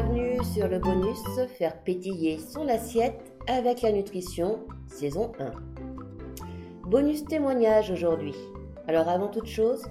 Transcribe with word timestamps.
bienvenue 0.00 0.42
sur 0.54 0.66
le 0.66 0.78
bonus 0.78 1.20
Faire 1.58 1.76
pétiller 1.82 2.38
son 2.38 2.68
assiette 2.68 3.34
avec 3.46 3.82
la 3.82 3.92
nutrition, 3.92 4.60
saison 4.86 5.32
1. 5.38 5.52
Bonus 6.88 7.24
témoignage 7.26 7.90
aujourd'hui. 7.90 8.34
Alors 8.88 9.08
avant 9.08 9.28
toute 9.28 9.46
chose, 9.46 9.84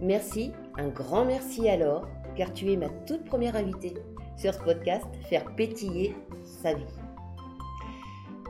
merci, 0.00 0.50
un 0.78 0.88
grand 0.88 1.24
merci 1.24 1.68
alors, 1.68 2.08
car 2.34 2.52
tu 2.52 2.72
es 2.72 2.76
ma 2.76 2.88
toute 3.06 3.24
première 3.24 3.54
invitée 3.54 3.94
sur 4.36 4.52
ce 4.52 4.58
podcast 4.58 5.06
Faire 5.28 5.44
pétiller 5.54 6.16
sa 6.42 6.74
vie. 6.74 6.82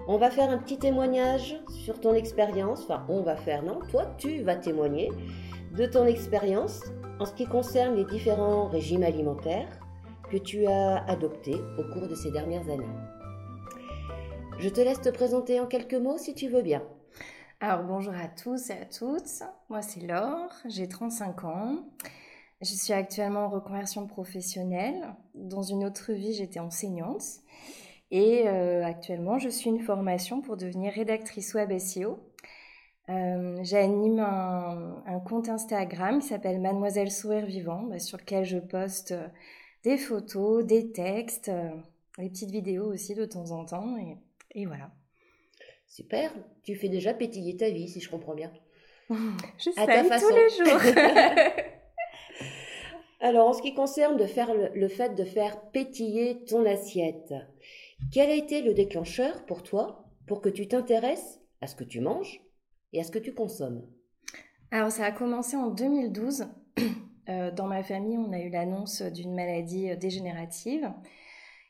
On 0.08 0.16
va 0.16 0.30
faire 0.30 0.48
un 0.48 0.58
petit 0.58 0.78
témoignage 0.78 1.60
sur 1.68 2.00
ton 2.00 2.14
expérience, 2.14 2.84
enfin 2.84 3.04
on 3.10 3.20
va 3.20 3.36
faire, 3.36 3.62
non, 3.62 3.80
toi 3.90 4.06
tu 4.16 4.40
vas 4.40 4.56
témoigner 4.56 5.10
de 5.76 5.84
ton 5.84 6.06
expérience 6.06 6.80
en 7.20 7.26
ce 7.26 7.34
qui 7.34 7.44
concerne 7.44 7.96
les 7.96 8.06
différents 8.06 8.68
régimes 8.68 9.02
alimentaires 9.02 9.81
que 10.32 10.38
tu 10.38 10.66
as 10.66 11.04
adoptés 11.10 11.60
au 11.78 11.84
cours 11.92 12.08
de 12.08 12.14
ces 12.14 12.30
dernières 12.30 12.66
années. 12.70 12.86
Je 14.60 14.68
te 14.70 14.80
laisse 14.80 15.02
te 15.02 15.10
présenter 15.10 15.60
en 15.60 15.66
quelques 15.66 15.92
mots 15.92 16.16
si 16.16 16.34
tu 16.34 16.48
veux 16.48 16.62
bien. 16.62 16.82
Alors 17.60 17.82
bonjour 17.82 18.14
à 18.14 18.28
tous 18.28 18.70
et 18.70 18.72
à 18.72 18.86
toutes, 18.86 19.42
moi 19.68 19.82
c'est 19.82 20.00
Laure, 20.00 20.50
j'ai 20.66 20.88
35 20.88 21.44
ans. 21.44 21.84
Je 22.62 22.72
suis 22.74 22.94
actuellement 22.94 23.40
en 23.40 23.48
reconversion 23.50 24.06
professionnelle. 24.06 25.14
Dans 25.34 25.62
une 25.62 25.84
autre 25.84 26.12
vie, 26.14 26.32
j'étais 26.32 26.60
enseignante. 26.60 27.22
Et 28.10 28.48
euh, 28.48 28.86
actuellement, 28.86 29.38
je 29.38 29.50
suis 29.50 29.68
une 29.68 29.80
formation 29.80 30.40
pour 30.40 30.56
devenir 30.56 30.94
rédactrice 30.94 31.52
web 31.52 31.76
SEO. 31.78 32.20
Euh, 33.10 33.58
j'anime 33.62 34.20
un, 34.20 35.20
compte 35.28 35.50
Instagram 35.50 36.20
qui 36.20 36.28
s'appelle 36.28 36.58
Mademoiselle 36.60 37.10
Sourire 37.10 37.44
Vivant, 37.44 37.82
bah, 37.82 37.98
sur 37.98 38.16
lequel 38.16 38.44
je 38.44 38.58
poste 38.58 39.12
euh, 39.12 39.26
des 39.82 39.96
photos, 39.96 40.64
des 40.64 40.92
textes, 40.92 41.50
des 42.18 42.28
petites 42.28 42.50
vidéos 42.50 42.92
aussi 42.92 43.14
de 43.14 43.24
temps 43.24 43.50
en 43.50 43.64
temps. 43.64 43.96
Et, 44.54 44.66
voilà. 44.66 44.90
Super, 45.86 46.32
tu 46.62 46.74
fais 46.74 46.88
déjà 46.88 47.14
pétiller 47.14 47.56
ta 47.56 47.70
vie, 47.70 47.88
si 47.88 48.00
je 48.00 48.10
comprends 48.10 48.34
bien. 48.34 48.52
je 49.10 49.70
sais, 49.70 50.18
tous 50.20 50.34
les 50.34 50.48
jours. 50.50 50.80
Alors, 53.20 53.48
en 53.48 53.52
ce 53.52 53.62
qui 53.62 53.72
concerne 53.74 54.16
de 54.16 54.26
faire 54.26 54.52
le, 54.74 54.88
fait 54.88 55.14
de 55.14 55.24
faire 55.24 55.60
pétiller 55.70 56.44
ton 56.44 56.66
assiette, 56.66 57.32
quel 58.10 58.30
a 58.30 58.34
été 58.34 58.62
le 58.62 58.74
déclencheur 58.74 59.46
pour 59.46 59.62
toi 59.62 60.08
pour 60.26 60.40
que 60.40 60.48
tu 60.48 60.66
t'intéresses 60.66 61.40
à 61.60 61.68
ce 61.68 61.76
que 61.76 61.84
tu 61.84 62.00
manges 62.00 62.40
et 62.92 63.00
à 63.00 63.04
ce 63.04 63.12
que 63.12 63.20
tu 63.20 63.32
consommes? 63.32 63.86
Alors, 64.72 64.90
ça 64.90 65.04
a 65.04 65.12
commencé 65.12 65.56
en 65.56 65.68
2012. 65.68 66.46
Euh, 67.28 67.50
dans 67.50 67.66
ma 67.66 67.82
famille, 67.82 68.18
on 68.18 68.32
a 68.32 68.40
eu 68.40 68.48
l'annonce 68.48 69.02
d'une 69.02 69.34
maladie 69.34 69.90
euh, 69.90 69.96
dégénérative. 69.96 70.90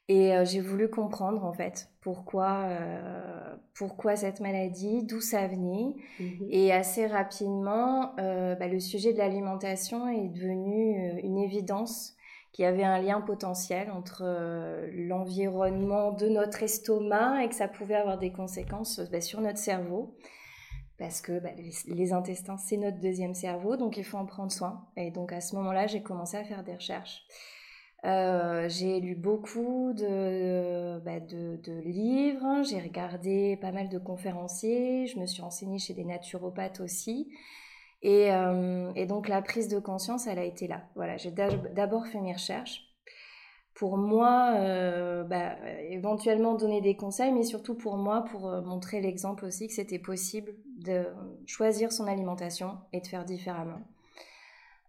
Et 0.08 0.34
euh, 0.34 0.44
j'ai 0.44 0.60
voulu 0.60 0.90
comprendre 0.90 1.44
en 1.44 1.52
fait 1.52 1.88
pourquoi, 2.00 2.64
euh, 2.66 3.56
pourquoi 3.74 4.16
cette 4.16 4.40
maladie, 4.40 5.04
d'où 5.04 5.20
ça 5.20 5.46
venait. 5.46 5.94
Mhm. 6.18 6.48
Et 6.50 6.72
assez 6.72 7.06
rapidement, 7.06 8.14
euh, 8.18 8.54
bah, 8.56 8.68
le 8.68 8.80
sujet 8.80 9.12
de 9.12 9.18
l'alimentation 9.18 10.08
est 10.08 10.28
devenu 10.28 11.20
une 11.22 11.38
évidence 11.38 12.14
qu'il 12.52 12.64
y 12.64 12.68
avait 12.68 12.84
un 12.84 13.00
lien 13.00 13.22
potentiel 13.22 13.90
entre 13.90 14.24
l'environnement 14.92 16.12
de 16.12 16.28
notre 16.28 16.62
estomac 16.62 17.42
et 17.42 17.48
que 17.48 17.54
ça 17.54 17.66
pouvait 17.66 17.94
avoir 17.94 18.18
des 18.18 18.32
conséquences 18.32 19.00
bah, 19.10 19.22
sur 19.22 19.40
notre 19.40 19.58
cerveau. 19.58 20.14
Parce 21.02 21.20
que 21.20 21.40
bah, 21.40 21.50
les 21.88 22.12
intestins, 22.12 22.56
c'est 22.58 22.76
notre 22.76 23.00
deuxième 23.00 23.34
cerveau, 23.34 23.76
donc 23.76 23.96
il 23.96 24.04
faut 24.04 24.18
en 24.18 24.24
prendre 24.24 24.52
soin. 24.52 24.86
Et 24.96 25.10
donc 25.10 25.32
à 25.32 25.40
ce 25.40 25.56
moment-là, 25.56 25.88
j'ai 25.88 26.00
commencé 26.00 26.36
à 26.36 26.44
faire 26.44 26.62
des 26.62 26.76
recherches. 26.76 27.24
Euh, 28.04 28.68
j'ai 28.68 29.00
lu 29.00 29.16
beaucoup 29.16 29.94
de, 29.94 31.00
bah, 31.00 31.18
de, 31.18 31.80
livres, 31.80 32.62
j'ai 32.62 32.78
regardé 32.78 33.58
pas 33.60 33.72
mal 33.72 33.88
de 33.88 33.98
conférenciers, 33.98 35.08
je 35.08 35.18
me 35.18 35.26
suis 35.26 35.42
renseignée 35.42 35.80
chez 35.80 35.92
des 35.92 36.04
naturopathes 36.04 36.78
aussi. 36.78 37.32
Et, 38.02 38.30
euh, 38.30 38.92
et 38.94 39.06
donc 39.06 39.26
la 39.26 39.42
prise 39.42 39.66
de 39.66 39.80
conscience, 39.80 40.28
elle 40.28 40.38
a 40.38 40.44
été 40.44 40.68
là. 40.68 40.84
Voilà, 40.94 41.16
j'ai 41.16 41.32
d'abord 41.32 42.06
fait 42.06 42.20
mes 42.20 42.32
recherches 42.32 42.84
pour 43.74 43.96
moi, 43.96 44.52
euh, 44.54 45.24
bah, 45.24 45.56
éventuellement 45.90 46.54
donner 46.54 46.80
des 46.80 46.94
conseils, 46.94 47.32
mais 47.32 47.42
surtout 47.42 47.74
pour 47.74 47.96
moi, 47.96 48.24
pour 48.30 48.42
montrer 48.62 49.00
l'exemple 49.00 49.46
aussi 49.46 49.66
que 49.66 49.74
c'était 49.74 49.98
possible 49.98 50.54
de 50.82 51.06
choisir 51.46 51.92
son 51.92 52.06
alimentation 52.06 52.78
et 52.92 53.00
de 53.00 53.06
faire 53.06 53.24
différemment. 53.24 53.80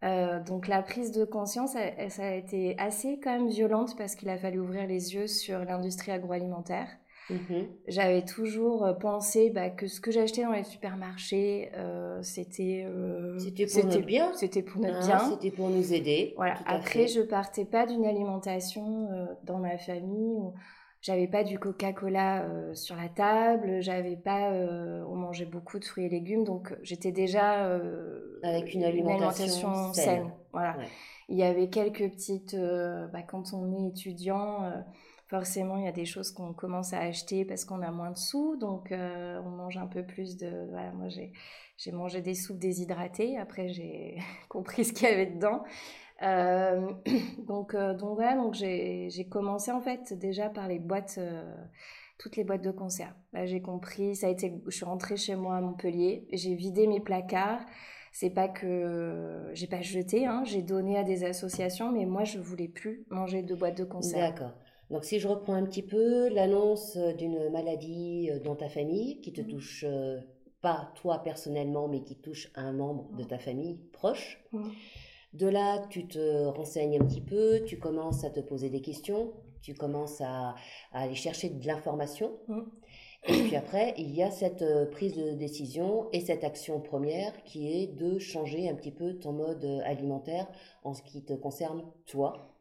Euh, 0.04 0.44
donc 0.44 0.68
la 0.68 0.82
prise 0.82 1.12
de 1.12 1.24
conscience, 1.24 1.74
ça 2.10 2.24
a 2.24 2.34
été 2.34 2.76
assez 2.78 3.20
quand 3.24 3.32
même 3.32 3.48
violente 3.48 3.96
parce 3.98 4.16
qu'il 4.16 4.30
a 4.30 4.38
fallu 4.38 4.60
ouvrir 4.60 4.86
les 4.86 5.14
yeux 5.14 5.28
sur 5.28 5.60
l'industrie 5.60 6.12
agroalimentaire. 6.12 6.88
Mhm. 7.30 7.68
J'avais 7.88 8.26
toujours 8.26 8.84
euh, 8.84 8.92
pensé 8.94 9.50
bah, 9.50 9.70
que 9.70 9.88
ce 9.88 10.02
que 10.02 10.12
j'achetais 10.12 10.44
dans 10.44 10.52
les 10.52 10.66
supermarchés, 10.66 11.72
euh, 11.78 12.22
c'était 12.22 12.86
c'était 13.38 13.66
pour 13.66 13.86
notre 13.86 14.06
bien, 14.06 14.34
c'était 14.34 14.62
pour 14.62 14.82
notre 14.82 14.98
ah, 15.04 15.08
bien, 15.08 15.30
c'était 15.30 15.52
pour 15.52 15.70
nous 15.70 15.94
aider. 15.94 16.34
Voilà. 16.36 16.60
Après, 16.66 17.08
je 17.08 17.22
partais 17.22 17.64
pas 17.64 17.86
d'une 17.86 18.06
alimentation 18.06 19.08
dans 19.46 19.60
ma 19.60 19.78
famille 19.78 20.34
où 20.36 20.54
j'avais 21.04 21.28
pas 21.28 21.44
du 21.44 21.60
Coca-Cola 21.60 22.44
euh, 22.44 22.74
sur 22.74 22.96
la 22.96 23.10
table, 23.10 23.82
j'avais 23.82 24.16
pas, 24.16 24.52
euh, 24.52 25.04
on 25.10 25.16
mangeait 25.16 25.46
beaucoup 25.46 25.78
de 25.78 25.84
fruits 25.84 26.06
et 26.06 26.10
légumes, 26.10 26.46
donc 26.46 26.74
j'étais 26.82 27.12
déjà 27.12 27.66
euh, 27.66 28.40
avec 28.42 28.74
une 28.74 28.86
alimentation, 28.86 29.94
saine. 29.94 30.32
Voilà. 30.54 30.78
Il 31.28 31.38
y 31.38 31.44
avait 31.44 31.68
quelques 31.68 32.10
petites, 32.10 32.56
bah, 32.56 33.22
quand 33.22 33.54
on 33.54 33.74
est 33.74 33.90
étudiant, 33.90 34.72
forcément 35.28 35.78
il 35.78 35.84
y 35.84 35.88
a 35.88 35.94
des 35.94 36.06
choses 36.06 36.32
qu'on 36.32 36.54
commence 36.54 36.94
à 36.94 37.00
acheter 37.00 37.44
parce 37.44 37.66
qu'on 37.66 37.82
a 37.82 37.92
moins 37.92 38.12
de 38.12 38.18
sous, 38.18 38.56
donc 38.56 38.94
on 38.94 39.50
mange 39.50 39.78
un 39.78 39.88
peu 39.88 40.04
plus 40.06 40.38
de. 40.38 40.68
Voilà, 40.70 40.92
moi 40.92 41.10
j'ai 41.10 41.34
j'ai 41.78 41.92
mangé 41.92 42.22
des 42.22 42.36
soupes 42.36 42.60
déshydratées. 42.60 43.38
Après 43.38 43.70
j'ai 43.70 44.20
compris 44.50 44.86
ce 44.86 44.94
qu'il 44.94 45.08
y 45.10 45.12
avait 45.12 45.28
dedans. 45.28 45.64
Euh, 46.24 46.92
donc, 47.48 47.74
euh, 47.76 47.94
donc 47.94 48.16
voilà, 48.16 48.36
donc 48.36 48.54
j'ai 48.54 49.28
commencé 49.30 49.72
en 49.72 49.82
fait 49.82 50.14
déjà 50.14 50.50
par 50.50 50.68
les 50.68 50.80
boîtes, 50.80 51.16
euh, 51.18 51.54
toutes 52.18 52.38
les 52.38 52.44
boîtes 52.44 52.64
de 52.64 52.72
conserve. 52.72 53.14
Là 53.34 53.46
j'ai 53.46 53.62
compris, 53.62 54.16
ça 54.16 54.28
a 54.28 54.30
été, 54.30 54.54
je 54.66 54.76
suis 54.76 54.86
rentrée 54.86 55.18
chez 55.18 55.36
moi 55.36 55.58
à 55.58 55.62
Montpellier, 55.62 56.28
j'ai 56.32 56.56
vidé 56.56 56.88
mes 56.88 57.00
placards. 57.00 57.62
C'est 58.16 58.30
pas 58.30 58.48
que 58.48 59.50
j'ai 59.54 59.66
pas 59.66 59.82
jeté, 59.82 60.28
hein, 60.28 60.44
j'ai 60.46 60.62
donné 60.62 61.00
à 61.00 61.04
des 61.04 61.24
associations, 61.24 61.92
mais 61.92 62.06
moi 62.06 62.24
je 62.24 62.38
voulais 62.38 62.68
plus 62.68 63.08
manger 63.10 63.42
de 63.42 63.56
boîtes 63.56 63.76
de 63.76 63.84
conserve. 63.84 64.22
D'accord. 64.22 64.54
Donc 64.92 65.04
si 65.04 65.18
je 65.18 65.28
reprends 65.28 65.56
un 65.56 65.66
petit 65.66 65.82
peu 65.82 66.30
l'annonce 66.30 66.96
d'une 67.18 67.50
maladie 67.50 68.30
dans 68.44 68.56
ta 68.56 68.70
famille 68.70 69.20
qui 69.22 69.34
te 69.34 69.42
mmh. 69.42 69.48
touche 69.48 69.86
pas 70.62 70.92
toi 71.02 71.24
personnellement, 71.24 71.88
mais 71.88 72.04
qui 72.04 72.16
touche 72.16 72.52
un 72.54 72.72
membre 72.72 73.10
de 73.18 73.24
ta 73.24 73.40
famille 73.40 73.80
proche. 73.92 74.44
Mmh. 74.52 74.70
De 75.34 75.48
là, 75.48 75.86
tu 75.90 76.08
te 76.08 76.46
renseignes 76.46 77.00
un 77.02 77.06
petit 77.06 77.22
peu, 77.22 77.64
tu 77.66 77.80
commences 77.80 78.24
à 78.24 78.30
te 78.30 78.40
poser 78.40 78.70
des 78.70 78.82
questions, 78.82 79.34
tu 79.62 79.74
commences 79.74 80.22
à, 80.22 80.56
aller 80.92 81.16
chercher 81.16 81.50
de 81.50 81.66
l'information. 81.66 82.32
Mm. 82.48 82.62
Et 83.26 83.44
puis 83.44 83.56
après, 83.56 83.94
il 83.98 84.14
y 84.14 84.22
a 84.22 84.30
cette 84.30 84.64
euh, 84.64 84.86
prise 84.86 85.16
de 85.16 85.32
décision 85.32 86.10
et 86.12 86.20
cette 86.20 86.44
action 86.44 86.82
première 86.82 87.42
qui 87.44 87.72
est 87.72 87.88
de 87.88 88.20
changer 88.20 88.70
un 88.70 88.76
petit 88.76 88.92
peu 88.92 89.14
ton 89.14 89.32
mode 89.32 89.64
alimentaire 89.86 90.46
en 90.84 90.94
ce 90.94 91.02
qui 91.02 91.24
te 91.24 91.34
concerne 91.34 91.84
toi 92.06 92.54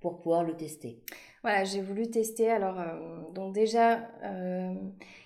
pour 0.00 0.20
pouvoir 0.20 0.44
le 0.44 0.54
tester. 0.54 1.00
Voilà, 1.42 1.64
j'ai 1.64 1.80
voulu 1.80 2.08
tester. 2.08 2.50
Alors, 2.50 2.78
euh, 2.78 3.32
donc 3.34 3.52
déjà, 3.52 4.08
euh, 4.22 4.74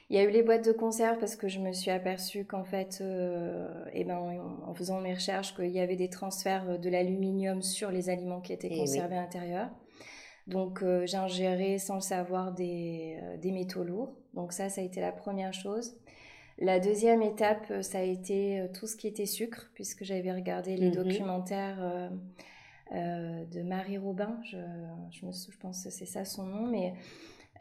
il 0.09 0.17
y 0.17 0.21
a 0.21 0.23
eu 0.23 0.31
les 0.31 0.43
boîtes 0.43 0.65
de 0.65 0.73
conserve 0.73 1.19
parce 1.19 1.35
que 1.35 1.49
je 1.49 1.59
me 1.59 1.73
suis 1.73 1.91
aperçue 1.91 2.45
qu'en 2.45 2.63
fait, 2.63 2.99
euh, 3.01 3.69
eh 3.93 4.05
ben, 4.05 4.17
en 4.65 4.73
faisant 4.73 5.01
mes 5.01 5.15
recherches, 5.15 5.55
qu'il 5.57 5.71
y 5.71 5.81
avait 5.81 5.97
des 5.97 6.09
transferts 6.09 6.79
de 6.79 6.89
l'aluminium 6.89 7.61
sur 7.61 7.91
les 7.91 8.09
aliments 8.09 8.41
qui 8.41 8.53
étaient 8.53 8.69
eh 8.71 8.79
conservés 8.79 9.17
à 9.17 9.23
l'intérieur. 9.23 9.69
Donc, 10.47 10.83
euh, 10.83 11.07
j'ai 11.07 11.17
ingéré 11.17 11.79
sans 11.79 11.97
le 11.97 12.01
savoir 12.01 12.53
des, 12.53 13.19
euh, 13.21 13.37
des, 13.39 13.51
métaux 13.51 13.83
lourds. 13.83 14.15
Donc, 14.35 14.53
ça, 14.53 14.69
ça 14.69 14.81
a 14.81 14.85
été 14.85 15.01
la 15.01 15.11
première 15.11 15.53
chose. 15.53 15.97
La 16.59 16.79
deuxième 16.79 17.21
étape, 17.21 17.83
ça 17.83 17.99
a 17.99 18.03
été 18.03 18.65
tout 18.75 18.87
ce 18.87 18.97
qui 18.97 19.09
était 19.09 19.27
sucre, 19.27 19.71
puisque 19.75 20.05
j'avais 20.05 20.33
regardé 20.33 20.77
les 20.77 20.89
mhm. 20.89 20.95
documentaires 20.95 22.11
de 22.93 23.63
Marie 23.63 23.99
Robin. 23.99 24.39
Je, 24.45 24.57
je, 25.11 25.27
me, 25.27 25.33
je 25.33 25.59
pense 25.59 25.85
que 25.85 25.91
c'est 25.91 26.07
ça 26.07 26.25
son 26.25 26.45
nom, 26.45 26.67
mais 26.67 26.95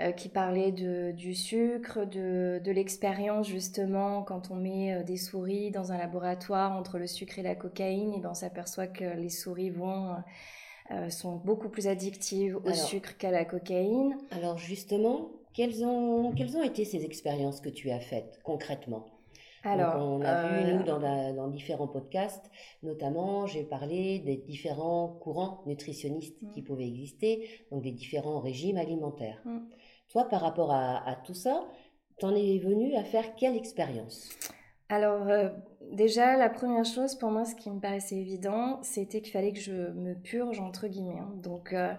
euh, 0.01 0.12
qui 0.12 0.30
parlait 0.30 0.71
de, 0.71 1.12
du 1.12 1.33
sucre, 1.33 2.06
de, 2.06 2.62
de 2.63 2.71
l'expérience 2.71 3.47
justement 3.47 4.24
quand 4.24 4.51
on 4.51 4.56
met 4.56 4.94
euh, 4.94 5.03
des 5.03 5.18
souris 5.18 5.71
dans 5.71 5.92
un 5.92 5.97
laboratoire 5.97 6.74
entre 6.74 6.97
le 6.97 7.07
sucre 7.07 7.39
et 7.39 7.44
la 7.44 7.56
cocaïne, 7.56 8.13
et 8.13 8.19
ben 8.19 8.31
on 8.31 8.33
s'aperçoit 8.33 8.88
que 8.88 9.06
les 9.15 9.30
souris 9.30 9.69
vont 9.69 10.15
euh, 10.92 11.09
sont 11.09 11.38
beaucoup 11.38 11.69
plus 11.69 11.88
addictives 11.88 12.57
au 12.57 12.74
sucre 12.74 13.18
qu'à 13.18 13.31
la 13.31 13.45
cocaïne. 13.45 14.18
Alors 14.31 14.57
justement, 14.57 15.31
quelles 15.53 15.86
ont, 15.86 16.33
quelles 16.33 16.57
ont 16.57 16.63
été 16.63 16.86
ces 16.86 17.06
expériences 17.06 17.62
que 17.62 17.69
tu 17.69 17.89
as 17.89 18.01
faites 18.01 18.39
concrètement? 18.44 19.06
Alors, 19.66 19.96
on 19.98 20.22
a 20.22 20.48
vu, 20.48 20.74
nous, 20.74 20.84
dans, 20.84 21.00
dans, 21.00 21.48
différents 21.48 21.88
podcasts, 21.88 22.50
notamment, 22.84 23.48
j'ai 23.48 23.64
parlé 23.64 24.20
des 24.20 24.38
différents 24.38 25.08
courants 25.08 25.64
nutritionnistes 25.66 26.38
qui 26.54 26.62
mm. 26.62 26.66
pouvaient 26.66 26.88
exister, 26.88 27.50
donc 27.72 27.82
des 27.82 27.92
différents 27.92 28.40
régimes 28.40 28.78
alimentaires. 28.78 29.42
Mm. 29.46 29.60
Toi, 30.10 30.26
par 30.30 30.42
rapport 30.42 30.72
à, 30.72 31.08
à 31.10 31.16
tout 31.16 31.34
ça, 31.34 31.68
t'en 32.20 32.36
es 32.36 32.60
venu 32.60 32.96
à 32.96 33.04
faire 33.04 33.36
quelle 33.36 33.58
expérience? 33.58 34.30
Alors 34.90 35.28
euh, 35.28 35.50
déjà, 35.92 36.38
la 36.38 36.50
première 36.50 36.86
chose 36.86 37.16
pour 37.16 37.32
moi, 37.32 37.46
ce 37.46 37.56
qui 37.56 37.72
me 37.72 37.80
paraissait 37.80 38.18
évident, 38.18 38.80
c'était 38.84 39.22
qu'il 39.22 39.32
fallait 39.32 39.52
que 39.52 39.60
je 39.60 39.72
me 39.72 40.14
purge 40.14 40.60
entre 40.60 40.88
guillemets. 40.88 41.20
Hein. 41.20 41.34
Donc 41.42 41.74
euh, 41.74 41.94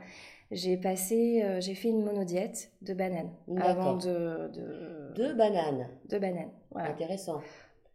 j'ai 0.50 0.76
passé, 0.76 1.42
euh, 1.42 1.60
j'ai 1.60 1.74
fait 1.74 1.88
une 1.88 2.04
monodiète 2.04 2.70
de 2.82 2.94
bananes 2.94 3.30
avant 3.58 3.96
de, 3.96 4.50
de... 4.52 5.12
de 5.14 5.32
bananes. 5.34 5.88
De 6.08 6.18
bananes. 6.18 6.50
Voilà. 6.70 6.90
Intéressant. 6.90 7.40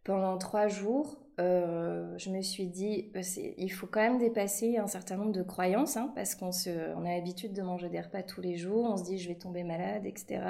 Pendant 0.04 0.36
trois 0.38 0.68
jours, 0.68 1.18
je 1.38 2.30
me 2.30 2.42
suis 2.42 2.66
dit, 2.66 3.10
il 3.56 3.70
faut 3.70 3.86
quand 3.86 4.00
même 4.00 4.18
dépasser 4.18 4.76
un 4.76 4.86
certain 4.86 5.16
nombre 5.16 5.32
de 5.32 5.42
croyances, 5.42 5.96
hein, 5.96 6.12
parce 6.14 6.34
qu'on 6.34 6.52
se, 6.52 6.70
on 6.96 7.04
a 7.04 7.10
l'habitude 7.14 7.52
de 7.52 7.62
manger 7.62 7.88
des 7.88 8.00
repas 8.00 8.22
tous 8.22 8.40
les 8.40 8.56
jours. 8.56 8.84
On 8.84 8.96
se 8.96 9.04
dit, 9.04 9.18
je 9.18 9.28
vais 9.28 9.34
tomber 9.34 9.64
malade, 9.64 10.04
etc. 10.06 10.40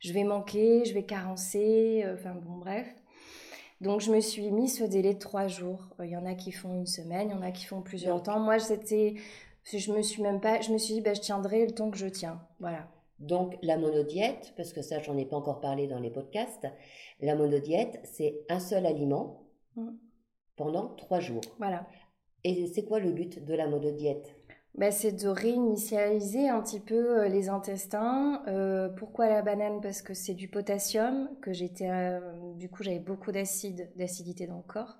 Je 0.00 0.12
vais 0.12 0.24
manquer, 0.24 0.84
je 0.84 0.94
vais 0.94 1.04
carencer. 1.04 2.04
Enfin 2.12 2.34
bon, 2.34 2.58
bref. 2.58 2.86
Donc 3.80 4.00
je 4.00 4.10
me 4.10 4.20
suis 4.20 4.50
mis 4.50 4.68
ce 4.68 4.84
délai 4.84 5.14
de 5.14 5.18
trois 5.18 5.46
jours. 5.46 5.88
Il 6.02 6.08
y 6.08 6.16
en 6.16 6.24
a 6.24 6.34
qui 6.34 6.52
font 6.52 6.74
une 6.74 6.86
semaine, 6.86 7.28
il 7.28 7.32
y 7.32 7.34
en 7.34 7.42
a 7.42 7.50
qui 7.50 7.66
font 7.66 7.82
plusieurs 7.82 8.22
temps. 8.22 8.40
Moi, 8.40 8.58
c'était, 8.58 9.14
je 9.64 9.92
me 9.92 10.02
suis 10.02 10.22
même 10.22 10.40
pas, 10.40 10.60
je 10.60 10.72
me 10.72 10.78
suis 10.78 10.94
dit, 10.94 11.00
bah, 11.00 11.14
je 11.14 11.20
tiendrai 11.20 11.66
le 11.66 11.72
temps 11.72 11.90
que 11.90 11.96
je 11.96 12.06
tiens. 12.06 12.40
Voilà. 12.60 12.88
Donc 13.18 13.56
la 13.62 13.78
monodiète, 13.78 14.52
parce 14.56 14.72
que 14.72 14.82
ça, 14.82 14.98
j'en 15.00 15.16
ai 15.16 15.24
pas 15.24 15.36
encore 15.36 15.60
parlé 15.60 15.86
dans 15.86 16.00
les 16.00 16.10
podcasts. 16.10 16.66
La 17.20 17.34
monodiète, 17.36 18.00
c'est 18.04 18.44
un 18.48 18.60
seul 18.60 18.86
aliment 18.86 19.46
mm. 19.76 19.90
pendant 20.56 20.88
trois 20.96 21.20
jours. 21.20 21.42
Voilà. 21.58 21.86
Et 22.42 22.66
c'est 22.66 22.84
quoi 22.84 23.00
le 23.00 23.12
but 23.12 23.42
de 23.42 23.54
la 23.54 23.66
monodiète? 23.66 24.36
Bah, 24.74 24.90
c'est 24.90 25.12
de 25.12 25.28
réinitialiser 25.28 26.48
un 26.48 26.60
petit 26.60 26.80
peu 26.80 27.20
euh, 27.20 27.28
les 27.28 27.48
intestins. 27.48 28.42
Euh, 28.48 28.88
pourquoi 28.88 29.28
la 29.28 29.40
banane? 29.40 29.80
Parce 29.80 30.02
que 30.02 30.14
c'est 30.14 30.34
du 30.34 30.48
potassium, 30.48 31.30
que 31.40 31.52
j'étais, 31.52 31.88
euh, 31.88 32.20
du 32.56 32.68
coup 32.68 32.82
j'avais 32.82 32.98
beaucoup 32.98 33.30
d'acide, 33.30 33.88
d'acidité 33.94 34.48
dans 34.48 34.56
le 34.56 34.64
corps. 34.64 34.98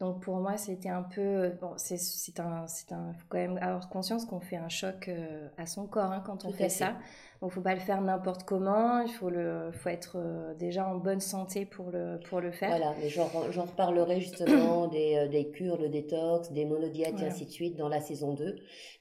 Donc 0.00 0.22
pour 0.22 0.36
moi 0.36 0.56
c'était 0.56 0.90
un 0.90 1.02
peu, 1.02 1.50
bon 1.60 1.72
c'est, 1.76 1.96
c'est 1.96 2.38
un, 2.38 2.66
un, 2.90 3.12
faut 3.14 3.26
quand 3.28 3.38
même 3.38 3.58
avoir 3.58 3.88
conscience 3.88 4.26
qu'on 4.26 4.40
fait 4.40 4.56
un 4.56 4.68
choc 4.68 5.10
à 5.56 5.66
son 5.66 5.86
corps 5.86 6.12
hein, 6.12 6.22
quand 6.24 6.44
on 6.44 6.52
fait 6.52 6.68
ça. 6.68 6.96
Donc, 7.40 7.50
faut 7.50 7.60
pas 7.60 7.74
le 7.74 7.80
faire 7.80 8.00
n'importe 8.00 8.44
comment. 8.44 9.00
Il 9.00 9.10
faut 9.10 9.28
le, 9.28 9.70
faut 9.72 9.88
être 9.88 10.16
euh, 10.16 10.54
déjà 10.54 10.88
en 10.88 10.96
bonne 10.96 11.20
santé 11.20 11.66
pour 11.66 11.90
le, 11.90 12.18
pour 12.28 12.40
le 12.40 12.50
faire. 12.50 12.70
Voilà, 12.70 12.94
mais 13.00 13.08
j'en, 13.08 13.26
reparlerai 13.26 14.20
justement 14.20 14.86
des, 14.88 15.16
euh, 15.16 15.28
des, 15.28 15.50
cures 15.50 15.78
de 15.78 15.86
détox, 15.86 16.50
des 16.52 16.64
monodiètes 16.64 17.20
et 17.20 17.26
ainsi 17.26 17.44
de 17.44 17.50
suite 17.50 17.76
dans 17.76 17.88
la 17.88 18.00
saison 18.00 18.32
2. 18.32 18.56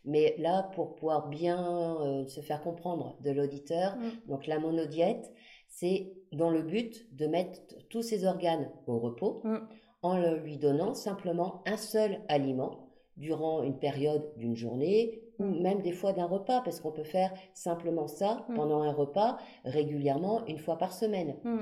Mais 0.06 0.36
là, 0.38 0.70
pour 0.76 0.96
pouvoir 0.96 1.30
bien 1.30 1.98
euh, 2.02 2.26
se 2.28 2.42
faire 2.42 2.62
comprendre 2.62 3.18
de 3.22 3.32
l'auditeur, 3.32 3.96
mm. 3.96 4.30
donc 4.30 4.48
la 4.48 4.60
monodiète, 4.60 5.32
c'est 5.70 6.14
dans 6.32 6.50
le 6.50 6.62
but 6.62 7.08
de 7.16 7.28
mettre 7.28 7.60
tous 7.90 8.02
ses 8.02 8.26
organes 8.26 8.70
au 8.88 9.00
repos 9.00 9.42
mm. 9.44 9.58
En 10.06 10.36
lui 10.36 10.58
donnant 10.58 10.94
simplement 10.94 11.64
un 11.66 11.78
seul 11.78 12.20
aliment 12.28 12.92
durant 13.18 13.64
une 13.64 13.80
période 13.80 14.24
d'une 14.38 14.56
journée 14.56 15.24
ou 15.40 15.46
même 15.46 15.82
des 15.82 15.94
fois 15.94 16.14
d'un 16.14 16.28
repas, 16.28 16.62
parce 16.62 16.80
qu'on 16.80 16.92
peut 16.92 17.04
faire 17.04 17.34
simplement 17.56 18.08
ça 18.08 18.46
mm. 18.48 18.54
pendant 18.54 18.84
un 18.84 18.92
repas 18.92 19.38
régulièrement 19.64 20.46
une 20.46 20.60
fois 20.60 20.78
par 20.78 20.94
semaine. 20.94 21.36
Mm. 21.44 21.58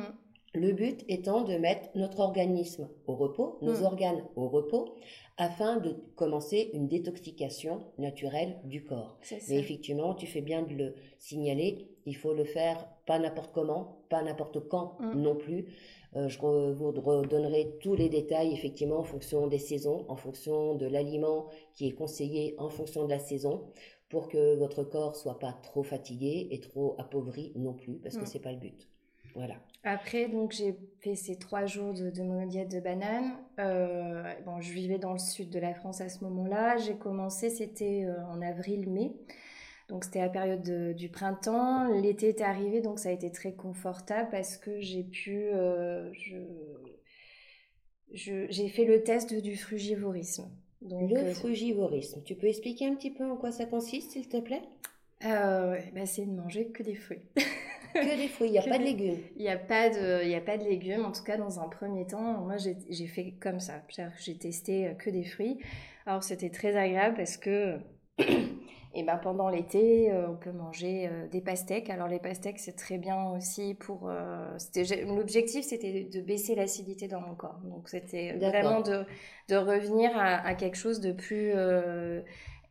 Le 0.56 0.74
but 0.74 1.06
étant 1.08 1.42
de 1.42 1.56
mettre 1.56 1.88
notre 1.96 2.20
organisme 2.20 2.90
au 3.08 3.16
repos, 3.16 3.58
nos 3.62 3.82
organes 3.84 4.24
au 4.36 4.50
repos, 4.50 4.94
afin 5.38 5.78
de 5.78 5.96
commencer 6.16 6.70
une 6.74 6.88
détoxication 6.88 7.80
naturelle 7.98 8.60
du 8.66 8.84
corps. 8.84 9.18
Mais 9.50 9.58
effectivement, 9.58 10.14
tu 10.14 10.28
fais 10.28 10.42
bien 10.42 10.62
de 10.62 10.74
le 10.74 10.96
signaler, 11.18 11.88
il 12.06 12.16
faut 12.16 12.34
le 12.34 12.44
faire 12.44 12.88
pas 13.08 13.18
n'importe 13.18 13.52
comment, 13.54 14.04
pas 14.10 14.22
n'importe 14.22 14.68
quand 14.68 14.98
non 15.16 15.36
plus. 15.36 15.66
Euh, 16.16 16.28
je 16.28 16.40
vous 16.40 16.92
redonnerai 16.92 17.78
tous 17.82 17.96
les 17.96 18.10
détails 18.10 18.54
effectivement 18.54 19.00
en 19.00 19.04
fonction 19.04 19.48
des 19.48 19.58
saisons, 19.58 20.06
en 20.10 20.16
fonction 20.16 20.76
de 20.76 20.86
l'aliment 20.86 21.48
qui 21.74 21.88
est 21.88 21.94
conseillé 21.94 22.56
en 22.58 22.70
fonction 22.70 23.06
de 23.06 23.10
la 23.10 23.20
saison 23.20 23.64
pour 24.10 24.30
que 24.30 24.56
votre 24.56 24.84
corps 24.84 25.16
soit 25.16 25.40
pas 25.40 25.54
trop 25.54 25.82
fatigué 25.82 26.48
et 26.52 26.60
trop 26.60 26.96
appauvri 27.00 27.52
non 27.56 27.74
plus 27.74 27.96
parce 27.96 28.16
que 28.16 28.24
mm. 28.24 28.28
c'est 28.28 28.42
pas 28.42 28.52
le 28.52 28.60
but. 28.60 28.88
Voilà. 29.36 29.56
Après, 29.84 30.28
donc 30.28 30.52
j'ai 30.52 30.78
fait 31.00 31.16
ces 31.16 31.38
trois 31.38 31.66
jours 31.66 31.94
de, 31.94 32.10
de 32.10 32.22
monodiète 32.22 32.70
de 32.72 32.80
banane. 32.80 33.34
Euh, 33.60 34.32
bon, 34.46 34.62
je 34.62 34.72
vivais 34.72 35.00
dans 35.00 35.14
le 35.14 35.20
sud 35.20 35.50
de 35.50 35.60
la 35.60 35.74
France 35.74 36.02
à 36.02 36.10
ce 36.10 36.24
moment-là. 36.24 36.78
J'ai 36.78 36.96
commencé, 36.96 37.50
c'était 37.50 38.06
euh, 38.06 38.24
en 38.28 38.42
avril-mai. 38.42 39.14
Donc 39.90 40.06
c'était 40.06 40.20
la 40.20 40.30
période 40.30 40.96
du 40.96 41.10
printemps, 41.10 41.88
l'été 42.02 42.30
était 42.30 42.44
arrivé, 42.44 42.82
donc 42.82 43.00
ça 43.00 43.10
a 43.10 43.12
été 43.12 43.32
très 43.32 43.54
confortable 43.54 44.30
parce 44.32 44.58
que 44.58 44.80
j'ai 44.80 45.04
pu, 45.04 45.50
euh, 45.54 46.10
j'ai 48.14 48.70
fait 48.70 48.86
le 48.86 49.04
test 49.04 49.34
du 49.34 49.58
frugivorisme. 49.58 50.50
Donc, 50.82 51.12
le 51.12 51.18
euh, 51.18 51.34
frugivorisme, 51.34 52.22
tu 52.24 52.36
peux 52.36 52.48
expliquer 52.48 52.88
un 52.88 52.96
petit 52.96 53.12
peu 53.12 53.24
en 53.24 53.38
quoi 53.38 53.52
ça 53.52 53.66
consiste, 53.66 54.12
s'il 54.12 54.28
te 54.28 54.38
plaît? 54.38 54.64
Euh, 55.26 55.78
bah, 55.94 56.06
C'est 56.06 56.26
de 56.26 56.32
manger 56.32 56.68
que 56.68 56.84
des 56.84 56.96
fruits. 56.96 57.22
que 57.94 58.18
des 58.18 58.28
fruits, 58.28 58.50
il 58.50 58.52
n'y 58.52 58.58
a 58.60 58.64
pas 58.64 58.78
de 58.78 58.84
légumes. 58.84 59.20
Il 59.38 59.44
n'y 59.44 59.50
a, 59.50 59.58
pas 59.58 59.90
de, 59.90 60.26
y 60.28 60.36
a 60.36 60.42
pas 60.42 60.58
de 60.58 60.66
légumes, 60.66 61.06
en 61.06 61.12
tout 61.12 61.24
cas 61.24 61.38
dans 61.38 61.60
un 61.60 61.70
premier 61.70 62.06
temps. 62.06 62.42
Moi, 62.42 62.56
j'ai 62.58 63.08
fait 63.08 63.34
comme 63.40 63.60
ça. 63.60 63.82
J'ai 64.20 64.38
testé 64.38 64.94
que 65.00 65.10
des 65.10 65.24
fruits. 65.24 65.60
Alors, 66.06 66.24
c'était 66.24 66.50
très 66.50 66.76
agréable 66.76 67.16
parce 67.16 67.38
que 67.38 67.78
et 68.96 69.04
ben 69.04 69.18
pendant 69.18 69.50
l'été, 69.50 70.12
euh, 70.12 70.30
on 70.30 70.36
peut 70.36 70.52
manger 70.52 71.08
euh, 71.08 71.28
des 71.28 71.42
pastèques. 71.42 71.90
Alors 71.90 72.08
les 72.08 72.20
pastèques, 72.20 72.60
c'est 72.60 72.76
très 72.76 73.00
bien 73.00 73.32
aussi 73.32 73.74
pour. 73.74 74.08
Euh, 74.08 74.56
l'objectif, 75.08 75.66
c'était 75.66 76.04
de 76.04 76.22
baisser 76.22 76.54
l'acidité 76.54 77.08
dans 77.08 77.22
mon 77.22 77.34
corps. 77.34 77.60
Donc 77.64 77.90
c'était 77.90 78.34
vraiment 78.34 78.82
de, 78.82 79.04
de 79.50 79.56
revenir 79.56 80.12
à, 80.16 80.46
à, 80.46 80.54
quelque 80.54 80.78
chose 80.78 81.00
de 81.00 81.12
plus 81.12 81.54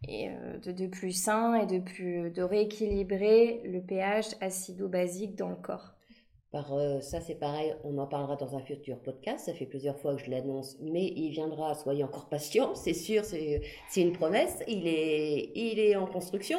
et 0.08 0.30
de, 0.64 0.72
de, 0.72 0.86
plus 0.86 1.12
sain 1.12 1.54
et 1.54 1.66
de 1.66 1.78
plus 1.78 2.30
de 2.30 2.42
rééquilibrer 2.42 3.60
le 3.64 3.80
pH 3.80 4.36
acido-basique 4.40 5.36
dans 5.36 5.48
le 5.48 5.56
corps. 5.56 5.92
Par, 6.52 6.75
euh, 6.75 7.00
ça, 7.00 7.22
c'est 7.22 7.34
pareil, 7.34 7.75
on 7.82 7.96
en 7.96 8.06
parlera 8.06 8.37
dans 8.37 8.54
un 8.56 8.60
futur 8.60 8.99
podcast. 8.99 9.46
Ça 9.46 9.55
fait 9.55 9.65
plusieurs 9.65 9.98
fois 9.98 10.15
que 10.15 10.22
je 10.22 10.31
l'annonce, 10.31 10.77
mais 10.81 11.12
il 11.17 11.31
viendra. 11.31 11.74
Soyez 11.74 12.05
encore 12.05 12.29
patient, 12.29 12.74
c'est 12.77 12.94
sûr, 12.94 13.24
c'est 13.24 13.62
une 13.96 14.12
promesse. 14.12 14.62
Il 14.69 14.86
est, 14.86 15.50
il 15.55 15.79
est 15.79 15.96
en 15.96 16.06
construction. 16.06 16.58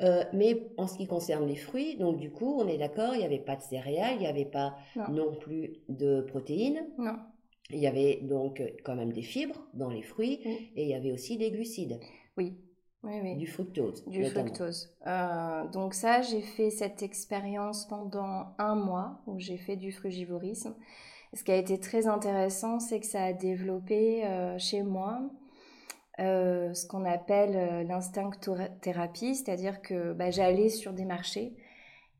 Euh, 0.00 0.24
mais 0.34 0.68
en 0.76 0.86
ce 0.86 0.98
qui 0.98 1.06
concerne 1.06 1.46
les 1.46 1.56
fruits, 1.56 1.96
donc 1.96 2.18
du 2.18 2.30
coup, 2.30 2.60
on 2.60 2.68
est 2.68 2.76
d'accord, 2.76 3.14
il 3.14 3.20
n'y 3.20 3.24
avait 3.24 3.38
pas 3.38 3.56
de 3.56 3.62
céréales, 3.62 4.16
il 4.16 4.20
n'y 4.20 4.26
avait 4.26 4.44
pas 4.44 4.76
non. 5.08 5.34
plus 5.34 5.78
de 5.88 6.20
protéines. 6.20 6.86
Non. 6.98 7.16
Il 7.70 7.78
y 7.78 7.86
avait 7.86 8.20
donc 8.22 8.62
quand 8.84 8.94
même 8.94 9.12
des 9.12 9.22
fibres 9.22 9.66
dans 9.72 9.88
les 9.88 10.02
fruits 10.02 10.40
et 10.76 10.82
il 10.82 10.88
y 10.88 10.94
avait 10.94 11.10
aussi 11.10 11.38
des 11.38 11.50
glucides. 11.50 11.98
Oui. 12.36 12.52
Du 13.36 13.46
fructose. 13.46 14.04
Du 14.06 14.24
fructose. 14.24 14.92
Euh, 15.06 15.66
donc 15.68 15.94
ça, 15.94 16.22
j'ai 16.22 16.40
fait 16.40 16.70
cette 16.70 17.02
expérience 17.02 17.86
pendant 17.86 18.54
un 18.58 18.74
mois 18.74 19.20
où 19.26 19.38
j'ai 19.38 19.56
fait 19.56 19.76
du 19.76 19.92
frugivorisme. 19.92 20.74
Ce 21.32 21.44
qui 21.44 21.52
a 21.52 21.56
été 21.56 21.78
très 21.78 22.06
intéressant, 22.06 22.80
c'est 22.80 23.00
que 23.00 23.06
ça 23.06 23.24
a 23.24 23.32
développé 23.32 24.24
euh, 24.24 24.58
chez 24.58 24.82
moi 24.82 25.20
euh, 26.18 26.72
ce 26.72 26.86
qu'on 26.86 27.04
appelle 27.04 27.86
l'instinctothérapie, 27.86 29.34
c'est-à-dire 29.34 29.82
que 29.82 30.12
bah, 30.12 30.30
j'allais 30.30 30.70
sur 30.70 30.92
des 30.92 31.04
marchés 31.04 31.54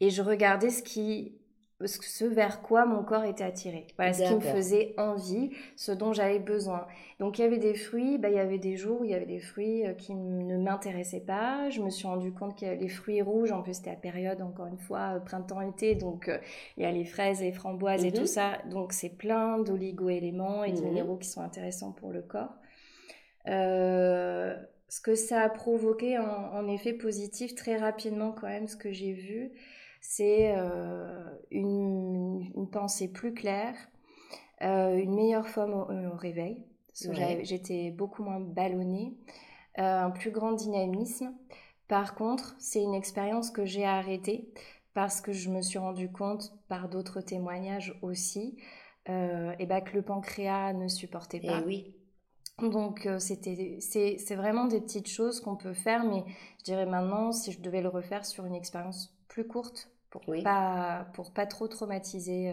et 0.00 0.10
je 0.10 0.22
regardais 0.22 0.70
ce 0.70 0.82
qui 0.82 1.38
ce 1.84 2.24
vers 2.24 2.62
quoi 2.62 2.86
mon 2.86 3.02
corps 3.02 3.24
était 3.24 3.44
attiré. 3.44 3.86
Voilà 3.96 4.14
ce 4.14 4.22
qui 4.22 4.34
me 4.34 4.40
faisait 4.40 4.94
envie, 4.96 5.50
ce 5.76 5.92
dont 5.92 6.14
j'avais 6.14 6.38
besoin. 6.38 6.86
Donc 7.20 7.38
il 7.38 7.42
y 7.42 7.44
avait 7.44 7.58
des 7.58 7.74
fruits, 7.74 8.16
bah, 8.16 8.30
il 8.30 8.36
y 8.36 8.38
avait 8.38 8.58
des 8.58 8.76
jours 8.76 9.02
où 9.02 9.04
il 9.04 9.10
y 9.10 9.14
avait 9.14 9.26
des 9.26 9.40
fruits 9.40 9.86
euh, 9.86 9.92
qui 9.92 10.14
ne 10.14 10.56
m'intéressaient 10.56 11.20
pas. 11.20 11.68
Je 11.68 11.82
me 11.82 11.90
suis 11.90 12.06
rendu 12.06 12.32
compte 12.32 12.58
que 12.58 12.64
les 12.64 12.88
fruits 12.88 13.20
rouges, 13.20 13.52
en 13.52 13.62
plus 13.62 13.74
c'était 13.74 13.90
la 13.90 13.96
période, 13.96 14.40
encore 14.40 14.66
une 14.66 14.78
fois, 14.78 15.16
euh, 15.16 15.20
printemps-été, 15.20 15.96
donc 15.96 16.28
euh, 16.28 16.38
il 16.78 16.82
y 16.82 16.86
a 16.86 16.92
les 16.92 17.04
fraises, 17.04 17.42
les 17.42 17.52
framboises 17.52 18.06
et 18.06 18.12
tout 18.12 18.22
mhm. 18.22 18.26
ça. 18.26 18.52
Donc 18.70 18.94
c'est 18.94 19.10
plein 19.10 19.58
d'oligo-éléments 19.58 20.64
et 20.64 20.72
de 20.72 20.80
mhm. 20.80 20.88
minéraux 20.88 21.16
qui 21.16 21.28
sont 21.28 21.42
intéressants 21.42 21.92
pour 21.92 22.10
le 22.10 22.22
corps. 22.22 22.54
ce 23.44 25.00
que 25.02 25.14
ça 25.14 25.42
a 25.42 25.50
provoqué 25.50 26.16
en, 26.16 26.24
en 26.24 26.68
effet 26.68 26.94
positif 26.94 27.54
très 27.54 27.76
rapidement 27.76 28.32
quand 28.32 28.46
même, 28.46 28.66
ce 28.66 28.76
que 28.76 28.92
j'ai 28.92 29.12
vu, 29.12 29.52
c'est 30.08 30.54
euh, 30.56 31.34
une, 31.50 32.68
pensée 32.70 33.08
plus 33.08 33.34
claire, 33.34 33.74
euh, 34.62 34.96
une 34.96 35.14
meilleure 35.14 35.48
forme 35.48 35.74
au, 35.74 35.90
euh, 35.90 36.10
réveil. 36.14 36.64
J'étais 36.94 37.90
beaucoup 37.90 38.22
moins 38.22 38.40
ballonnée, 38.40 39.14
un 39.76 40.10
plus 40.10 40.30
grand 40.30 40.52
dynamisme. 40.52 41.34
Par 41.88 42.14
contre, 42.14 42.56
c'est 42.58 42.82
une 42.82 42.94
expérience 42.94 43.50
que 43.50 43.66
j'ai 43.66 43.84
arrêtée 43.84 44.48
parce 44.94 45.20
que 45.20 45.32
je 45.32 45.50
me 45.50 45.60
suis 45.60 45.78
rendu 45.78 46.10
compte 46.10 46.54
par 46.68 46.88
d'autres 46.88 47.20
témoignages 47.20 47.98
aussi 48.00 48.56
et 49.08 49.66
bah, 49.66 49.82
que 49.82 49.94
le 49.94 50.00
pancréas 50.00 50.72
ne 50.72 50.88
supportait 50.88 51.40
pas. 51.40 51.60
Et 51.60 51.64
oui. 51.64 51.94
Donc 52.62 53.06
c'était 53.18 53.76
c'est 53.80 54.36
vraiment 54.36 54.64
des 54.64 54.80
petites 54.80 55.08
choses 55.08 55.40
qu'on 55.40 55.56
peut 55.56 55.74
faire, 55.74 56.02
mais 56.02 56.24
je 56.60 56.64
dirais 56.64 56.86
maintenant 56.86 57.30
si 57.30 57.52
je 57.52 57.60
devais 57.60 57.82
le 57.82 57.90
refaire 57.90 58.24
sur 58.24 58.46
une 58.46 58.54
expérience 58.54 59.14
plus 59.28 59.46
courte 59.46 59.90
pour 60.20 60.42
pas 60.42 61.08
pour 61.14 61.32
pas 61.32 61.46
trop 61.46 61.68
traumatiser 61.68 62.52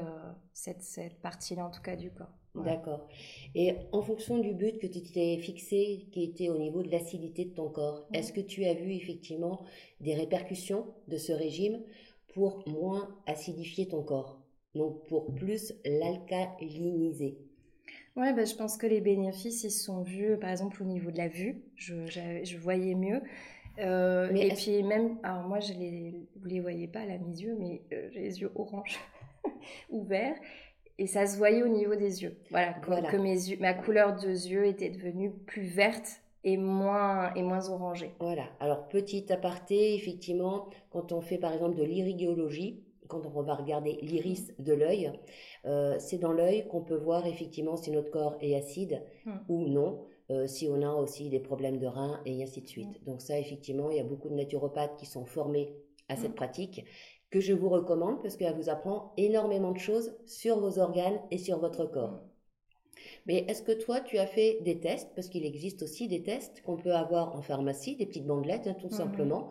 cette, 0.53 0.81
cette 0.81 1.19
partie-là 1.21 1.65
en 1.65 1.71
tout 1.71 1.81
cas 1.81 1.95
du 1.95 2.11
corps. 2.11 2.33
D'accord. 2.55 3.07
Et 3.55 3.75
en 3.91 4.01
fonction 4.01 4.37
du 4.37 4.53
but 4.53 4.77
que 4.77 4.85
tu 4.85 5.01
t'es 5.01 5.37
fixé, 5.39 6.07
qui 6.11 6.23
était 6.23 6.49
au 6.49 6.57
niveau 6.59 6.83
de 6.83 6.89
l'acidité 6.91 7.45
de 7.45 7.53
ton 7.53 7.69
corps, 7.69 8.07
est-ce 8.13 8.31
que 8.31 8.41
tu 8.41 8.65
as 8.65 8.75
vu 8.75 8.93
effectivement 8.93 9.63
des 10.01 10.13
répercussions 10.13 10.85
de 11.07 11.17
ce 11.17 11.31
régime 11.31 11.81
pour 12.33 12.63
moins 12.67 13.09
acidifier 13.25 13.87
ton 13.87 14.03
corps? 14.03 14.39
Donc 14.75 15.05
pour 15.07 15.33
plus 15.33 15.73
l'alcaliniser? 15.83 17.39
Ouais, 18.15 18.31
bah, 18.33 18.45
je 18.45 18.53
pense 18.53 18.77
que 18.77 18.85
les 18.85 19.01
bénéfices, 19.01 19.63
ils 19.63 19.71
sont 19.71 20.03
vus, 20.03 20.37
par 20.39 20.51
exemple, 20.51 20.83
au 20.83 20.85
niveau 20.85 21.09
de 21.09 21.17
la 21.17 21.27
vue. 21.27 21.63
Je, 21.75 22.05
je, 22.05 22.57
voyais 22.57 22.93
mieux. 22.93 23.21
Euh, 23.79 24.29
et 24.33 24.53
puis 24.53 24.83
même, 24.83 25.17
alors 25.23 25.43
moi, 25.43 25.59
je 25.59 25.73
les, 25.73 26.13
vous 26.35 26.45
les 26.47 26.59
voyez 26.59 26.87
pas 26.87 27.05
là, 27.05 27.17
mes 27.17 27.41
yeux, 27.41 27.55
mais 27.59 27.81
euh, 27.91 28.09
j'ai 28.11 28.21
les 28.21 28.41
yeux 28.41 28.51
orange 28.55 28.99
ouverts 29.89 30.35
et 30.97 31.07
ça 31.07 31.25
se 31.25 31.37
voyait 31.37 31.63
au 31.63 31.67
niveau 31.67 31.95
des 31.95 32.23
yeux. 32.23 32.37
Voilà, 32.51 32.73
que, 32.73 33.17
mes 33.17 33.49
yeux, 33.49 33.57
ma 33.59 33.73
couleur 33.73 34.15
de 34.15 34.27
yeux 34.27 34.65
était 34.65 34.89
devenue 34.89 35.31
plus 35.31 35.63
verte 35.63 36.21
et 36.43 36.57
moins, 36.57 37.33
et 37.33 37.41
moins 37.41 37.69
orangée. 37.69 38.11
Voilà, 38.19 38.43
alors 38.59 38.87
petit 38.89 39.31
aparté, 39.31 39.95
effectivement, 39.95 40.69
quand 40.91 41.11
on 41.11 41.21
fait 41.21 41.37
par 41.37 41.53
exemple 41.53 41.75
de 41.75 41.83
l'irigéologie, 41.83 42.83
quand 43.07 43.25
on 43.25 43.41
va 43.41 43.55
regarder 43.55 43.99
l'iris 44.01 44.53
de 44.59 44.73
l'œil, 44.73 45.11
euh, 45.65 45.95
c'est 45.99 46.17
dans 46.17 46.31
l'œil 46.31 46.67
qu'on 46.67 46.81
peut 46.81 46.95
voir 46.95 47.25
effectivement 47.25 47.75
si 47.75 47.91
notre 47.91 48.11
corps 48.11 48.37
est 48.41 48.55
acide 48.55 49.01
hmm. 49.25 49.31
ou 49.49 49.67
non. 49.67 50.05
Euh, 50.33 50.47
si 50.47 50.67
on 50.67 50.81
a 50.81 50.93
aussi 50.93 51.29
des 51.29 51.39
problèmes 51.39 51.77
de 51.77 51.87
reins 51.87 52.19
et 52.25 52.41
ainsi 52.41 52.61
de 52.61 52.67
suite. 52.67 53.01
Hmm. 53.01 53.05
Donc 53.05 53.21
ça, 53.21 53.39
effectivement, 53.39 53.89
il 53.91 53.97
y 53.97 53.99
a 53.99 54.03
beaucoup 54.03 54.29
de 54.29 54.35
naturopathes 54.35 54.97
qui 54.97 55.05
sont 55.05 55.25
formés 55.25 55.75
à 56.09 56.15
cette 56.15 56.31
hmm. 56.31 56.35
pratique 56.35 56.85
que 57.29 57.39
je 57.39 57.53
vous 57.53 57.69
recommande 57.69 58.21
parce 58.21 58.35
qu'elle 58.35 58.55
vous 58.55 58.69
apprend 58.69 59.13
énormément 59.17 59.71
de 59.71 59.79
choses 59.79 60.15
sur 60.25 60.59
vos 60.59 60.79
organes 60.79 61.19
et 61.31 61.37
sur 61.37 61.59
votre 61.59 61.85
corps. 61.85 62.21
Mais 63.25 63.45
est-ce 63.47 63.63
que 63.63 63.71
toi, 63.71 64.01
tu 64.01 64.17
as 64.17 64.27
fait 64.27 64.59
des 64.61 64.79
tests? 64.79 65.09
Parce 65.15 65.29
qu'il 65.29 65.45
existe 65.45 65.83
aussi 65.83 66.07
des 66.07 66.23
tests 66.23 66.61
qu'on 66.61 66.77
peut 66.77 66.93
avoir 66.93 67.35
en 67.35 67.41
pharmacie, 67.41 67.95
des 67.95 68.05
petites 68.05 68.27
bandelettes, 68.27 68.67
hein, 68.67 68.75
tout 68.79 68.89
simplement, 68.89 69.49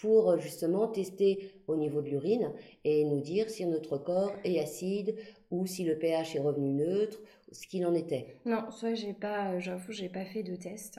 pour 0.00 0.30
euh, 0.30 0.38
justement 0.38 0.88
tester 0.88 1.52
au 1.66 1.76
niveau 1.76 2.00
de 2.00 2.08
l'urine 2.08 2.52
et 2.84 3.04
nous 3.04 3.20
dire 3.20 3.50
si 3.50 3.64
notre 3.66 3.98
corps 3.98 4.32
est 4.44 4.58
acide 4.58 5.16
ou 5.50 5.66
si 5.66 5.84
le 5.84 5.98
pH 5.98 6.36
est 6.36 6.40
revenu 6.40 6.72
neutre, 6.72 7.20
ce 7.52 7.66
qu'il 7.66 7.86
en 7.86 7.94
était. 7.94 8.36
Non, 8.44 8.70
soit 8.70 8.94
j'ai 8.94 9.12
pas, 9.12 9.52
euh, 9.52 9.60
j'avoue, 9.60 9.92
j'ai 9.92 10.08
pas 10.08 10.24
fait 10.24 10.42
de 10.42 10.56
test. 10.56 10.98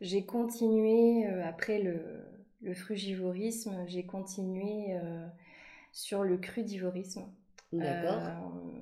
J'ai 0.00 0.24
continué 0.24 1.26
euh, 1.26 1.44
après 1.44 1.78
le, 1.80 2.00
le 2.62 2.74
frugivorisme, 2.74 3.84
j'ai 3.86 4.04
continué 4.04 4.96
sur 5.92 6.24
le 6.24 6.36
crudivorisme. 6.36 7.24
D'accord. 7.72 8.22
Euh, 8.22 8.80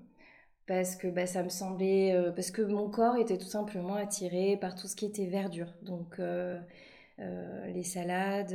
parce 0.66 0.96
que 0.96 1.08
bah, 1.08 1.26
ça 1.26 1.42
me 1.42 1.48
semblait. 1.48 2.12
Euh, 2.14 2.32
parce 2.32 2.50
que 2.50 2.62
mon 2.62 2.88
corps 2.90 3.16
était 3.16 3.38
tout 3.38 3.46
simplement 3.46 3.94
attiré 3.94 4.56
par 4.56 4.74
tout 4.74 4.86
ce 4.86 4.96
qui 4.96 5.06
était 5.06 5.26
verdure. 5.26 5.72
Donc, 5.82 6.18
euh, 6.18 6.60
les 7.18 7.82
salades, 7.82 8.54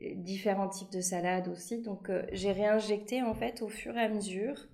différents 0.00 0.68
types 0.68 0.92
de 0.92 1.00
salades 1.00 1.48
aussi. 1.48 1.82
Donc, 1.82 2.10
j'ai 2.32 2.52
réinjecté 2.52 3.22
en 3.22 3.34
fait 3.34 3.62
au 3.62 3.68
fur 3.68 3.96
et 3.96 4.02
à 4.02 4.08
mesure. 4.08 4.68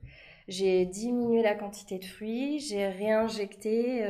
J'ai 0.48 0.84
diminué 0.86 1.42
la 1.42 1.54
quantité 1.54 1.98
de 1.98 2.04
fruits, 2.04 2.60
j'ai 2.60 2.86
réinjecté 2.86 4.04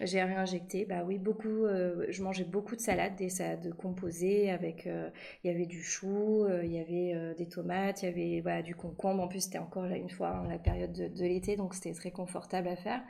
j'ai 0.00 0.22
réinjecté, 0.22 0.86
bah 0.86 1.02
oui, 1.06 1.18
beaucoup. 1.18 1.66
Euh, 1.66 2.06
je 2.08 2.22
mangeais 2.22 2.44
beaucoup 2.44 2.74
de 2.74 2.80
salades, 2.80 3.16
des 3.16 3.28
salades 3.28 3.74
composées 3.74 4.50
avec. 4.50 4.86
Euh, 4.86 5.10
il 5.44 5.50
y 5.50 5.54
avait 5.54 5.66
du 5.66 5.82
chou, 5.82 6.44
euh, 6.44 6.64
il 6.64 6.72
y 6.72 6.78
avait 6.78 7.34
des 7.34 7.48
tomates, 7.48 8.02
il 8.02 8.06
y 8.06 8.08
avait 8.08 8.40
voilà, 8.40 8.62
du 8.62 8.74
concombre. 8.74 9.22
En 9.22 9.28
plus, 9.28 9.40
c'était 9.40 9.58
encore 9.58 9.84
là 9.84 9.96
une 9.96 10.08
fois 10.08 10.28
hein, 10.28 10.48
la 10.48 10.58
période 10.58 10.92
de, 10.92 11.24
l'été, 11.24 11.56
donc 11.56 11.74
c'était 11.74 11.92
très 11.92 12.10
confortable 12.10 12.68
à 12.68 12.76
faire. 12.76 13.02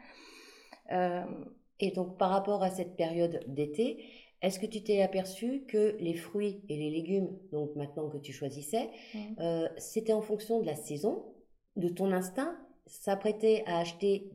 Et 1.78 1.92
donc, 1.92 2.18
par 2.18 2.30
rapport 2.30 2.62
à 2.62 2.70
cette 2.70 2.96
période 2.96 3.40
d'été, 3.46 4.04
est-ce 4.42 4.58
que 4.58 4.66
tu 4.66 4.82
t'es 4.82 5.00
aperçu 5.00 5.62
que 5.68 5.96
les 6.00 6.14
fruits 6.14 6.62
et 6.68 6.76
les 6.76 6.90
légumes, 6.90 7.38
donc 7.52 7.74
maintenant 7.76 8.08
que 8.10 8.18
tu 8.18 8.32
choisissais, 8.32 8.90
mmh. 9.14 9.66
c'était 9.78 10.12
en 10.12 10.20
fonction 10.20 10.60
de 10.60 10.66
la 10.66 10.74
saison, 10.74 11.24
de 11.76 11.88
ton 11.88 12.12
instinct 12.12 12.56
s'apprêter 12.86 13.64
à 13.66 13.78
acheter, 13.78 14.30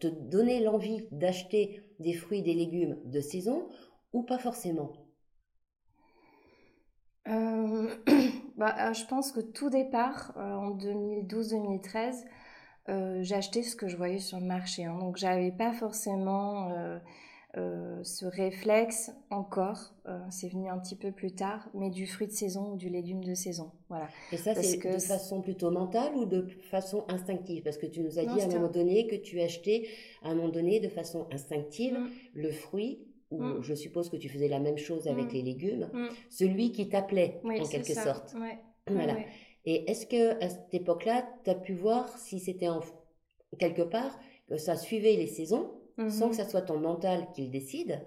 te 0.00 0.06
donner 0.06 0.60
l'envie 0.60 1.06
d'acheter 1.10 1.82
des 1.98 2.12
fruits, 2.12 2.42
des 2.42 2.54
légumes 2.54 2.98
de 3.04 3.20
saison 3.20 3.68
ou 4.12 4.22
pas 4.22 4.38
forcément? 4.38 4.92
Euh, 7.28 7.88
bah, 8.56 8.74
euh, 8.78 8.92
Je 8.92 9.04
pense 9.06 9.32
que 9.32 9.40
tout 9.40 9.70
départ, 9.70 10.32
euh, 10.36 10.54
en 10.54 10.70
2012-2013, 10.76 12.24
j'ai 13.20 13.34
acheté 13.34 13.62
ce 13.62 13.76
que 13.76 13.86
je 13.86 13.96
voyais 13.96 14.18
sur 14.18 14.40
le 14.40 14.46
marché. 14.46 14.86
Hein. 14.86 14.96
donc, 14.98 15.18
j'avais 15.18 15.52
pas 15.52 15.72
forcément 15.72 16.70
euh, 17.58 18.04
ce 18.04 18.24
réflexe 18.24 19.10
encore, 19.30 19.92
euh, 20.06 20.18
c'est 20.30 20.48
venu 20.48 20.68
un 20.68 20.78
petit 20.78 20.94
peu 20.94 21.10
plus 21.10 21.32
tard, 21.32 21.68
mais 21.74 21.90
du 21.90 22.06
fruit 22.06 22.28
de 22.28 22.32
saison 22.32 22.72
ou 22.72 22.76
du 22.76 22.88
légume 22.88 23.24
de 23.24 23.34
saison. 23.34 23.72
Voilà. 23.88 24.08
Et 24.30 24.36
ça, 24.36 24.54
c'est 24.54 24.76
de 24.76 24.98
façon 24.98 25.42
plutôt 25.42 25.70
mentale 25.70 26.14
ou 26.14 26.24
de 26.24 26.46
façon 26.70 27.04
instinctive? 27.08 27.64
Parce 27.64 27.76
que 27.76 27.86
tu 27.86 28.00
nous 28.00 28.18
as 28.18 28.24
dit 28.24 28.40
à 28.40 28.44
un 28.44 28.48
moment 28.48 28.68
donné 28.68 29.08
que 29.08 29.16
tu 29.16 29.40
achetais 29.40 29.88
à 30.22 30.30
un 30.30 30.34
moment 30.36 30.50
donné 30.50 30.78
de 30.78 30.88
façon 30.88 31.26
instinctive 31.32 31.98
mm. 31.98 32.10
le 32.34 32.52
fruit 32.52 33.00
ou 33.30 33.42
mm. 33.42 33.62
je 33.62 33.74
suppose 33.74 34.08
que 34.08 34.16
tu 34.16 34.28
faisais 34.28 34.48
la 34.48 34.60
même 34.60 34.78
chose 34.78 35.08
avec 35.08 35.26
mm. 35.26 35.34
les 35.34 35.42
légumes, 35.42 35.90
celui 36.30 36.70
qui 36.70 36.88
t'appelait 36.88 37.40
en 37.44 37.64
quelque 37.64 37.94
sorte. 37.94 38.34
Voilà. 38.90 39.18
Et 39.66 39.90
est-ce 39.90 40.06
que 40.06 40.42
à 40.42 40.48
cette 40.48 40.72
époque-là, 40.72 41.28
tu 41.44 41.50
as 41.50 41.54
pu 41.54 41.74
voir 41.74 42.08
si 42.16 42.40
c'était 42.40 42.68
en 42.68 42.80
quelque 43.58 43.82
part 43.82 44.18
que 44.48 44.56
ça 44.56 44.76
suivait 44.76 45.16
les 45.16 45.26
saisons 45.26 45.77
sans 46.08 46.26
que 46.26 46.32
mhm. 46.32 46.32
ça 46.34 46.44
soit 46.44 46.62
ton 46.62 46.78
mental 46.78 47.26
qui 47.34 47.42
le 47.42 47.48
décide. 47.48 48.00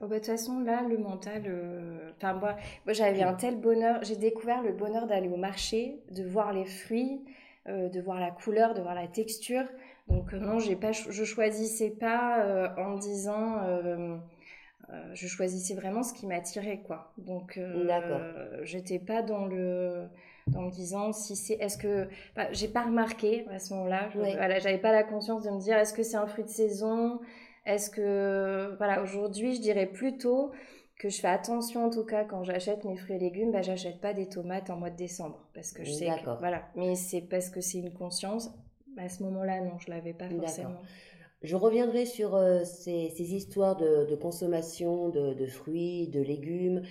Oh, 0.00 0.06
bah, 0.06 0.16
de 0.16 0.20
toute 0.20 0.26
façon, 0.26 0.60
là, 0.60 0.82
le 0.82 0.98
mental. 0.98 1.44
Euh, 1.46 2.10
enfin, 2.16 2.34
moi, 2.34 2.56
moi 2.84 2.92
j'avais 2.92 3.22
un 3.22 3.34
tel 3.34 3.56
bonheur. 3.56 4.00
J'ai 4.02 4.16
découvert 4.16 4.62
le 4.62 4.72
bonheur 4.72 5.06
d'aller 5.06 5.28
au 5.28 5.36
marché, 5.36 6.00
de 6.10 6.22
voir 6.24 6.52
les 6.52 6.66
fruits, 6.66 7.22
euh, 7.68 7.88
de 7.88 8.00
voir 8.00 8.20
la 8.20 8.30
couleur, 8.30 8.74
de 8.74 8.82
voir 8.82 8.94
la 8.94 9.06
texture. 9.06 9.64
Donc, 10.08 10.34
euh, 10.34 10.38
non, 10.38 10.58
j'ai 10.58 10.76
pas, 10.76 10.92
je 10.92 11.24
choisissais 11.24 11.90
pas 11.90 12.74
en 12.76 12.96
disant. 12.96 13.60
Je 15.16 15.26
choisissais 15.26 15.74
vraiment 15.74 16.02
ce 16.02 16.12
qui 16.12 16.26
m'attirait, 16.26 16.82
quoi. 16.86 17.12
Donc, 17.18 17.58
j'étais 18.62 18.98
pas 18.98 19.22
dans 19.22 19.46
le 19.46 20.08
en 20.54 20.62
me 20.62 20.70
disant 20.70 21.12
si 21.12 21.34
c'est 21.34 21.54
est-ce 21.54 21.76
que 21.76 22.08
bah, 22.36 22.46
j'ai 22.52 22.68
pas 22.68 22.84
remarqué 22.84 23.46
à 23.50 23.58
ce 23.58 23.74
moment-là 23.74 24.08
voilà 24.14 24.58
j'avais 24.58 24.78
pas 24.78 24.92
la 24.92 25.02
conscience 25.02 25.42
de 25.42 25.50
me 25.50 25.58
dire 25.58 25.76
est-ce 25.76 25.92
que 25.92 26.02
c'est 26.02 26.16
un 26.16 26.26
fruit 26.26 26.44
de 26.44 26.48
saison? 26.48 27.20
Est-ce 27.64 27.90
que 27.90 28.76
voilà 28.76 29.02
aujourd'hui 29.02 29.56
je 29.56 29.60
dirais 29.60 29.86
plutôt 29.86 30.52
que 30.98 31.08
je 31.08 31.20
fais 31.20 31.28
attention 31.28 31.86
en 31.86 31.90
tout 31.90 32.04
cas 32.04 32.24
quand 32.24 32.44
j'achète 32.44 32.84
mes 32.84 32.96
fruits 32.96 33.16
et 33.16 33.18
légumes 33.18 33.50
bah 33.50 33.62
j'achète 33.62 34.00
pas 34.00 34.14
des 34.14 34.28
tomates 34.28 34.70
en 34.70 34.76
mois 34.76 34.90
de 34.90 34.96
décembre. 34.96 35.40
Parce 35.52 35.72
que 35.72 35.84
je 35.84 35.90
sais 35.90 36.06
que, 36.06 36.38
voilà. 36.38 36.62
Mais 36.76 36.94
c'est 36.94 37.22
parce 37.22 37.50
que 37.50 37.60
c'est 37.60 37.78
une 37.78 37.92
conscience. 37.92 38.50
À 38.98 39.08
ce 39.08 39.24
moment-là 39.24 39.60
non 39.60 39.78
je 39.80 39.90
l'avais 39.90 40.14
pas 40.14 40.28
forcément 40.28 40.80
je 41.42 41.56
reviendrai 41.56 42.06
sur 42.06 42.34
euh, 42.34 42.64
ces, 42.64 43.10
ces, 43.10 43.34
histoires 43.34 43.76
de, 43.76 44.04
de 44.04 44.16
consommation 44.16 45.08
de, 45.10 45.34
de, 45.34 45.46
fruits, 45.46 46.08
de 46.08 46.20
légumes 46.20 46.82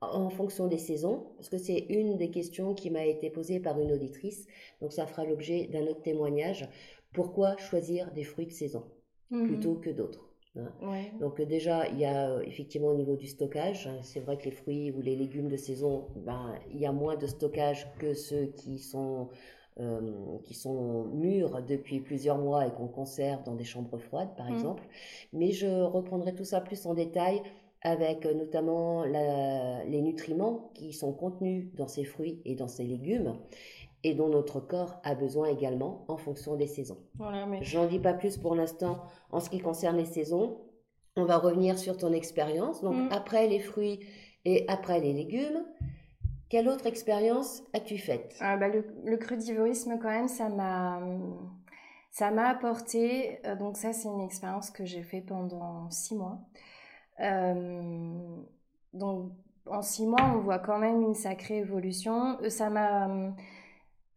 en 0.00 0.28
fonction 0.30 0.66
des 0.66 0.78
saisons, 0.78 1.26
parce 1.36 1.48
que 1.48 1.58
c'est 1.58 1.86
une 1.88 2.16
des 2.16 2.30
questions 2.30 2.74
qui 2.74 2.90
m'a 2.90 3.04
été 3.04 3.30
posée 3.30 3.60
par 3.60 3.78
une 3.78 3.92
auditrice, 3.92 4.46
donc 4.80 4.92
ça 4.92 5.06
fera 5.06 5.24
l'objet 5.24 5.68
d'un 5.68 5.86
autre 5.86 6.02
témoignage. 6.02 6.68
Pourquoi 7.12 7.56
choisir 7.56 8.10
des 8.12 8.24
fruits 8.24 8.46
de 8.46 8.52
saison 8.52 8.84
mhm. 9.30 9.46
plutôt 9.46 9.74
que 9.74 9.90
d'autres 9.90 10.28
hein? 10.56 10.72
Donc 11.20 11.40
déjà, 11.40 11.86
il 11.88 12.00
y 12.00 12.04
a 12.04 12.30
euh, 12.30 12.42
effectivement 12.42 12.88
au 12.88 12.96
niveau 12.96 13.14
du 13.14 13.28
stockage, 13.28 13.86
hein, 13.86 13.98
c'est 14.02 14.20
vrai 14.20 14.36
que 14.36 14.46
les 14.46 14.50
fruits 14.50 14.90
ou 14.90 15.00
les 15.00 15.14
légumes 15.14 15.48
de 15.48 15.56
saison, 15.56 16.08
ben, 16.16 16.58
il 16.70 16.80
y 16.80 16.86
a 16.86 16.92
moins 16.92 17.16
de 17.16 17.28
stockage 17.28 17.86
que 18.00 18.14
ceux 18.14 18.46
qui 18.46 18.78
sont 18.78 19.28
euh, 19.80 20.38
qui 20.44 20.54
sont 20.54 21.04
mûrs 21.14 21.62
depuis 21.62 22.00
plusieurs 22.00 22.36
mois 22.36 22.66
et 22.66 22.70
qu'on 22.70 22.88
conserve 22.88 23.42
dans 23.44 23.54
des 23.54 23.64
chambres 23.64 23.98
froides, 23.98 24.34
par 24.36 24.46
mhm. 24.46 24.54
exemple. 24.54 24.82
Mais 25.32 25.52
je 25.52 25.66
reprendrai 25.66 26.34
tout 26.34 26.44
ça 26.44 26.60
plus 26.60 26.84
en 26.86 26.94
détail 26.94 27.42
avec 27.80 28.26
euh, 28.26 28.34
notamment 28.34 29.04
les 29.04 30.00
nutriments 30.02 30.70
qui 30.74 30.92
sont 30.92 31.12
contenus 31.12 31.68
dans 31.74 31.88
ces 31.88 32.04
fruits 32.04 32.42
et 32.44 32.54
dans 32.54 32.68
ces 32.68 32.84
légumes 32.84 33.34
et 34.04 34.14
dont 34.14 34.28
notre 34.28 34.60
corps 34.60 35.00
a 35.04 35.14
besoin 35.14 35.48
également 35.48 36.04
en 36.08 36.16
fonction 36.16 36.56
des 36.56 36.66
saisons. 36.66 36.98
Voilà, 37.14 37.46
mais... 37.46 37.62
J'en 37.62 37.86
dis 37.86 37.98
pas 37.98 38.12
plus 38.12 38.36
pour 38.36 38.54
l'instant 38.54 39.02
en 39.30 39.40
ce 39.40 39.48
qui 39.48 39.60
concerne 39.60 39.96
les 39.96 40.04
saisons. 40.04 40.58
On 41.16 41.24
va 41.24 41.38
revenir 41.38 41.78
sur 41.78 41.96
ton 41.96 42.12
expérience. 42.12 42.82
Donc 42.82 42.94
mm. 42.94 43.08
après 43.10 43.46
les 43.46 43.60
fruits 43.60 44.00
et 44.44 44.64
après 44.68 45.00
les 45.00 45.12
légumes, 45.12 45.64
quelle 46.52 46.68
autre 46.68 46.84
expérience 46.84 47.62
as-tu 47.72 47.96
faite? 47.96 48.36
Ah 48.38 48.58
bah 48.58 48.68
le, 48.68 49.16
crudivorisme 49.16 49.98
quand 49.98 50.10
même, 50.10 50.28
ça 50.28 50.50
m'a 50.50 51.00
Ça 52.10 52.30
m'a 52.30 52.46
apporté, 52.48 53.40
donc 53.58 53.78
ça 53.78 53.94
c'est 53.94 54.08
une 54.08 54.20
expérience 54.20 54.70
que 54.70 54.84
j'ai 54.84 55.02
fait 55.02 55.22
pendant 55.22 55.88
six 55.88 56.14
mois. 56.14 56.40
donc 58.92 59.32
en 59.64 59.80
six 59.80 60.06
mois, 60.06 60.30
on 60.34 60.40
voit 60.40 60.58
quand 60.58 60.78
même 60.78 61.00
une 61.00 61.14
sacrée 61.14 61.56
évolution. 61.56 62.36
Ça 62.50 62.68
m'a 62.68 63.08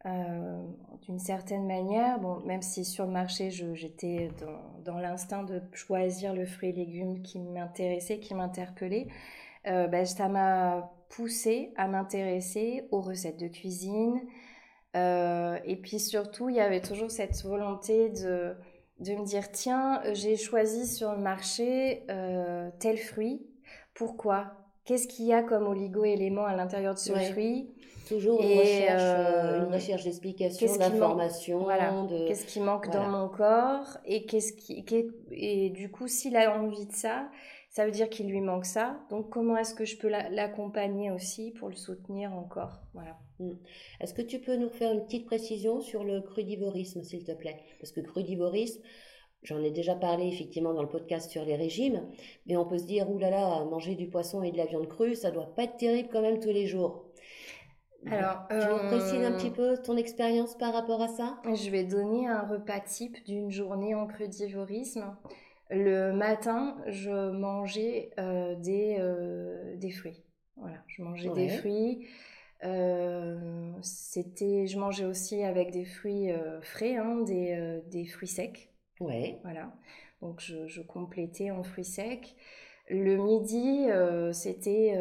euh, 0.04 0.62
d'une 1.02 1.18
certaine 1.18 1.66
manière, 1.66 2.20
bon, 2.20 2.40
même 2.40 2.60
si 2.60 2.84
sur 2.84 3.06
le 3.06 3.12
marché 3.12 3.50
j'étais 3.50 4.30
dans, 4.84 4.98
l'instinct 4.98 5.42
de 5.42 5.62
choisir 5.72 6.34
le 6.34 6.44
fruit 6.44 6.68
et 6.68 6.72
légumes 6.72 7.22
qui 7.22 7.40
m'intéressait, 7.40 8.18
qui 8.18 8.34
m'interpellait, 8.34 9.08
euh, 9.68 9.86
ben, 9.88 10.04
ça 10.04 10.28
m'a 10.28 10.92
poussé 11.08 11.72
à 11.76 11.88
m'intéresser 11.88 12.88
aux 12.90 13.00
recettes 13.00 13.38
de 13.38 13.48
cuisine. 13.48 14.20
Euh, 14.96 15.58
et 15.64 15.76
puis 15.76 15.98
surtout, 15.98 16.48
il 16.48 16.56
y 16.56 16.60
avait 16.60 16.80
toujours 16.80 17.10
cette 17.10 17.42
volonté 17.42 18.08
de, 18.08 18.54
de 19.00 19.12
me 19.12 19.24
dire, 19.24 19.50
tiens, 19.52 20.02
j'ai 20.12 20.36
choisi 20.36 20.86
sur 20.86 21.12
le 21.12 21.18
marché 21.18 22.04
tel 22.78 22.98
fruit. 22.98 23.46
Pourquoi? 23.94 24.52
Qu'est-ce 24.84 25.08
qu'il 25.08 25.26
y 25.26 25.32
a 25.32 25.42
comme 25.42 25.66
oligo-éléments 25.66 26.44
à 26.44 26.54
l'intérieur 26.54 26.94
de 26.94 26.98
ce 26.98 27.12
fruit? 27.12 27.74
Toujours 28.06 28.40
une 28.40 28.60
recherche, 28.60 29.02
euh, 29.02 29.64
une 29.64 29.74
recherche 29.74 30.04
d'explication, 30.04 30.76
d'information. 30.76 31.58
Voilà. 31.64 31.92
Qu'est-ce 32.28 32.46
qui 32.46 32.60
manque 32.60 32.88
dans 32.90 33.08
mon 33.08 33.28
corps? 33.28 33.98
Et 34.04 34.26
qu'est-ce 34.26 34.52
qui, 34.52 34.84
et 35.32 35.70
du 35.70 35.90
coup, 35.90 36.06
s'il 36.06 36.36
a 36.36 36.56
envie 36.56 36.86
de 36.86 36.92
ça, 36.92 37.28
ça 37.76 37.84
veut 37.84 37.90
dire 37.90 38.08
qu'il 38.08 38.26
lui 38.26 38.40
manque 38.40 38.64
ça. 38.64 38.98
Donc, 39.10 39.28
comment 39.28 39.54
est-ce 39.58 39.74
que 39.74 39.84
je 39.84 39.98
peux 39.98 40.08
l'accompagner 40.08 41.10
aussi 41.10 41.50
pour 41.50 41.68
le 41.68 41.74
soutenir 41.74 42.32
encore? 42.32 42.80
Voilà. 42.94 43.18
Hmm. 43.38 43.52
Est-ce 44.00 44.14
que 44.14 44.22
tu 44.22 44.38
peux 44.38 44.56
nous 44.56 44.70
faire 44.70 44.92
une 44.92 45.04
petite 45.04 45.26
précision 45.26 45.82
sur 45.82 46.02
le 46.02 46.22
crudivorisme, 46.22 47.02
s'il 47.02 47.22
te 47.22 47.32
plaît? 47.32 47.60
Parce 47.78 47.92
que 47.92 48.00
crudivorisme, 48.00 48.80
J'en 49.42 49.62
ai 49.62 49.70
déjà 49.70 49.94
parlé 49.94 50.26
effectivement 50.26 50.72
dans 50.74 50.82
le 50.82 50.88
podcast 50.88 51.30
sur 51.30 51.44
les 51.44 51.54
régimes, 51.54 52.02
mais 52.46 52.56
on 52.56 52.64
peut 52.64 52.78
se 52.78 52.86
dire, 52.86 53.08
oulala, 53.08 53.64
manger 53.70 53.94
du 53.94 54.08
poisson 54.08 54.42
et 54.42 54.50
de 54.50 54.56
la 54.56 54.64
viande 54.64 54.88
crue, 54.88 55.14
ça 55.14 55.30
doit 55.30 55.54
pas 55.54 55.64
être 55.64 55.76
terrible 55.76 56.08
quand 56.10 56.22
même 56.22 56.40
tous 56.40 56.48
les 56.48 56.66
jours. 56.66 57.04
Alors, 58.10 58.48
tu 58.48 58.56
nous 58.56 58.88
précises 58.88 59.22
un 59.22 59.32
petit 59.32 59.50
peu 59.50 59.76
ton 59.76 59.96
expérience 59.96 60.56
par 60.56 60.72
rapport 60.72 61.00
à 61.00 61.08
ça? 61.08 61.36
Je 61.44 61.70
vais 61.70 61.84
donner 61.84 62.26
un 62.26 62.40
repas 62.40 62.80
type 62.80 63.22
d'une 63.24 63.50
journée 63.50 63.94
en 63.94 64.06
crudivorisme. 64.06 65.14
Le 65.70 66.12
matin, 66.12 66.76
je 66.86 67.30
mangeais 67.30 68.10
euh, 68.18 68.54
des, 68.56 68.96
euh, 69.00 69.76
des 69.76 69.90
fruits. 69.90 70.22
Voilà, 70.56 70.78
je 70.86 71.02
mangeais 71.02 71.30
des 71.30 71.48
fruits. 71.48 72.06
Euh, 72.64 73.72
c'était, 73.82 74.66
je 74.66 74.78
mangeais 74.78 75.04
aussi 75.04 75.42
avec 75.42 75.72
des 75.72 75.84
fruits 75.84 76.30
frais, 76.62 76.96
hein, 76.96 77.20
des, 77.22 77.80
des, 77.86 78.06
fruits 78.06 78.28
secs. 78.28 78.70
Ouais. 79.00 79.38
Voilà. 79.42 79.72
Donc 80.22 80.40
je, 80.40 80.66
je, 80.66 80.80
complétais 80.80 81.50
en 81.50 81.62
fruits 81.62 81.84
secs. 81.84 82.34
Le 82.88 83.16
midi, 83.16 83.86
c'était 84.32 84.96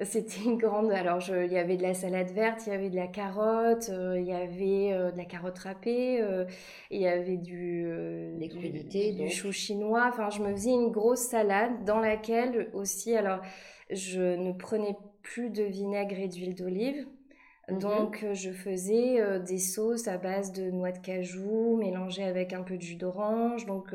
c'était 0.00 0.40
une 0.44 0.56
grande. 0.56 0.90
Alors, 0.90 1.20
je, 1.20 1.44
il 1.44 1.52
y 1.52 1.58
avait 1.58 1.76
de 1.76 1.82
la 1.82 1.94
salade 1.94 2.30
verte, 2.30 2.66
il 2.66 2.70
y 2.70 2.72
avait 2.72 2.90
de 2.90 2.96
la 2.96 3.06
carotte, 3.06 3.90
euh, 3.90 4.18
il 4.18 4.26
y 4.26 4.32
avait 4.32 4.92
euh, 4.92 5.10
de 5.10 5.18
la 5.18 5.24
carotte 5.24 5.58
râpée, 5.58 6.20
euh, 6.20 6.44
il 6.90 7.00
y 7.00 7.06
avait 7.06 7.36
du, 7.36 7.86
du, 8.38 9.12
du, 9.12 9.30
chou 9.30 9.52
chinois. 9.52 10.06
Enfin, 10.08 10.30
je 10.30 10.42
me 10.42 10.52
faisais 10.52 10.72
une 10.72 10.90
grosse 10.90 11.20
salade 11.20 11.84
dans 11.84 12.00
laquelle 12.00 12.70
aussi, 12.72 13.14
alors, 13.14 13.40
je 13.90 14.36
ne 14.36 14.52
prenais 14.52 14.96
plus 15.22 15.50
de 15.50 15.62
vinaigre 15.62 16.18
et 16.18 16.28
d'huile 16.28 16.54
d'olive. 16.54 17.06
Mhm. 17.68 17.78
Donc, 17.78 18.26
je 18.32 18.50
faisais 18.50 19.40
des 19.40 19.58
sauces 19.58 20.08
à 20.08 20.18
base 20.18 20.52
de 20.52 20.70
noix 20.70 20.90
de 20.90 20.98
cajou 20.98 21.76
mélangées 21.76 22.24
avec 22.24 22.52
un 22.52 22.62
peu 22.62 22.76
de 22.76 22.82
jus 22.82 22.96
d'orange. 22.96 23.66
Donc, 23.66 23.94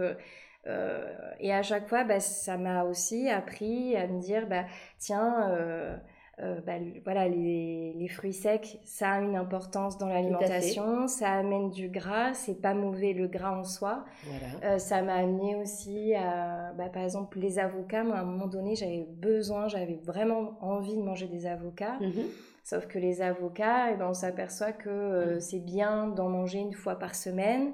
et 1.39 1.53
à 1.53 1.61
chaque 1.61 1.87
fois, 1.87 2.03
bah, 2.03 2.19
ça 2.19 2.57
m'a 2.57 2.83
aussi 2.83 3.29
appris 3.29 3.95
à 3.95 4.07
me 4.07 4.19
dire, 4.19 4.47
bah, 4.47 4.65
tiens, 4.97 5.49
euh, 5.51 5.95
euh, 6.39 6.59
bah, 6.65 6.73
voilà, 7.03 7.27
les, 7.27 7.93
les, 7.93 8.07
fruits 8.07 8.33
secs, 8.33 8.79
ça 8.83 9.13
a 9.13 9.21
une 9.21 9.35
importance 9.35 9.97
dans 9.97 10.07
l'alimentation, 10.07 11.07
ça 11.07 11.31
amène 11.31 11.69
du 11.69 11.89
gras, 11.89 12.33
c'est 12.33 12.61
pas 12.61 12.73
mauvais 12.73 13.13
le 13.13 13.27
gras 13.27 13.57
en 13.57 13.63
soi. 13.63 14.05
Voilà. 14.25 14.79
ça 14.79 15.01
m'a 15.01 15.15
amené 15.15 15.55
aussi 15.55 16.13
à, 16.15 16.73
bah, 16.73 16.89
par 16.89 17.03
exemple, 17.03 17.39
les 17.39 17.59
avocats. 17.59 18.03
Moi, 18.03 18.17
à 18.17 18.21
un 18.21 18.25
moment 18.25 18.47
donné, 18.47 18.75
j'avais 18.75 19.07
besoin, 19.09 19.67
j'avais 19.67 19.99
vraiment 20.03 20.57
envie 20.61 20.95
de 20.95 21.01
manger 21.01 21.27
des 21.27 21.45
avocats. 21.45 21.97
Mmh 21.99 22.21
Sauf 22.63 22.85
que 22.85 22.99
les 22.99 23.21
avocats, 23.21 23.93
eh 23.93 23.95
ben, 23.95 24.09
on 24.09 24.13
s'aperçoit 24.13 24.73
que 24.73 25.37
c'est 25.39 25.61
bien 25.61 26.07
d'en 26.07 26.27
manger 26.27 26.59
une 26.59 26.73
fois 26.73 26.95
par 26.95 27.15
semaine 27.15 27.71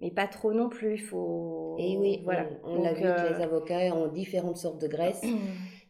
mais 0.00 0.10
pas 0.10 0.26
trop 0.26 0.52
non 0.52 0.68
plus. 0.68 0.94
Il 0.94 1.02
faut. 1.02 1.76
Et 1.78 1.96
oui, 1.96 2.20
voilà. 2.24 2.46
On, 2.64 2.82
l'a 2.82 2.92
vu 2.92 3.02
que 3.02 3.06
les 3.06 3.40
euh, 3.40 3.44
avocats 3.44 3.94
ont 3.94 4.08
différentes 4.08 4.58
sortes 4.58 4.80
de 4.80 4.88
graisses. 4.88 5.24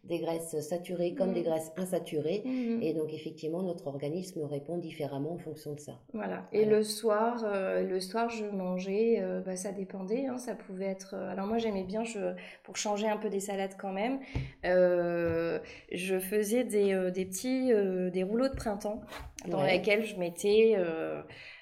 des 0.05 0.21
graisses 0.21 0.61
saturées 0.61 1.15
comme 1.15 1.33
des 1.33 1.41
mm. 1.41 1.45
graisses 1.45 1.73
insaturées. 1.77 2.43
Mm. 2.45 2.81
Et 2.81 2.95
donc, 2.95 3.13
effectivement, 3.13 3.65
notre 3.65 3.89
organisme 3.89 4.41
répond 4.45 4.79
différemment 4.79 5.33
en 5.33 5.39
fonction 5.39 5.75
de 5.75 5.81
ça. 5.81 5.95
Voilà. 6.13 6.47
Et 6.53 6.65
le 6.65 6.85
soir, 6.85 7.43
euh, 7.45 7.83
le 7.83 7.99
soir, 7.99 8.31
je 8.31 8.45
mangeais, 8.45 9.17
euh, 9.21 9.41
bah, 9.41 9.57
ça 9.57 9.73
dépendait. 9.73 10.27
Hein, 10.27 10.39
ça 10.39 10.55
pouvait 10.55 10.87
être. 10.87 11.15
alors, 11.15 11.49
moi, 11.49 11.59
j'aimais 11.59 11.83
bien, 11.83 12.05
je, 12.05 12.35
pour 12.63 12.77
changer 12.77 13.09
un 13.09 13.17
peu 13.17 13.31
des 13.31 13.41
salades 13.41 13.75
quand 13.77 13.93
même, 13.93 14.21
je 14.63 16.19
faisais 16.21 16.63
des, 16.63 17.11
des 17.11 17.25
petits 17.25 17.73
des 18.13 18.23
rouleaux 18.23 18.49
de 18.49 18.55
printemps 18.55 19.01
dans 19.49 19.65
lesquels 19.65 20.05
je 20.05 20.17
mettais 20.21 20.77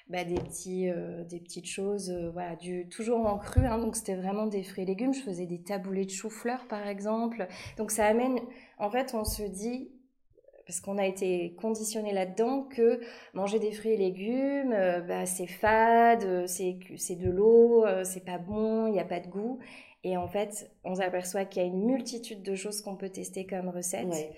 bah, 0.07 0.23
des, 0.23 0.35
petits, 0.35 0.87
euh, 0.87 1.23
des 1.23 1.39
petites 1.39 1.65
choses, 1.65 2.11
euh, 2.11 2.29
voilà, 2.29 2.55
du, 2.55 2.87
toujours 2.89 3.25
en 3.25 3.39
cru. 3.39 3.65
Hein, 3.65 3.79
donc 3.79 3.95
c'était 3.95 4.15
vraiment 4.15 4.45
des 4.45 4.61
fruits 4.61 4.83
et 4.83 4.85
légumes. 4.85 5.13
Je 5.13 5.21
faisais 5.21 5.47
des 5.47 5.61
taboulés 5.63 6.05
de 6.05 6.11
chou-fleur 6.11 6.67
par 6.67 6.87
exemple. 6.87 7.47
Donc 7.77 7.89
ça 7.89 8.05
amène, 8.05 8.39
en 8.77 8.91
fait, 8.91 9.15
on 9.15 9.23
se 9.23 9.41
dit, 9.41 9.89
parce 10.67 10.79
qu'on 10.79 10.99
a 10.99 11.05
été 11.07 11.55
conditionné 11.55 12.13
là-dedans, 12.13 12.63
que 12.63 13.01
manger 13.33 13.57
des 13.57 13.71
fruits 13.71 13.93
et 13.93 13.97
légumes, 13.97 14.73
euh, 14.73 15.01
bah, 15.01 15.25
c'est 15.25 15.47
fade, 15.47 16.45
c'est, 16.47 16.75
de 17.15 17.29
l'eau, 17.31 17.85
c'est 18.03 18.25
pas 18.25 18.37
bon, 18.37 18.85
il 18.85 18.93
n'y 18.93 18.99
a 18.99 19.05
pas 19.05 19.19
de 19.19 19.27
goût. 19.27 19.59
Et 20.03 20.17
en 20.17 20.27
fait, 20.27 20.71
on 20.83 20.93
s'aperçoit 20.93 21.45
qu'il 21.45 21.63
y 21.63 21.65
a 21.65 21.67
une 21.67 21.83
multitude 21.83 22.43
de 22.43 22.53
choses 22.53 22.81
qu'on 22.81 22.95
peut 22.95 23.09
tester 23.09 23.47
comme 23.47 23.69
recettes 23.69 24.29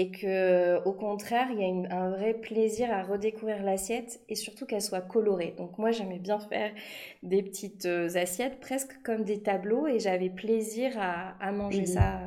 et 0.00 0.12
que 0.12 0.80
au 0.84 0.92
contraire 0.92 1.48
il 1.50 1.58
y 1.58 1.64
a 1.64 1.96
un 1.96 2.10
vrai 2.10 2.34
plaisir 2.34 2.88
à 2.92 3.02
redécouvrir 3.02 3.64
l'assiette 3.64 4.20
et 4.28 4.36
surtout 4.36 4.64
qu'elle 4.64 4.82
soit 4.82 5.00
colorée. 5.00 5.54
Donc 5.58 5.76
moi 5.76 5.90
j'aimais 5.90 6.20
bien 6.20 6.38
faire 6.38 6.70
des 7.24 7.42
petites 7.42 7.86
euh, 7.86 8.08
assiettes 8.14 8.60
presque 8.60 9.02
comme 9.02 9.24
des 9.24 9.42
tableaux 9.42 9.88
et 9.88 9.98
j'avais 9.98 10.30
plaisir 10.30 10.92
à, 11.00 11.50
manger 11.50 11.80
mhm. 11.80 11.86
ça 11.86 12.20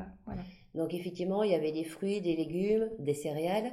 donc 0.75 0.93
effectivement 0.93 1.43
il 1.43 1.51
y 1.51 1.55
avait 1.55 1.71
des 1.71 1.85
fruits 1.85 2.19
des 2.19 2.35
légumes 2.35 2.89
des 2.99 3.13
céréales. 3.13 3.71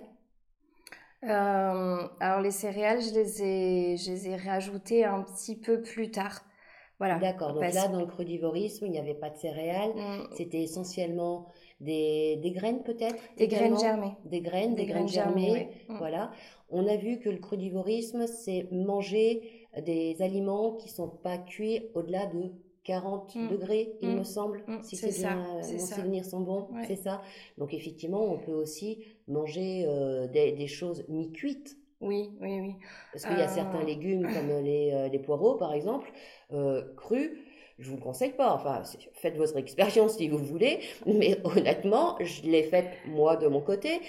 Euh, 1.24 2.08
alors 2.20 2.40
les 2.40 2.52
céréales 2.52 3.00
je 3.02 3.12
les 3.14 3.42
ai 3.42 3.96
je 3.96 4.10
les 4.12 4.28
ai 4.28 4.36
rajoutées 4.36 5.04
un 5.04 5.22
petit 5.22 5.56
peu 5.56 5.82
plus 5.82 6.12
tard. 6.12 6.44
Voilà. 7.00 7.18
D'accord. 7.18 7.54
Donc 7.54 7.74
là 7.74 7.88
dans 7.88 8.00
le 8.00 8.06
crudivorisme 8.06 8.86
il 8.86 8.92
n'y 8.92 9.00
avait 9.00 9.14
pas 9.14 9.30
de 9.30 9.38
céréales. 9.38 9.94
Mm. 9.96 10.28
c'était 10.36 10.62
essentiellement 10.62 11.48
des, 11.80 12.36
des 12.36 12.50
graines 12.50 12.82
peut-être 12.82 13.22
Des 13.36 13.48
graines 13.48 13.78
germées. 13.78 14.16
Des 14.24 14.40
graines, 14.40 14.74
des, 14.74 14.86
graines, 14.86 15.08
germées. 15.08 15.68
Mm. 15.88 15.96
Voilà. 15.98 16.30
On 16.70 16.86
a 16.86 16.96
vu 16.96 17.18
que 17.18 17.28
le 17.28 17.38
crudivorisme, 17.38 18.26
c'est 18.26 18.68
manger 18.70 19.68
des 19.84 20.20
aliments 20.20 20.72
qui 20.72 20.88
sont 20.88 21.08
pas 21.08 21.38
cuits 21.38 21.82
au-delà 21.94 22.26
de 22.26 22.52
40 22.88 23.34
mm. 23.34 23.48
degrés, 23.48 23.92
il 24.00 24.08
mm. 24.08 24.18
me 24.18 24.24
semble, 24.24 24.64
si 24.82 24.96
c'est 24.96 25.20
bien, 25.20 25.60
mes 25.70 25.78
souvenirs 25.78 26.24
sont 26.24 26.40
bons, 26.40 26.68
c'est 26.86 26.96
ça. 26.96 27.20
Donc 27.58 27.74
effectivement, 27.74 28.24
on 28.24 28.38
peut 28.38 28.54
aussi 28.54 29.04
manger 29.28 29.84
euh, 29.86 30.26
des, 30.26 30.52
des, 30.52 30.66
choses 30.66 31.04
mi-cuites. 31.08 31.76
Oui, 32.00 32.30
oui, 32.40 32.60
oui. 32.60 32.74
Parce 33.12 33.26
qu'il 33.26 33.36
y 33.36 33.42
a 33.42 33.48
certains 33.48 33.82
euh. 33.82 33.84
légumes 33.84 34.22
comme 34.22 34.64
les, 34.64 34.92
euh, 34.92 35.08
les 35.08 35.18
poireaux, 35.18 35.56
par 35.56 35.74
exemple, 35.74 36.10
crus, 36.96 37.30
je 37.78 37.90
vous 37.90 37.96
le 37.96 38.02
conseille 38.02 38.32
pas. 38.32 38.52
Enfin, 38.52 38.82
faites 39.14 39.36
votre 39.36 39.56
expérience 39.56 40.16
si 40.16 40.28
vous 40.28 40.38
voulez, 40.38 40.80
mais 41.06 41.38
honnêtement, 41.44 42.16
je 42.20 42.42
l'ai 42.42 42.64
faite 42.64 42.90
moi 43.06 43.36
de 43.36 43.46
mon 43.46 43.60
côté. 43.60 44.00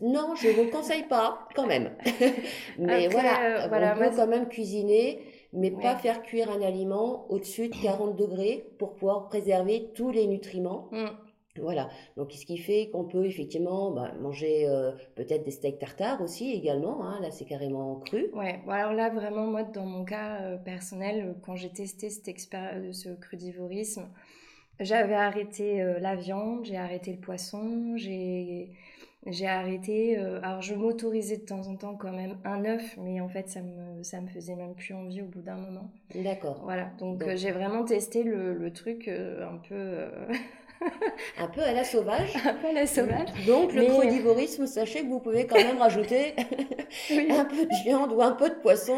Non, 0.00 0.34
je 0.34 0.48
vous 0.48 0.64
le 0.64 0.70
conseille 0.70 1.04
pas, 1.04 1.46
quand 1.54 1.66
même. 1.66 1.90
mais 2.78 3.08
voilà, 3.08 3.66
on 3.66 3.98
peut 3.98 4.16
quand 4.16 4.26
même 4.26 4.48
cuisiner, 4.48 5.20
mais 5.52 5.70
pas 5.70 5.94
faire 5.96 6.22
cuire 6.22 6.50
un 6.50 6.62
aliment 6.62 7.26
au-dessus 7.30 7.68
de 7.68 7.76
40 7.76 8.16
degrés 8.16 8.66
pour 8.78 8.94
pouvoir 8.94 9.28
préserver 9.28 9.90
tous 9.94 10.10
les 10.10 10.26
nutriments. 10.26 10.88
Mm. 10.90 11.06
Voilà, 11.60 11.88
donc 12.16 12.32
ce 12.32 12.44
qui 12.44 12.58
fait 12.58 12.90
qu'on 12.90 13.04
peut 13.04 13.26
effectivement 13.26 13.92
bah, 13.92 14.12
manger 14.20 14.66
euh, 14.66 14.90
peut-être 15.14 15.44
des 15.44 15.52
steaks 15.52 15.78
tartare 15.78 16.20
aussi 16.20 16.52
également, 16.52 17.04
hein. 17.06 17.20
là 17.20 17.30
c'est 17.30 17.44
carrément 17.44 17.96
cru. 18.00 18.26
Ouais, 18.32 18.60
bon, 18.66 18.72
alors 18.72 18.92
là 18.92 19.10
vraiment 19.10 19.46
moi 19.46 19.62
dans 19.62 19.86
mon 19.86 20.04
cas 20.04 20.42
euh, 20.42 20.56
personnel, 20.56 21.24
euh, 21.28 21.32
quand 21.44 21.54
j'ai 21.54 21.70
testé 21.70 22.10
cette 22.10 22.24
ce 22.92 23.08
crudivorisme, 23.14 24.08
j'avais 24.80 25.14
arrêté 25.14 25.80
la 26.00 26.16
viande, 26.16 26.64
j'ai 26.64 26.76
arrêté 26.76 27.12
le 27.12 27.20
poisson, 27.20 27.96
j'ai 27.96 28.72
j'ai 29.26 29.46
arrêté. 29.46 30.18
Euh, 30.18 30.40
alors, 30.42 30.60
je 30.60 30.74
m'autorisais 30.74 31.38
de 31.38 31.44
temps 31.44 31.66
en 31.68 31.76
temps 31.76 31.96
quand 31.96 32.12
même 32.12 32.36
un 32.44 32.64
œuf, 32.64 32.96
mais 32.98 33.20
en 33.20 33.28
fait, 33.28 33.48
ça 33.48 33.62
me, 33.62 34.02
ça 34.02 34.20
me 34.20 34.28
faisait 34.28 34.54
même 34.54 34.74
plus 34.74 34.94
envie 34.94 35.22
au 35.22 35.26
bout 35.26 35.40
d'un 35.40 35.56
moment. 35.56 35.90
D'accord. 36.14 36.60
Voilà, 36.64 36.90
donc, 36.98 37.22
euh, 37.22 37.36
j'ai 37.36 37.50
vraiment 37.50 37.84
testé 37.84 38.22
le, 38.22 38.54
le 38.54 38.72
truc 38.72 39.08
euh, 39.08 39.48
un 39.48 39.56
peu. 39.56 40.08
un 41.38 41.48
peu 41.48 41.60
à 41.60 41.72
la 41.72 41.84
sauvage. 41.84 42.34
un 42.44 42.54
peu 42.54 42.68
à 42.68 42.72
la 42.72 42.86
sauvage. 42.86 43.28
Donc, 43.46 43.72
le 43.72 43.86
crudivorisme, 43.86 44.66
sachez 44.66 45.02
que 45.02 45.08
vous 45.08 45.20
pouvez 45.20 45.46
quand 45.46 45.56
même 45.56 45.78
rajouter 45.78 46.34
un 47.30 47.44
peu 47.44 47.64
de 47.64 47.84
viande 47.84 48.12
ou 48.12 48.22
un 48.22 48.32
peu 48.32 48.48
de 48.48 48.54
poisson, 48.54 48.96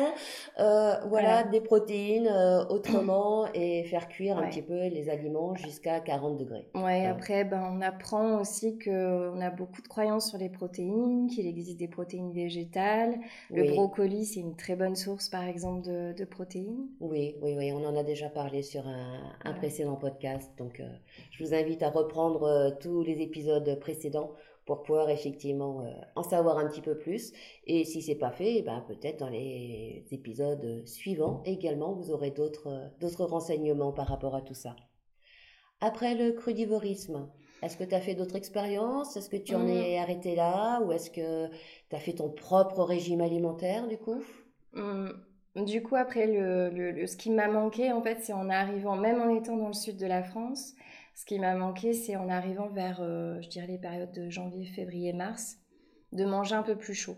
euh, 0.59 0.95
voilà, 1.09 1.45
des 1.45 1.61
protéines 1.61 2.29
euh, 2.29 2.65
autrement 2.67 3.47
et 3.55 3.85
faire 3.85 4.09
cuire 4.09 4.39
un 4.39 4.49
petit 4.49 4.63
peu 4.63 4.87
les 4.89 5.09
aliments 5.09 5.55
jusqu'à 5.55 6.01
40 6.01 6.39
degrés. 6.39 6.69
Ouais, 6.75 7.07
après, 7.07 7.45
ben, 7.45 7.73
on 7.73 7.81
apprend 7.81 8.41
aussi 8.41 8.79
qu'on 8.79 9.41
a 9.41 9.51
beaucoup 9.51 9.83
de 9.83 9.89
croyances 9.89 10.31
sur 10.31 10.39
les 10.39 10.49
protéines, 10.49 11.29
qu'il 11.29 11.47
existe 11.47 11.79
des 11.79 11.89
protéines 11.89 12.33
végétales. 12.33 13.19
Le 13.51 13.65
brocoli, 13.65 14.25
c'est 14.25 14.41
une 14.41 14.57
très 14.57 14.77
bonne 14.77 14.97
source, 14.97 15.29
par 15.29 15.45
exemple, 15.45 15.83
de, 15.87 16.25
protéines. 16.25 16.89
Oui, 17.01 17.37
oui, 17.41 17.55
oui, 17.57 17.73
on 17.73 17.85
en 17.85 17.97
a 17.97 18.03
déjà 18.03 18.29
parlé 18.29 18.63
sur 18.63 18.87
un, 18.87 19.53
précédent 19.55 19.95
podcast. 19.95 20.51
Donc, 20.59 20.81
euh, 20.81 20.89
je 21.31 21.45
vous 21.45 21.55
invite 21.55 21.66
à 21.81 21.91
reprendre 21.91 22.77
tous 22.81 23.03
les 23.03 23.21
épisodes 23.21 23.79
précédents 23.81 24.33
pour 24.65 24.83
pouvoir 24.83 25.11
effectivement 25.11 25.83
euh, 25.83 25.91
en 26.17 26.23
savoir 26.23 26.59
un 26.59 26.67
petit 26.69 26.81
peu 26.81 26.99
plus. 26.99 27.33
Et 27.67 27.85
si 27.85 28.03
c'est 28.03 28.17
pas 28.17 28.33
fait, 28.33 28.63
ben 28.63 28.85
peut-être 28.89 29.21
dans 29.21 29.29
les 29.29 30.05
épisodes 30.11 30.85
suivants 30.87 31.43
également, 31.45 31.93
vous 31.93 32.11
aurez 32.11 32.33
d'autres 32.33 32.91
d'autres 33.01 33.25
renseignements 33.25 33.93
par 33.93 34.09
rapport 34.09 34.35
à 34.35 34.43
tout 34.43 34.55
ça. 34.55 34.75
Après 35.81 36.15
le 36.15 36.33
crudivorisme, 36.33 37.31
est-ce 37.63 37.77
que 37.77 37.85
tu 37.85 37.95
as 37.95 38.01
fait 38.01 38.15
d'autres 38.15 38.37
expériences? 38.37 39.17
Est-ce 39.17 39.31
que 39.31 39.37
tu 39.37 39.55
en 39.55 39.61
mmh. 39.61 39.69
es 39.69 39.99
arrêté 39.99 40.35
là? 40.35 40.81
Ou 40.83 40.93
est-ce 40.93 41.11
que 41.11 41.49
tu 41.49 41.97
as 41.97 42.01
fait 42.01 42.15
ton 42.15 42.31
propre 42.31 42.83
régime 42.83 43.21
alimentaire 43.21 43.87
du 43.87 43.99
coup? 43.99 44.23
Mmh. 44.73 45.11
Du 45.65 45.83
coup, 45.83 45.97
après, 45.97 46.27
le, 46.27 46.69
le, 46.69 47.07
ce 47.07 47.17
qui 47.17 47.31
m'a 47.31 47.49
manqué, 47.49 47.91
en 47.91 48.03
fait, 48.03 48.19
c'est 48.21 48.35
en 48.35 48.51
arrivant, 48.51 48.95
même 48.95 49.23
en 49.23 49.35
étant 49.35 49.57
dans 49.57 49.69
le 49.69 49.73
sud 49.73 49.97
de 49.97 50.05
la 50.05 50.23
France, 50.23 50.75
ce 51.17 51.25
qui 51.25 51.39
m'a 51.39 51.55
manqué, 51.55 51.95
c'est 51.95 52.15
en 52.15 52.29
arrivant 52.29 52.69
vers, 52.69 52.99
euh, 53.01 53.41
je 53.41 53.49
dirais, 53.49 53.67
les 53.67 53.79
périodes 53.79 54.13
de 54.13 54.29
janvier, 54.29 54.67
février, 54.67 55.15
mars, 55.15 55.57
de 56.13 56.27
manger 56.27 56.55
un 56.55 56.63
peu 56.63 56.77
plus 56.77 56.93
chaud. 56.95 57.17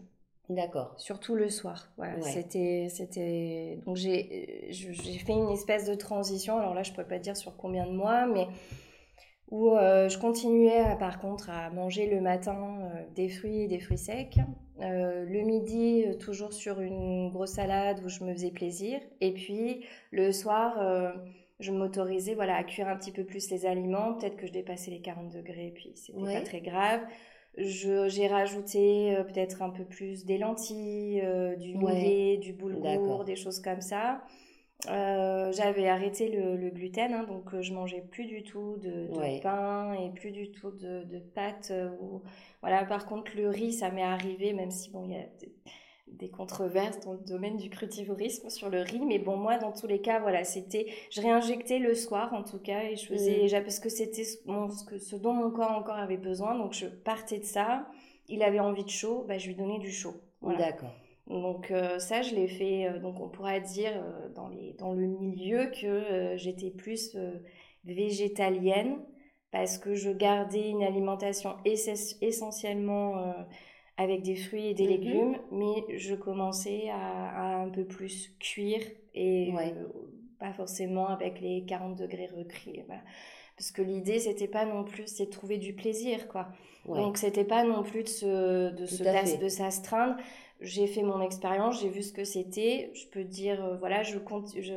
D'accord. 0.48 0.94
Surtout 0.98 1.34
le 1.34 1.50
soir. 1.50 1.92
Voilà. 1.96 2.22
C'était, 2.22 2.86
c'était. 2.90 3.82
Donc 3.84 3.96
j'ai, 3.96 4.68
j'ai 4.70 5.18
fait 5.18 5.32
une 5.32 5.50
espèce 5.50 5.84
de 5.84 5.94
transition. 5.94 6.58
Alors 6.58 6.74
là, 6.74 6.84
je 6.84 6.92
pourrais 6.92 7.08
pas 7.08 7.18
dire 7.18 7.36
sur 7.36 7.56
combien 7.56 7.86
de 7.86 7.92
mois, 7.92 8.24
mais 8.26 8.46
où 9.50 9.72
euh, 9.72 10.08
je 10.08 10.16
continuais 10.16 10.96
par 11.00 11.18
contre 11.18 11.50
à 11.50 11.68
manger 11.70 12.08
le 12.08 12.20
matin 12.20 12.78
euh, 12.80 13.02
des 13.16 13.28
fruits 13.28 13.62
et 13.62 13.66
des 13.66 13.80
fruits 13.80 13.98
secs. 13.98 14.38
le 14.78 15.42
midi, 15.42 16.04
toujours 16.20 16.52
sur 16.52 16.80
une 16.80 17.30
grosse 17.30 17.54
salade 17.54 18.00
où 18.04 18.08
je 18.08 18.22
me 18.22 18.32
faisais 18.32 18.52
plaisir. 18.52 19.00
Et 19.20 19.34
puis 19.34 19.84
le 20.12 20.30
soir 20.30 20.78
je 21.60 21.72
m'autorisais 21.72 22.34
voilà, 22.34 22.56
à 22.56 22.64
cuire 22.64 22.88
un 22.88 22.96
petit 22.96 23.12
peu 23.12 23.24
plus 23.24 23.50
les 23.50 23.66
aliments. 23.66 24.14
Peut-être 24.14 24.36
que 24.36 24.46
je 24.46 24.52
dépassais 24.52 24.90
les 24.90 25.00
40 25.00 25.30
degrés, 25.30 25.72
puis 25.74 25.92
c'était 25.96 26.20
pas 26.20 26.40
très 26.40 26.60
grave. 26.60 27.00
J'ai 27.56 28.28
rajouté 28.28 29.16
euh, 29.16 29.24
peut-être 29.24 29.62
un 29.62 29.70
peu 29.70 29.84
plus 29.84 30.24
des 30.24 30.38
lentilles, 30.38 31.20
euh, 31.24 31.56
du 31.56 31.76
millet, 31.76 32.36
du 32.36 32.52
boulgour, 32.52 33.24
des 33.24 33.34
choses 33.34 33.60
comme 33.60 33.80
ça. 33.80 34.22
Euh, 34.88 35.50
j'avais 35.50 35.88
arrêté 35.88 36.28
le, 36.28 36.70
gluten, 36.70 37.12
hein, 37.12 37.24
donc 37.24 37.60
je 37.60 37.74
mangeais 37.74 38.04
plus 38.12 38.26
du 38.26 38.44
tout 38.44 38.76
de, 38.76 39.40
pain 39.42 39.92
et 39.94 40.10
plus 40.10 40.30
du 40.30 40.52
tout 40.52 40.70
de, 40.70 41.02
de 41.02 41.18
pâtes. 41.18 41.72
Ou... 42.00 42.22
Voilà, 42.60 42.84
par 42.84 43.06
contre, 43.06 43.32
le 43.36 43.48
riz, 43.48 43.72
ça 43.72 43.90
m'est 43.90 44.02
arrivé, 44.02 44.52
même 44.52 44.70
si 44.70 44.90
bon, 44.92 45.04
il 45.06 45.12
y 45.12 45.16
a 45.16 45.26
des 46.12 46.28
controverses 46.28 47.00
dans 47.00 47.12
le 47.12 47.18
domaine 47.18 47.56
du 47.56 47.70
crutivorisme 47.70 48.50
sur 48.50 48.70
le 48.70 48.80
riz. 48.80 49.00
Mais 49.06 49.18
bon, 49.18 49.36
moi, 49.36 49.58
dans 49.58 49.72
tous 49.72 49.86
les 49.86 50.00
cas, 50.00 50.20
voilà, 50.20 50.44
c'était, 50.44 50.86
je 51.10 51.20
réinjectais 51.20 51.78
le 51.78 51.94
soir, 51.94 52.32
en 52.34 52.42
tout 52.42 52.58
cas, 52.58 52.84
et 52.84 52.96
je 52.96 53.06
faisais, 53.06 53.46
mm. 53.46 53.62
parce 53.62 53.80
que 53.80 53.88
c'était 53.88 54.24
ce, 54.24 54.38
ce 54.98 55.16
dont 55.16 55.32
mon 55.32 55.50
corps 55.50 55.72
encore 55.72 55.96
avait 55.96 56.16
besoin. 56.16 56.56
Donc, 56.56 56.72
je 56.72 56.86
partais 56.86 57.38
de 57.38 57.44
ça. 57.44 57.86
Il 58.28 58.42
avait 58.42 58.60
envie 58.60 58.84
de 58.84 58.90
chaud, 58.90 59.24
bah, 59.26 59.38
je 59.38 59.48
lui 59.48 59.54
donnais 59.54 59.78
du 59.78 59.90
chaud. 59.90 60.14
D'accord. 60.42 60.92
Donc 61.28 61.70
euh, 61.70 61.98
ça, 61.98 62.22
je 62.22 62.34
l'ai 62.34 62.48
fait. 62.48 62.86
Euh, 62.86 62.98
donc 62.98 63.20
on 63.20 63.28
pourrait 63.28 63.60
dire 63.60 63.92
euh, 63.94 64.28
dans, 64.30 64.48
les, 64.48 64.72
dans 64.78 64.92
le 64.92 65.06
milieu 65.06 65.70
que 65.70 66.36
j'étais 66.36 66.70
plus 66.70 67.16
végétalienne 67.84 68.98
parce 69.50 69.78
que 69.78 69.94
je 69.94 70.10
gardais 70.10 70.68
une 70.68 70.82
alimentation 70.82 71.56
essentiellement 71.64 73.34
avec 73.98 74.22
des 74.22 74.36
fruits 74.36 74.68
et 74.68 74.74
des 74.74 74.84
mhm. 74.84 74.90
légumes, 74.90 75.36
mais 75.50 75.98
je 75.98 76.14
commençais 76.14 76.88
à, 76.90 77.56
un 77.60 77.68
peu 77.68 77.84
plus 77.84 78.32
cuire 78.38 78.80
et 79.12 79.52
euh, 79.52 79.88
pas 80.38 80.52
forcément 80.52 81.08
avec 81.08 81.40
les 81.40 81.64
40 81.66 81.96
degrés 81.96 82.30
recris. 82.34 82.80
Parce 83.56 83.72
que 83.72 83.82
l'idée, 83.82 84.20
c'était 84.20 84.46
pas 84.46 84.64
non 84.64 84.84
plus, 84.84 85.08
c'est 85.08 85.26
de 85.26 85.30
trouver 85.30 85.58
du 85.58 85.74
plaisir, 85.74 86.28
quoi. 86.28 86.48
Donc, 86.86 87.18
c'était 87.18 87.44
pas 87.44 87.64
non 87.64 87.82
plus 87.82 88.04
de 88.04 88.08
se, 88.08 88.70
de 88.70 88.86
se 88.86 89.02
de 89.36 89.48
s'astreindre. 89.48 90.16
J'ai 90.60 90.86
fait 90.86 91.02
mon 91.02 91.20
expérience, 91.20 91.80
j'ai 91.80 91.88
vu 91.88 92.02
ce 92.02 92.12
que 92.12 92.24
c'était. 92.24 92.90
Je 92.94 93.06
peux 93.08 93.24
dire, 93.24 93.62
euh, 93.62 93.76
voilà, 93.76 94.04
je 94.04 94.18
compte, 94.18 94.48
je, 94.58 94.74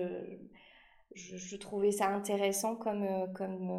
je, 1.14 1.56
trouvais 1.58 1.92
ça 1.92 2.08
intéressant 2.08 2.76
comme, 2.76 3.04
euh, 3.04 3.28
comme, 3.36 3.72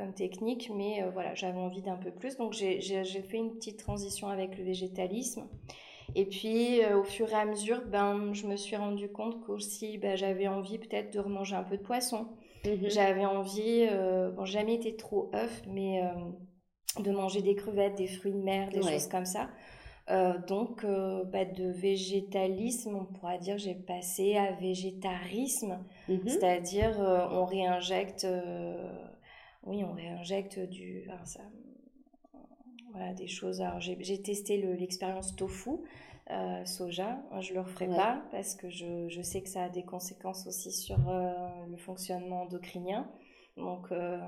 comme 0.00 0.14
technique, 0.14 0.70
mais 0.74 1.02
euh, 1.02 1.10
voilà, 1.10 1.34
j'avais 1.34 1.58
envie 1.58 1.82
d'un 1.82 1.96
peu 1.96 2.10
plus. 2.10 2.36
Donc 2.36 2.52
j'ai 2.52 2.80
fait 2.80 3.36
une 3.36 3.54
petite 3.54 3.78
transition 3.78 4.28
avec 4.28 4.56
le 4.56 4.64
végétalisme. 4.64 5.46
Et 6.16 6.24
puis 6.24 6.82
euh, 6.82 6.98
au 6.98 7.04
fur 7.04 7.28
et 7.30 7.34
à 7.34 7.44
mesure, 7.44 7.82
ben, 7.86 8.32
je 8.32 8.46
me 8.46 8.56
suis 8.56 8.76
rendu 8.76 9.08
compte 9.10 9.44
qu'aussi 9.44 9.98
ben, 9.98 10.16
j'avais 10.16 10.48
envie 10.48 10.78
peut-être 10.78 11.12
de 11.12 11.20
remanger 11.20 11.54
un 11.54 11.62
peu 11.62 11.76
de 11.76 11.82
poisson. 11.82 12.28
Mhm. 12.64 12.88
J'avais 12.88 13.26
envie, 13.26 13.86
euh, 13.90 14.30
bon, 14.30 14.44
jamais 14.44 14.74
été 14.74 14.96
trop 14.96 15.30
œuf, 15.34 15.62
mais 15.68 16.02
de 16.98 17.10
manger 17.10 17.42
des 17.42 17.54
crevettes, 17.54 17.96
des 17.96 18.08
fruits 18.08 18.32
de 18.32 18.42
mer, 18.42 18.70
des 18.70 18.82
choses 18.82 19.06
comme 19.06 19.26
ça. 19.26 19.50
donc, 20.48 20.84
ben, 20.84 21.52
de 21.52 21.70
végétalisme, 21.70 22.96
on 22.96 23.04
pourra 23.04 23.38
dire 23.38 23.58
j'ai 23.58 23.74
passé 23.74 24.36
à 24.36 24.52
végétarisme, 24.52 25.78
mhm. 26.08 26.26
c'est-à-dire 26.26 26.98
on 27.30 27.44
réinjecte 27.44 28.26
oui, 29.64 29.84
on 29.84 29.92
réinjecte 29.92 30.58
du, 30.58 31.08
ça, 31.24 31.40
voilà, 32.92 33.12
des 33.14 33.26
choses. 33.26 33.60
Alors, 33.60 33.80
j'ai 33.80 34.22
testé 34.22 34.56
l'expérience 34.56 35.36
tofu, 35.36 35.70
euh, 36.30 36.64
soja. 36.64 37.18
Je 37.40 37.54
le 37.54 37.60
referai 37.60 37.88
pas 37.88 38.22
parce 38.30 38.54
que 38.54 38.70
je, 38.70 39.08
je, 39.08 39.22
sais 39.22 39.42
que 39.42 39.48
ça 39.48 39.64
a 39.64 39.68
des 39.68 39.84
conséquences 39.84 40.46
aussi 40.46 40.72
sur 40.72 41.08
euh, 41.08 41.32
le 41.68 41.76
fonctionnement 41.76 42.42
endocrinien. 42.42 43.10
Donc, 43.56 43.92
euh, 43.92 44.18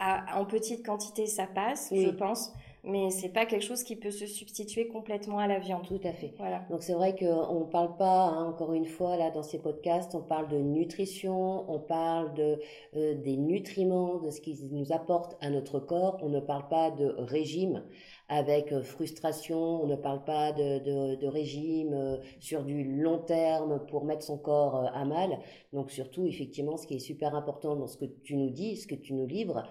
en 0.00 0.44
petite 0.44 0.84
quantité, 0.84 1.26
ça 1.26 1.46
passe, 1.46 1.92
je 1.94 2.10
pense 2.10 2.52
mais 2.84 3.10
c'est 3.10 3.30
pas 3.30 3.46
quelque 3.46 3.62
chose 3.62 3.82
qui 3.82 3.96
peut 3.96 4.10
se 4.10 4.26
substituer 4.26 4.88
complètement 4.88 5.38
à 5.38 5.46
la 5.46 5.58
viande. 5.58 5.86
Tout 5.86 6.00
à 6.04 6.12
fait. 6.12 6.34
Voilà. 6.38 6.64
Donc 6.70 6.82
c'est 6.82 6.92
vrai 6.92 7.14
qu'on 7.16 7.60
ne 7.60 7.64
parle 7.64 7.96
pas, 7.96 8.26
hein, 8.26 8.46
encore 8.46 8.72
une 8.74 8.84
fois, 8.84 9.16
là 9.16 9.30
dans 9.30 9.42
ces 9.42 9.58
podcasts, 9.58 10.14
on 10.14 10.20
parle 10.20 10.48
de 10.48 10.58
nutrition, 10.58 11.70
on 11.70 11.78
parle 11.78 12.34
de 12.34 12.60
euh, 12.96 13.14
des 13.14 13.36
nutriments, 13.36 14.18
de 14.18 14.30
ce 14.30 14.40
qu'ils 14.40 14.68
nous 14.70 14.92
apportent 14.92 15.36
à 15.40 15.50
notre 15.50 15.80
corps. 15.80 16.18
On 16.22 16.28
ne 16.28 16.40
parle 16.40 16.68
pas 16.68 16.90
de 16.90 17.14
régime 17.18 17.82
avec 18.28 18.72
euh, 18.72 18.82
frustration, 18.82 19.82
on 19.82 19.86
ne 19.86 19.96
parle 19.96 20.24
pas 20.24 20.52
de, 20.52 20.78
de, 20.78 21.14
de 21.16 21.26
régime 21.26 21.92
euh, 21.94 22.16
sur 22.40 22.64
du 22.64 22.84
long 22.84 23.18
terme 23.18 23.84
pour 23.86 24.04
mettre 24.04 24.22
son 24.22 24.38
corps 24.38 24.90
à 24.92 25.04
mal. 25.04 25.38
Donc 25.72 25.90
surtout, 25.90 26.26
effectivement, 26.26 26.76
ce 26.76 26.86
qui 26.86 26.94
est 26.94 26.98
super 26.98 27.34
important 27.34 27.76
dans 27.76 27.86
ce 27.86 27.96
que 27.96 28.04
tu 28.04 28.36
nous 28.36 28.50
dis, 28.50 28.76
ce 28.76 28.86
que 28.86 28.94
tu 28.94 29.14
nous 29.14 29.26
livres, 29.26 29.64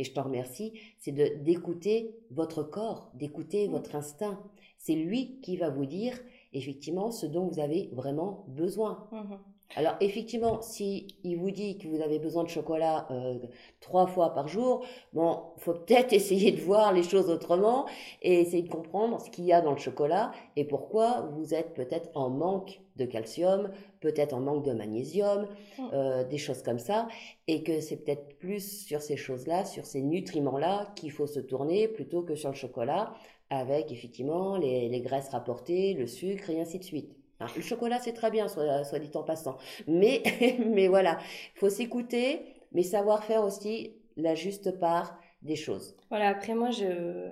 et 0.00 0.04
je 0.04 0.14
t'en 0.14 0.22
remercie, 0.22 0.72
c'est 0.98 1.12
de 1.12 1.42
d'écouter 1.44 2.16
votre 2.30 2.62
corps, 2.62 3.10
d'écouter 3.14 3.68
mm. 3.68 3.70
votre 3.70 3.94
instinct. 3.94 4.40
C'est 4.78 4.94
lui 4.94 5.38
qui 5.42 5.58
va 5.58 5.68
vous 5.68 5.84
dire 5.84 6.18
effectivement 6.54 7.10
ce 7.10 7.26
dont 7.26 7.46
vous 7.46 7.60
avez 7.60 7.90
vraiment 7.92 8.46
besoin. 8.48 9.06
Mm-hmm. 9.12 9.38
Alors 9.76 9.94
effectivement, 10.00 10.62
si 10.62 11.06
il 11.22 11.36
vous 11.36 11.50
dit 11.50 11.76
que 11.76 11.86
vous 11.86 12.00
avez 12.00 12.18
besoin 12.18 12.44
de 12.44 12.48
chocolat 12.48 13.06
euh, 13.10 13.38
trois 13.80 14.06
fois 14.06 14.34
par 14.34 14.48
jour, 14.48 14.84
bon, 15.12 15.42
faut 15.58 15.74
peut-être 15.74 16.12
essayer 16.14 16.50
de 16.50 16.60
voir 16.62 16.94
les 16.94 17.02
choses 17.02 17.28
autrement 17.28 17.86
et 18.22 18.40
essayer 18.40 18.62
de 18.62 18.70
comprendre 18.70 19.20
ce 19.20 19.30
qu'il 19.30 19.44
y 19.44 19.52
a 19.52 19.60
dans 19.60 19.72
le 19.72 19.78
chocolat 19.78 20.32
et 20.56 20.64
pourquoi 20.64 21.28
vous 21.36 21.52
êtes 21.52 21.74
peut-être 21.74 22.08
en 22.14 22.30
manque 22.30 22.80
de 22.96 23.04
calcium, 23.04 23.70
peut-être 24.00 24.32
en 24.32 24.40
manque 24.40 24.64
de 24.64 24.72
magnésium, 24.72 25.46
mm. 25.78 25.82
euh, 25.92 26.24
des 26.24 26.38
choses 26.38 26.62
comme 26.62 26.78
ça, 26.78 27.08
et 27.46 27.62
que 27.62 27.80
c'est 27.80 28.04
peut-être 28.04 28.38
plus 28.38 28.84
sur 28.84 29.02
ces 29.02 29.16
choses-là, 29.16 29.64
sur 29.64 29.86
ces 29.86 30.02
nutriments-là 30.02 30.92
qu'il 30.96 31.12
faut 31.12 31.26
se 31.26 31.40
tourner 31.40 31.88
plutôt 31.88 32.22
que 32.22 32.34
sur 32.34 32.50
le 32.50 32.56
chocolat, 32.56 33.14
avec 33.50 33.92
effectivement 33.92 34.56
les, 34.56 34.88
les 34.88 35.00
graisses 35.00 35.28
rapportées, 35.28 35.94
le 35.94 36.06
sucre 36.06 36.50
et 36.50 36.60
ainsi 36.60 36.78
de 36.78 36.84
suite 36.84 37.16
le 37.56 37.62
chocolat, 37.62 37.98
c'est 37.98 38.12
très 38.12 38.30
bien, 38.30 38.48
soit, 38.48 38.84
soit, 38.84 38.98
dit 38.98 39.10
en 39.14 39.22
passant. 39.22 39.56
Mais, 39.86 40.22
mais 40.66 40.88
voilà, 40.88 41.18
il 41.54 41.58
faut 41.58 41.70
s'écouter, 41.70 42.42
mais 42.72 42.82
savoir 42.82 43.24
faire 43.24 43.42
aussi 43.42 43.94
la 44.16 44.34
juste 44.34 44.78
part 44.78 45.18
des 45.42 45.56
choses. 45.56 45.96
Voilà, 46.10 46.28
après 46.28 46.54
moi, 46.54 46.70
je, 46.70 47.30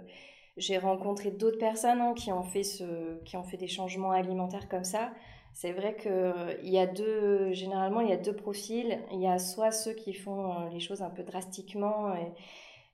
j'ai 0.57 0.79
rencontré 0.79 1.31
d'autres 1.31 1.59
personnes 1.59 2.01
hein, 2.01 2.15
qui, 2.15 2.33
ont 2.33 2.43
fait 2.43 2.63
ce, 2.63 3.23
qui 3.25 3.37
ont 3.37 3.43
fait 3.43 3.59
des 3.59 3.69
changements 3.69 4.13
alimentaires 4.13 4.69
comme 4.69 4.85
ça. 4.85 5.11
C'est 5.53 5.73
vrai 5.73 5.97
qu'il 5.97 6.69
y 6.69 6.79
a 6.79 6.87
deux, 6.87 7.53
généralement, 7.53 8.01
il 8.01 8.09
y 8.09 8.13
a 8.13 8.17
deux 8.17 8.35
profils. 8.35 8.99
Il 9.13 9.21
y 9.21 9.27
a 9.27 9.39
soit 9.39 9.73
ceux 9.73 9.93
qui 9.93 10.13
font 10.15 10.53
euh, 10.53 10.69
les 10.71 10.81
choses 10.81 11.03
un 11.03 11.11
peu 11.11 11.23
drastiquement. 11.23 12.15
Et, 12.15 12.33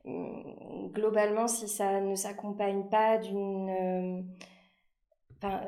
hum, 0.09 0.90
globalement, 0.93 1.49
si 1.49 1.69
ça 1.69 2.01
ne 2.01 2.14
s'accompagne 2.14 2.85
pas 2.88 3.19
d'une. 3.19 4.25
Enfin, 5.37 5.61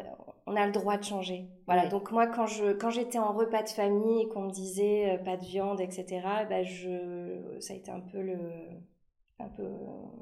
on 0.46 0.56
a 0.56 0.66
le 0.66 0.72
droit 0.72 0.96
de 0.96 1.04
changer. 1.04 1.48
Voilà. 1.66 1.86
Donc 1.86 2.12
moi, 2.12 2.26
quand 2.28 2.46
je 2.46 2.72
quand 2.72 2.90
j'étais 2.90 3.18
en 3.18 3.32
repas 3.32 3.62
de 3.62 3.68
famille 3.68 4.22
et 4.22 4.28
qu'on 4.28 4.42
me 4.42 4.50
disait 4.50 5.14
euh, 5.14 5.18
pas 5.18 5.36
de 5.36 5.44
viande, 5.44 5.80
etc., 5.80 6.22
bah 6.48 6.62
je, 6.62 7.56
ça 7.60 7.74
a 7.74 7.76
été 7.76 7.90
un 7.90 8.00
peu 8.00 8.20
le 8.22 8.38
un 9.38 9.48
peu, 9.48 9.64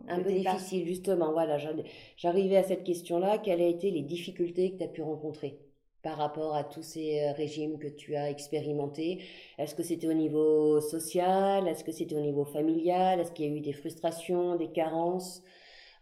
un 0.08 0.20
peu 0.20 0.32
difficile 0.32 0.86
justement. 0.86 1.32
Voilà, 1.32 1.58
j'arrivais 2.16 2.56
à 2.56 2.64
cette 2.64 2.84
question-là. 2.84 3.38
Quelles 3.38 3.60
ont 3.60 3.68
été 3.68 3.90
les 3.90 4.02
difficultés 4.02 4.72
que 4.72 4.78
tu 4.78 4.84
as 4.84 4.88
pu 4.88 5.02
rencontrer? 5.02 5.58
Par 6.04 6.18
rapport 6.18 6.54
à 6.54 6.62
tous 6.64 6.82
ces 6.82 7.20
euh, 7.20 7.32
régimes 7.32 7.78
que 7.78 7.88
tu 7.88 8.14
as 8.14 8.30
expérimentés? 8.30 9.22
Est-ce 9.58 9.74
que 9.74 9.82
c'était 9.82 10.06
au 10.06 10.12
niveau 10.12 10.80
social? 10.80 11.66
Est-ce 11.66 11.82
que 11.82 11.92
c'était 11.92 12.14
au 12.14 12.20
niveau 12.20 12.44
familial? 12.44 13.20
Est-ce 13.20 13.32
qu'il 13.32 13.46
y 13.46 13.52
a 13.52 13.56
eu 13.56 13.60
des 13.60 13.72
frustrations, 13.72 14.56
des 14.56 14.68
carences? 14.68 15.42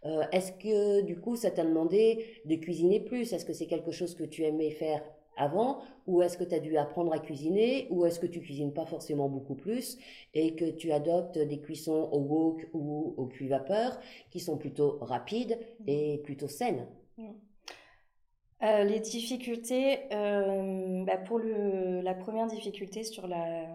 Euh, 0.04 0.24
Est-ce 0.32 0.52
que 0.52 1.02
du 1.02 1.20
coup 1.20 1.36
ça 1.36 1.50
t'a 1.52 1.64
demandé 1.64 2.26
de 2.44 2.56
cuisiner 2.56 3.00
plus? 3.00 3.32
Est-ce 3.32 3.44
que 3.46 3.52
c'est 3.52 3.66
quelque 3.66 3.92
chose 3.92 4.14
que 4.16 4.24
tu 4.24 4.42
aimais 4.42 4.70
faire 4.70 5.02
avant? 5.36 5.78
Ou 6.08 6.22
est-ce 6.22 6.36
que 6.36 6.44
tu 6.44 6.54
as 6.56 6.60
dû 6.60 6.76
apprendre 6.76 7.12
à 7.12 7.20
cuisiner? 7.20 7.86
Ou 7.90 8.04
est-ce 8.04 8.18
que 8.18 8.26
tu 8.26 8.40
cuisines 8.40 8.72
pas 8.72 8.86
forcément 8.86 9.28
beaucoup 9.28 9.54
plus 9.54 9.98
et 10.34 10.56
que 10.56 10.68
tu 10.70 10.90
adoptes 10.90 11.38
des 11.38 11.60
cuissons 11.60 12.08
au 12.12 12.18
wok 12.18 12.68
ou 12.72 13.14
au 13.16 13.26
cuit 13.26 13.48
vapeur 13.48 14.00
qui 14.30 14.40
sont 14.40 14.58
plutôt 14.58 14.98
rapides 15.00 15.58
et 15.86 16.18
plutôt 16.24 16.48
saines? 16.48 16.88
Mmh. 17.18 17.51
Euh, 18.62 18.84
les 18.84 19.00
difficultés, 19.00 20.00
euh, 20.12 21.04
bah, 21.04 21.16
pour 21.16 21.38
le, 21.40 22.00
la 22.00 22.14
première 22.14 22.46
difficulté 22.46 23.02
sur 23.02 23.26
la, 23.26 23.66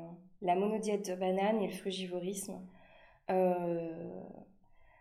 la 0.42 0.56
monodiète 0.56 1.10
de 1.10 1.16
banane 1.16 1.62
et 1.62 1.68
le 1.68 1.74
frugivorisme, 1.74 2.62
euh, 3.30 4.22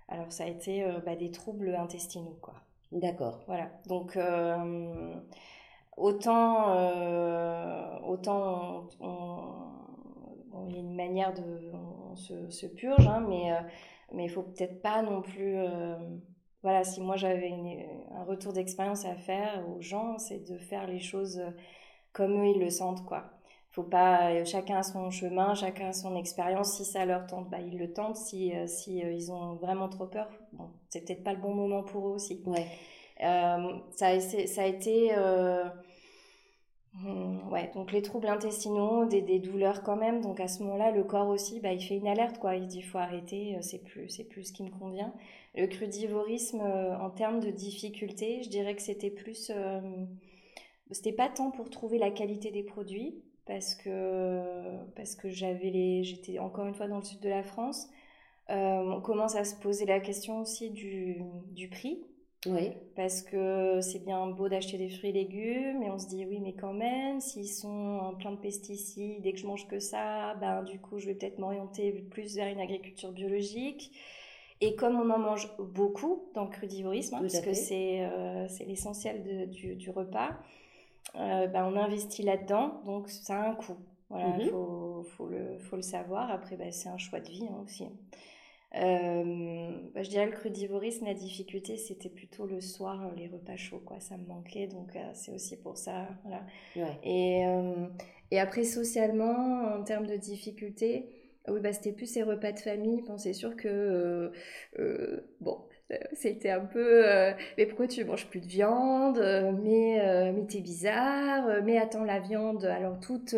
alors 0.08 0.32
ça 0.32 0.44
a 0.44 0.48
été 0.48 0.84
bah, 1.04 1.14
des 1.14 1.30
troubles 1.30 1.74
intestinaux, 1.74 2.36
quoi. 2.42 2.54
D'accord. 2.90 3.40
Voilà. 3.46 3.70
Donc 3.86 4.18
autant, 5.96 6.72
autant 8.04 8.88
il 10.68 10.74
y 10.74 10.76
a 10.78 10.80
une 10.80 10.96
manière 10.96 11.32
de, 11.32 11.72
on 12.10 12.16
se, 12.16 12.50
se 12.50 12.66
purge, 12.66 13.06
hein, 13.06 13.24
mais 13.28 13.52
mais 14.12 14.24
il 14.24 14.28
faut 14.28 14.42
peut-être 14.42 14.80
pas 14.82 15.02
non 15.02 15.20
plus 15.22 15.56
voilà, 16.66 16.82
si 16.82 17.00
moi 17.00 17.14
j'avais 17.14 17.54
un 18.10 18.24
retour 18.24 18.52
d'expérience 18.52 19.04
à 19.04 19.14
faire 19.14 19.64
aux 19.68 19.80
gens, 19.80 20.18
c'est 20.18 20.40
de 20.50 20.58
faire 20.58 20.88
les 20.88 20.98
choses 20.98 21.40
comme 22.12 22.42
eux 22.42 22.48
ils 22.48 22.58
le 22.58 22.70
sentent, 22.70 23.04
quoi. 23.04 23.30
Faut 23.70 23.84
pas, 23.84 24.44
chacun 24.44 24.78
a 24.78 24.82
son 24.82 25.12
chemin, 25.12 25.54
chacun 25.54 25.90
a 25.90 25.92
son 25.92 26.16
expérience. 26.16 26.76
Si 26.76 26.84
ça 26.84 27.04
leur 27.04 27.28
tente, 27.28 27.48
bah, 27.50 27.60
ils 27.60 27.78
le 27.78 27.92
tentent. 27.92 28.16
Si, 28.16 28.52
euh, 28.52 28.66
si 28.66 29.00
euh, 29.04 29.12
ils 29.12 29.30
ont 29.30 29.54
vraiment 29.54 29.88
trop 29.88 30.06
peur, 30.06 30.28
bon, 30.54 30.70
c'est 30.88 31.04
peut-être 31.04 31.22
pas 31.22 31.34
le 31.34 31.40
bon 31.40 31.54
moment 31.54 31.84
pour 31.84 32.08
eux 32.08 32.14
aussi. 32.14 32.42
Ouais. 32.46 32.66
Euh, 33.22 33.78
ça, 33.94 34.18
ça 34.18 34.62
a 34.62 34.66
été, 34.66 35.12
hmm, 37.02 37.52
ouais, 37.52 37.70
donc 37.74 37.92
les 37.92 38.02
troubles 38.02 38.28
intestinaux, 38.28 39.04
des, 39.06 39.22
des, 39.22 39.38
douleurs 39.38 39.82
quand 39.82 39.96
même. 39.96 40.20
Donc 40.20 40.40
à 40.40 40.48
ce 40.48 40.62
moment-là, 40.62 40.90
le 40.90 41.04
corps 41.04 41.28
aussi, 41.28 41.60
bah, 41.60 41.72
il 41.72 41.80
fait 41.80 41.96
une 41.96 42.08
alerte, 42.08 42.38
quoi. 42.38 42.56
Il 42.56 42.66
dit, 42.66 42.82
faut 42.82 42.98
arrêter, 42.98 43.56
c'est 43.62 43.82
plus, 43.82 44.08
c'est 44.08 44.24
plus 44.24 44.44
ce 44.44 44.52
qui 44.52 44.62
me 44.62 44.70
convient. 44.70 45.12
Le 45.56 45.66
crudivorisme, 45.66 46.60
euh, 46.60 46.98
en 46.98 47.08
termes 47.08 47.40
de 47.40 47.50
difficulté, 47.50 48.42
je 48.42 48.50
dirais 48.50 48.76
que 48.76 48.82
c'était 48.82 49.10
plus. 49.10 49.50
Euh, 49.54 49.80
c'était 50.90 51.12
pas 51.12 51.28
tant 51.28 51.50
pour 51.50 51.70
trouver 51.70 51.98
la 51.98 52.10
qualité 52.10 52.50
des 52.50 52.62
produits, 52.62 53.22
parce 53.46 53.74
que, 53.74 54.76
parce 54.94 55.14
que 55.16 55.30
j'avais 55.30 55.70
les, 55.70 56.04
j'étais 56.04 56.38
encore 56.38 56.66
une 56.66 56.74
fois 56.74 56.88
dans 56.88 56.98
le 56.98 57.04
sud 57.04 57.20
de 57.20 57.28
la 57.30 57.42
France. 57.42 57.88
Euh, 58.50 58.54
on 58.54 59.00
commence 59.00 59.34
à 59.34 59.44
se 59.44 59.56
poser 59.56 59.86
la 59.86 59.98
question 59.98 60.40
aussi 60.40 60.70
du, 60.70 61.22
du 61.50 61.68
prix. 61.68 62.04
Oui. 62.44 62.72
Parce 62.94 63.22
que 63.22 63.80
c'est 63.80 64.04
bien 64.04 64.26
beau 64.28 64.48
d'acheter 64.48 64.78
des 64.78 64.88
fruits 64.88 65.10
et 65.10 65.12
légumes, 65.12 65.80
mais 65.80 65.90
on 65.90 65.98
se 65.98 66.06
dit 66.06 66.24
oui, 66.26 66.38
mais 66.40 66.52
quand 66.52 66.72
même, 66.72 67.20
s'ils 67.20 67.48
sont 67.48 68.14
plein 68.18 68.32
de 68.32 68.36
pesticides 68.36 69.24
et 69.24 69.32
que 69.32 69.38
je 69.38 69.46
mange 69.46 69.66
que 69.66 69.80
ça, 69.80 70.34
ben 70.40 70.62
du 70.62 70.78
coup, 70.78 70.98
je 70.98 71.06
vais 71.06 71.14
peut-être 71.14 71.38
m'orienter 71.38 71.92
plus 72.10 72.36
vers 72.36 72.48
une 72.48 72.60
agriculture 72.60 73.12
biologique. 73.12 73.90
Et 74.60 74.74
comme 74.74 74.96
on 74.96 75.10
en 75.10 75.18
mange 75.18 75.50
beaucoup 75.58 76.30
dans 76.34 76.44
le 76.44 76.50
crudivorisme, 76.50 77.16
hein, 77.16 77.20
parce 77.20 77.40
que 77.40 77.50
euh, 77.50 78.48
c'est 78.48 78.64
l'essentiel 78.64 79.50
du, 79.50 79.74
du, 79.76 79.90
repas, 79.90 80.30
euh, 81.14 81.46
bah, 81.46 81.68
on 81.70 81.76
investit 81.76 82.22
là-dedans, 82.22 82.80
donc 82.84 83.08
ça 83.08 83.42
a 83.42 83.50
un 83.50 83.54
coût. 83.54 83.76
Voilà, 84.08 84.36
il 84.38 84.44
mhm. 84.44 84.50
faut, 84.50 85.06
faut, 85.16 85.26
le, 85.26 85.58
faut, 85.58 85.76
le, 85.76 85.82
savoir. 85.82 86.30
Après, 86.30 86.56
bah, 86.56 86.70
c'est 86.70 86.88
un 86.88 86.96
choix 86.96 87.20
de 87.20 87.28
vie 87.28 87.46
hein, 87.50 87.60
aussi. 87.64 87.84
Euh, 88.74 89.70
bah, 89.94 90.02
je 90.02 90.10
dirais 90.10 90.26
le 90.26 90.32
crudivorisme, 90.32 91.06
la 91.06 91.14
difficulté, 91.14 91.76
c'était 91.76 92.10
plutôt 92.10 92.46
le 92.46 92.60
soir, 92.60 93.12
les 93.16 93.28
repas 93.28 93.56
chauds, 93.56 93.82
quoi. 93.84 94.00
Ça 94.00 94.16
me 94.16 94.26
manquait, 94.26 94.66
donc 94.66 94.96
c'est 95.14 95.32
aussi 95.32 95.56
pour 95.56 95.78
ça. 95.78 96.08
Voilà. 96.24 96.44
Et, 97.02 97.42
et 98.30 98.38
après, 98.40 98.64
socialement, 98.64 99.74
en 99.74 99.82
termes 99.84 100.06
de 100.06 100.16
difficulté, 100.16 101.08
oui, 101.48 101.60
bah, 101.60 101.72
c'était 101.72 101.92
plus 101.92 102.06
ces 102.06 102.22
repas 102.22 102.52
de 102.52 102.58
famille. 102.58 103.02
Bon, 103.02 103.18
c'est 103.18 103.32
sûr 103.32 103.56
que, 103.56 103.68
euh, 103.68 104.30
euh, 104.78 105.20
bon, 105.40 105.60
euh, 105.60 105.75
c'était 106.14 106.50
un 106.50 106.64
peu 106.64 107.06
euh, 107.06 107.32
mais 107.56 107.64
pourquoi 107.66 107.86
tu 107.86 108.04
manges 108.04 108.26
plus 108.26 108.40
de 108.40 108.46
viande 108.46 109.18
mais 109.62 110.00
euh, 110.00 110.32
mais 110.34 110.44
t'es 110.44 110.58
bizarre 110.58 111.62
mais 111.62 111.78
attends 111.78 112.02
la 112.02 112.18
viande 112.18 112.64
alors 112.64 112.98
toute 112.98 113.36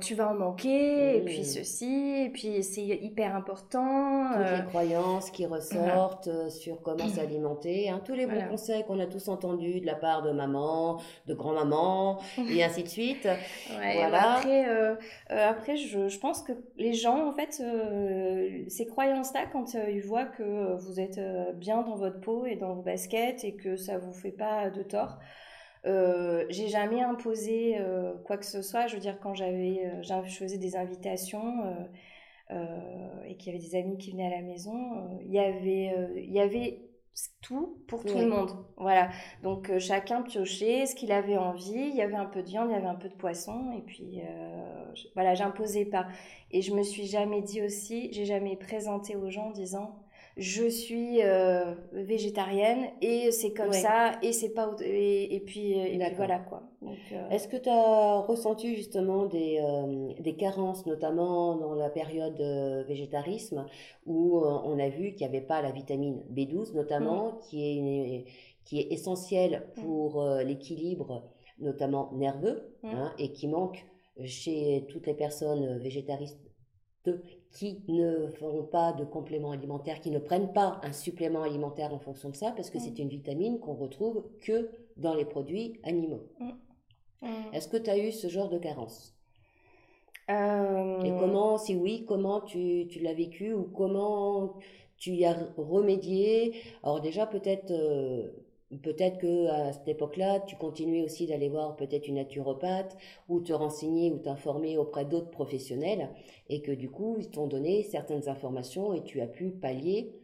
tu 0.00 0.14
vas 0.14 0.30
en 0.30 0.34
manquer 0.34 1.18
et 1.18 1.20
puis 1.20 1.42
mmh. 1.42 1.44
ceci 1.44 2.24
et 2.26 2.30
puis 2.30 2.62
c'est 2.64 2.82
hyper 2.82 3.36
important 3.36 4.30
toutes 4.36 4.58
les 4.58 4.64
croyances 4.64 5.30
qui 5.30 5.46
ressortent 5.46 6.50
sur 6.50 6.82
comment 6.82 7.08
s'alimenter 7.08 7.88
hein, 7.88 8.00
tous 8.04 8.14
les 8.14 8.26
bons 8.26 8.48
conseils 8.50 8.84
qu'on 8.84 8.98
a 8.98 9.06
tous 9.06 9.28
entendus 9.28 9.80
de 9.80 9.86
la 9.86 9.94
part 9.94 10.22
de 10.22 10.32
maman 10.32 11.00
de 11.26 11.34
grand-maman 11.34 12.18
et 12.50 12.64
ainsi 12.64 12.82
de 12.82 12.88
suite 12.88 13.28
voilà. 13.68 14.38
après 14.38 14.66
après 15.28 15.76
je, 15.76 16.08
je, 16.08 16.18
pense 16.18 16.42
que 16.42 16.52
les 16.78 16.94
gens 16.94 17.28
en 17.28 17.32
fait 17.32 17.62
ces 18.68 18.86
croyances 18.86 19.32
là 19.34 19.44
quand 19.52 19.74
ils 19.74 20.02
voient 20.02 20.24
que 20.24 20.74
vous 20.78 20.98
êtes 20.98 21.20
bien 21.52 21.82
dans 21.82 21.96
votre 21.96 22.20
peau 22.20 22.46
et 22.46 22.56
dans 22.56 22.74
vos 22.74 22.82
baskets 22.82 23.44
et 23.44 23.54
que 23.56 23.76
ça 23.76 23.98
vous 23.98 24.12
fait 24.12 24.32
pas 24.32 24.70
de 24.70 24.82
tort. 24.82 25.18
Euh, 25.86 26.46
j'ai 26.48 26.68
jamais 26.68 27.02
imposé 27.02 27.76
euh, 27.78 28.14
quoi 28.24 28.38
que 28.38 28.46
ce 28.46 28.62
soit. 28.62 28.86
Je 28.86 28.94
veux 28.94 29.00
dire, 29.00 29.18
quand 29.20 29.34
j'avais, 29.34 29.84
euh, 29.84 30.22
je 30.24 30.36
faisais 30.36 30.58
des 30.58 30.76
invitations 30.76 31.64
et 33.26 33.36
qu'il 33.36 33.52
y 33.52 33.56
avait 33.56 33.64
des 33.64 33.74
amis 33.74 33.98
qui 33.98 34.12
venaient 34.12 34.26
à 34.26 34.36
la 34.36 34.42
maison, 34.42 35.18
il 35.22 35.32
y 35.32 35.40
avait, 35.40 35.92
il 36.16 36.32
y 36.32 36.38
avait 36.38 36.82
tout 37.42 37.82
pour 37.88 38.04
tout 38.04 38.16
le 38.16 38.28
monde. 38.28 38.50
Voilà. 38.76 39.08
Donc 39.42 39.76
chacun 39.78 40.22
piochait 40.22 40.86
ce 40.86 40.94
qu'il 40.94 41.10
avait 41.10 41.36
envie. 41.36 41.72
Il 41.72 41.96
y 41.96 42.02
avait 42.02 42.14
un 42.14 42.26
peu 42.26 42.42
de 42.42 42.46
viande, 42.46 42.68
il 42.70 42.74
y 42.74 42.76
avait 42.76 42.86
un 42.86 42.94
peu 42.94 43.08
de 43.08 43.14
poisson. 43.14 43.72
Et 43.76 43.82
puis 43.82 44.20
voilà, 45.14 45.34
j'imposais 45.34 45.84
pas. 45.84 46.06
Et 46.52 46.62
je 46.62 46.72
me 46.74 46.84
suis 46.84 47.06
jamais 47.06 47.42
dit 47.42 47.60
aussi, 47.60 48.12
j'ai 48.12 48.24
jamais 48.24 48.56
présenté 48.56 49.16
aux 49.16 49.30
gens 49.30 49.46
en 49.46 49.50
disant 49.50 50.03
je 50.36 50.68
suis 50.68 51.22
euh, 51.22 51.74
végétarienne 51.92 52.90
et 53.00 53.30
c'est 53.30 53.52
comme 53.52 53.72
ça 53.72 54.18
et 54.20 54.32
c'est 54.32 54.52
pas 54.52 54.74
et, 54.80 55.40
puis, 55.46 55.72
et 55.72 56.14
voilà 56.16 56.40
quoi. 56.40 56.64
Euh, 56.82 57.28
Est-ce 57.30 57.46
que 57.46 57.56
tu 57.56 57.68
as 57.68 58.18
ressenti 58.18 58.74
justement 58.74 59.26
des, 59.26 59.60
euh, 59.60 60.12
des 60.20 60.34
carences 60.34 60.86
notamment 60.86 61.56
dans 61.56 61.74
la 61.74 61.88
période 61.88 62.40
végétarisme 62.88 63.64
où 64.06 64.40
on 64.40 64.78
a 64.80 64.88
vu 64.88 65.14
qu'il 65.14 65.28
n'y 65.28 65.36
avait 65.36 65.46
pas 65.46 65.62
la 65.62 65.70
vitamine 65.70 66.20
B12 66.32 66.74
notamment 66.74 67.34
mm. 67.34 67.38
qui 67.42 67.64
est 67.64 68.24
qui 68.64 68.80
est 68.80 68.92
essentielle 68.92 69.68
mm. 69.76 69.82
pour 69.82 70.24
l'équilibre 70.44 71.30
notamment 71.60 72.10
nerveux 72.12 72.74
mm. 72.82 72.88
hein, 72.88 73.12
et 73.18 73.30
qui 73.30 73.46
manque 73.46 73.86
chez 74.24 74.84
toutes 74.88 75.06
les 75.06 75.14
personnes 75.14 75.78
végétaristes 75.78 76.40
qui 77.54 77.80
ne 77.86 78.26
feront 78.26 78.64
pas 78.64 78.92
de 78.92 79.04
complément 79.04 79.52
alimentaire, 79.52 80.00
qui 80.00 80.10
ne 80.10 80.18
prennent 80.18 80.52
pas 80.52 80.80
un 80.82 80.92
supplément 80.92 81.42
alimentaire 81.42 81.94
en 81.94 82.00
fonction 82.00 82.28
de 82.28 82.36
ça, 82.36 82.50
parce 82.50 82.68
que 82.68 82.78
mm. 82.78 82.80
c'est 82.80 82.98
une 82.98 83.08
vitamine 83.08 83.60
qu'on 83.60 83.74
retrouve 83.74 84.24
que 84.40 84.70
dans 84.96 85.14
les 85.14 85.24
produits 85.24 85.80
animaux. 85.84 86.24
Mm. 86.40 86.50
Mm. 87.22 87.54
Est-ce 87.54 87.68
que 87.68 87.76
tu 87.76 87.88
as 87.88 87.96
eu 87.96 88.10
ce 88.12 88.28
genre 88.28 88.48
de 88.48 88.58
carence? 88.58 89.16
Euh, 90.30 91.02
Et 91.02 91.10
comment, 91.10 91.56
si 91.56 91.76
oui, 91.76 92.04
comment 92.06 92.40
tu, 92.40 92.86
tu 92.90 92.98
l'as 92.98 93.14
vécu 93.14 93.52
ou 93.52 93.64
comment 93.64 94.54
tu 94.96 95.12
y 95.12 95.24
as 95.24 95.36
remédié? 95.56 96.54
Alors 96.82 97.00
déjà, 97.00 97.26
peut-être... 97.26 97.70
Euh, 97.70 98.30
Peut-être 98.82 99.18
que 99.18 99.48
à 99.48 99.72
cette 99.72 99.88
époque-là, 99.88 100.40
tu 100.40 100.56
continuais 100.56 101.02
aussi 101.02 101.26
d'aller 101.26 101.48
voir 101.48 101.76
peut-être 101.76 102.08
une 102.08 102.16
naturopathe 102.16 102.96
ou 103.28 103.40
te 103.40 103.52
renseigner 103.52 104.10
ou 104.10 104.18
t'informer 104.18 104.78
auprès 104.78 105.04
d'autres 105.04 105.30
professionnels 105.30 106.10
et 106.48 106.62
que 106.62 106.72
du 106.72 106.90
coup, 106.90 107.16
ils 107.18 107.30
t'ont 107.30 107.46
donné 107.46 107.82
certaines 107.82 108.28
informations 108.28 108.94
et 108.94 109.02
tu 109.02 109.20
as 109.20 109.26
pu 109.26 109.50
pallier 109.50 110.14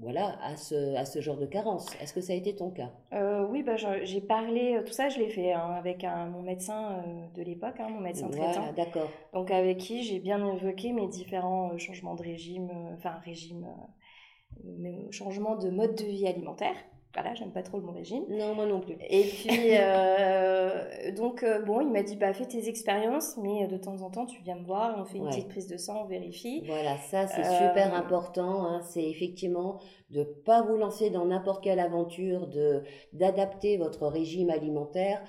voilà, 0.00 0.38
à 0.42 0.56
ce, 0.56 0.94
à 0.96 1.04
ce 1.04 1.20
genre 1.20 1.36
de 1.36 1.44
carence. 1.46 1.86
Est-ce 2.00 2.14
que 2.14 2.20
ça 2.20 2.32
a 2.32 2.36
été 2.36 2.56
ton 2.56 2.70
cas? 2.70 2.90
Oui, 3.50 3.62
bah, 3.62 3.76
j'ai 3.76 4.20
parlé, 4.20 4.80
tout 4.86 4.92
ça 4.92 5.08
je 5.08 5.18
l'ai 5.18 5.28
fait 5.28 5.52
hein, 5.52 5.72
avec 5.76 6.04
un, 6.04 6.26
mon 6.26 6.42
médecin 6.42 7.02
de 7.34 7.42
l'époque, 7.42 7.76
hein, 7.78 7.88
mon 7.90 8.00
médecin 8.00 8.28
traitant. 8.28 8.72
d'accord. 8.74 9.10
Donc 9.34 9.50
avec 9.50 9.78
qui 9.78 10.02
j'ai 10.02 10.18
bien 10.18 10.38
évoqué 10.54 10.92
mes 10.92 11.06
différents 11.08 11.76
changements 11.78 12.14
de 12.14 12.22
régime, 12.22 12.70
enfin 12.94 13.20
régime, 13.24 13.66
changements 15.10 15.56
de 15.56 15.68
mode 15.68 15.94
de 15.96 16.04
vie 16.04 16.26
alimentaire 16.26 16.76
voilà, 17.14 17.34
j'aime 17.34 17.50
pas 17.50 17.62
trop 17.62 17.78
le 17.78 17.82
bon 17.82 17.92
régime. 17.92 18.24
Non, 18.28 18.54
moi 18.54 18.66
non 18.66 18.80
plus. 18.80 18.96
Et 19.08 19.24
puis, 19.24 19.48
euh, 19.72 21.12
donc, 21.16 21.42
euh, 21.42 21.60
bon, 21.60 21.80
il 21.80 21.88
m'a 21.88 22.02
dit, 22.02 22.14
bah, 22.14 22.32
fais 22.32 22.46
tes 22.46 22.68
expériences, 22.68 23.36
mais 23.36 23.64
euh, 23.64 23.66
de 23.66 23.76
temps 23.76 24.02
en 24.02 24.10
temps, 24.10 24.26
tu 24.26 24.40
viens 24.42 24.54
me 24.54 24.64
voir, 24.64 24.96
on 24.96 25.04
fait 25.04 25.18
une 25.18 25.26
petite 25.26 25.48
prise 25.48 25.66
de 25.66 25.76
sang, 25.76 26.02
on 26.04 26.06
vérifie. 26.06 26.62
Voilà, 26.66 26.96
ça, 26.98 27.26
c'est 27.26 27.44
super 27.44 27.94
important. 27.94 28.64
Hein, 28.64 28.80
c'est 28.82 29.04
effectivement 29.04 29.80
de 30.10 30.22
pas 30.22 30.62
vous 30.62 30.76
lancer 30.76 31.10
dans 31.10 31.24
n'importe 31.24 31.64
quelle 31.64 31.80
aventure, 31.80 32.46
de 32.46 32.82
d'adapter 33.12 33.76
votre 33.76 34.06
régime 34.06 34.50
alimentaire 34.50 35.22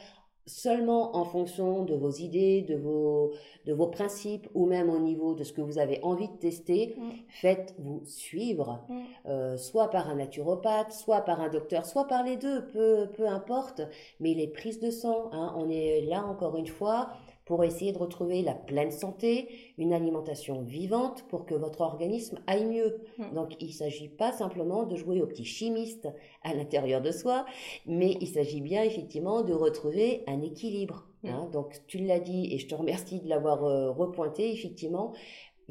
seulement 0.45 1.15
en 1.15 1.23
fonction 1.23 1.83
de 1.83 1.93
vos 1.95 2.11
idées, 2.11 2.61
de 2.61 2.75
vos, 2.75 3.31
de 3.65 3.73
vos 3.73 3.87
principes 3.87 4.47
ou 4.53 4.65
même 4.65 4.89
au 4.89 4.99
niveau 4.99 5.33
de 5.33 5.43
ce 5.43 5.53
que 5.53 5.61
vous 5.61 5.77
avez 5.77 5.99
envie 6.03 6.27
de 6.27 6.37
tester, 6.37 6.95
mm. 6.97 7.09
faites-vous 7.29 8.01
suivre, 8.05 8.83
mm. 8.89 8.99
euh, 9.27 9.57
soit 9.57 9.89
par 9.89 10.09
un 10.09 10.15
naturopathe, 10.15 10.91
soit 10.91 11.21
par 11.21 11.41
un 11.41 11.49
docteur, 11.49 11.85
soit 11.85 12.07
par 12.07 12.23
les 12.23 12.37
deux, 12.37 12.65
peu, 12.67 13.07
peu 13.15 13.27
importe, 13.27 13.81
mais 14.19 14.33
les 14.33 14.47
prises 14.47 14.79
de 14.79 14.89
sang, 14.89 15.29
hein, 15.31 15.53
on 15.57 15.69
est 15.69 16.01
là 16.01 16.25
encore 16.25 16.57
une 16.57 16.67
fois 16.67 17.09
pour 17.51 17.65
essayer 17.65 17.91
de 17.91 17.97
retrouver 17.97 18.43
la 18.43 18.53
pleine 18.53 18.91
santé, 18.91 19.49
une 19.77 19.91
alimentation 19.91 20.61
vivante 20.61 21.25
pour 21.27 21.45
que 21.45 21.53
votre 21.53 21.81
organisme 21.81 22.39
aille 22.47 22.63
mieux. 22.63 23.01
Hmm. 23.17 23.35
Donc 23.35 23.57
il 23.59 23.67
ne 23.67 23.73
s'agit 23.73 24.07
pas 24.07 24.31
simplement 24.31 24.85
de 24.85 24.95
jouer 24.95 25.21
au 25.21 25.27
petit 25.27 25.43
chimiste 25.43 26.07
à 26.45 26.53
l'intérieur 26.53 27.01
de 27.01 27.11
soi, 27.11 27.45
mais 27.85 28.15
il 28.21 28.27
s'agit 28.27 28.61
bien 28.61 28.83
effectivement 28.83 29.41
de 29.41 29.51
retrouver 29.51 30.23
un 30.27 30.41
équilibre. 30.41 31.09
Hmm. 31.23 31.27
Hein. 31.27 31.49
Donc 31.51 31.81
tu 31.87 31.97
l'as 31.97 32.21
dit 32.21 32.53
et 32.53 32.57
je 32.57 32.67
te 32.67 32.73
remercie 32.73 33.19
de 33.19 33.27
l'avoir 33.27 33.65
euh, 33.65 33.91
repointé, 33.91 34.53
effectivement, 34.53 35.11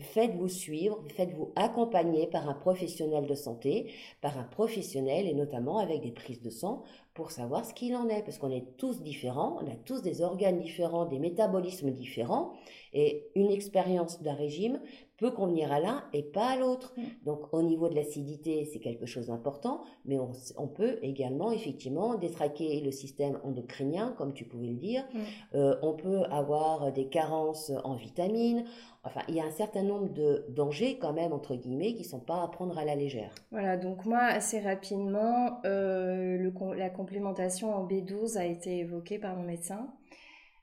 faites-vous 0.03 0.49
suivre, 0.49 1.03
faites-vous 1.17 1.53
accompagner 1.57 2.27
par 2.27 2.49
un 2.49 2.55
professionnel 2.55 3.27
de 3.27 3.35
santé, 3.35 3.93
par 4.21 4.39
un 4.39 4.45
professionnel 4.45 5.27
et 5.27 5.35
notamment 5.35 5.79
avec 5.79 6.03
des 6.03 6.13
prises 6.13 6.43
de 6.43 6.51
sang 6.51 6.83
pour 7.15 7.31
savoir 7.31 7.65
ce 7.65 7.75
qu'il 7.75 7.95
en 7.97 8.09
est, 8.09 8.23
parce 8.23 8.39
qu'on 8.39 8.51
est 8.51 8.77
tous 8.77 9.03
différents, 9.03 9.59
on 9.61 9.67
a 9.67 9.77
tous 9.85 10.01
des 10.01 10.23
organes 10.23 10.61
différents, 10.61 11.07
des 11.07 11.19
métabolismes 11.19 11.91
différents, 11.91 12.53
et 12.93 13.31
une 13.35 13.51
expérience 13.51 14.23
d'un 14.23 14.35
régime 14.35 14.81
peut 15.21 15.31
convenir 15.31 15.71
à 15.71 15.81
l'un 15.81 16.03
et 16.15 16.23
pas 16.23 16.49
à 16.49 16.57
l'autre. 16.57 16.95
Mm. 16.97 17.03
Donc 17.27 17.53
au 17.53 17.63
niveau 17.63 17.89
de 17.89 17.95
l'acidité, 17.95 18.65
c'est 18.65 18.81
quelque 18.81 19.07
chose 19.07 19.27
d'important, 19.27 19.83
mais 20.07 20.19
on, 20.19 20.67
peut 20.67 20.99
également 21.03 21.53
effectivement 21.53 22.15
détraquer 22.15 22.81
le 22.81 22.91
système 22.91 23.39
endocrinien, 23.45 24.15
comme 24.17 24.33
tu 24.33 24.45
pouvais 24.45 24.69
le 24.69 24.77
dire. 24.77 25.05
Mm. 25.13 25.19
Euh, 25.55 25.77
on 25.83 25.93
peut 25.93 26.23
avoir 26.31 26.91
des 26.93 27.07
carences 27.07 27.71
en 27.85 27.95
vitamines. 27.95 28.65
Enfin, 29.05 29.21
il 29.29 29.35
y 29.35 29.41
a 29.41 29.45
un 29.45 29.51
certain 29.51 29.83
nombre 29.83 30.13
de 30.13 30.45
dangers 30.51 30.99
quand 30.99 31.13
même, 31.13 31.33
entre 31.33 31.55
guillemets, 31.55 31.95
qui 31.95 32.03
ne 32.03 32.09
sont 32.09 32.21
pas 32.21 32.43
à 32.43 32.49
prendre 32.49 32.79
à 32.79 32.85
la 32.85 32.95
légère. 32.95 33.35
Voilà, 33.51 33.77
donc 33.77 34.05
moi, 34.05 34.21
assez 34.21 34.61
rapidement, 34.61 35.61
euh, 35.65 36.37
le, 36.37 36.53
la 36.77 36.91
complémentation 36.91 37.75
en 37.75 37.87
B12 37.87 38.39
a 38.39 38.45
été 38.47 38.79
évoquée 38.79 39.19
par 39.19 39.37
mon 39.37 39.43
médecin. 39.43 39.89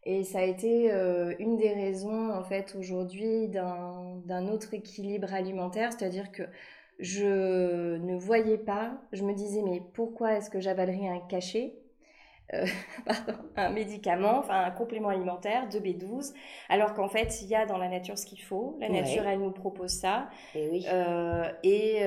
Et 0.09 0.23
ça 0.23 0.39
a 0.39 0.43
été 0.43 0.89
euh, 0.89 1.35
une 1.37 1.57
des 1.57 1.73
raisons, 1.73 2.31
en 2.31 2.41
fait, 2.41 2.77
aujourd'hui, 2.79 3.49
d'un 3.49 4.47
autre 4.47 4.73
équilibre 4.73 5.33
alimentaire, 5.33 5.91
c'est-à-dire 5.91 6.31
que 6.31 6.43
je 6.97 7.97
ne 7.97 8.15
voyais 8.15 8.57
pas, 8.57 9.01
je 9.11 9.23
me 9.23 9.33
disais, 9.33 9.61
mais 9.61 9.81
pourquoi 9.93 10.37
est-ce 10.37 10.49
que 10.49 10.61
j'avalerais 10.61 11.09
un 11.09 11.19
cachet 11.19 11.73
euh, 12.53 12.65
pardon, 13.05 13.33
un 13.57 13.69
médicament, 13.69 14.39
enfin 14.39 14.63
un 14.63 14.71
complément 14.71 15.09
alimentaire 15.09 15.67
de 15.67 15.77
B12, 15.77 16.33
alors 16.69 16.93
qu'en 16.93 17.09
fait 17.09 17.41
il 17.41 17.49
y 17.49 17.55
a 17.55 17.65
dans 17.65 17.77
la 17.77 17.89
nature 17.89 18.17
ce 18.17 18.25
qu'il 18.25 18.41
faut. 18.41 18.77
La 18.79 18.87
nature 18.87 19.27
elle 19.27 19.39
nous 19.39 19.51
propose 19.51 19.91
ça. 19.91 20.29
Et 20.55 20.69
oui. 20.69 20.85
Euh, 20.87 21.51
et, 21.63 22.03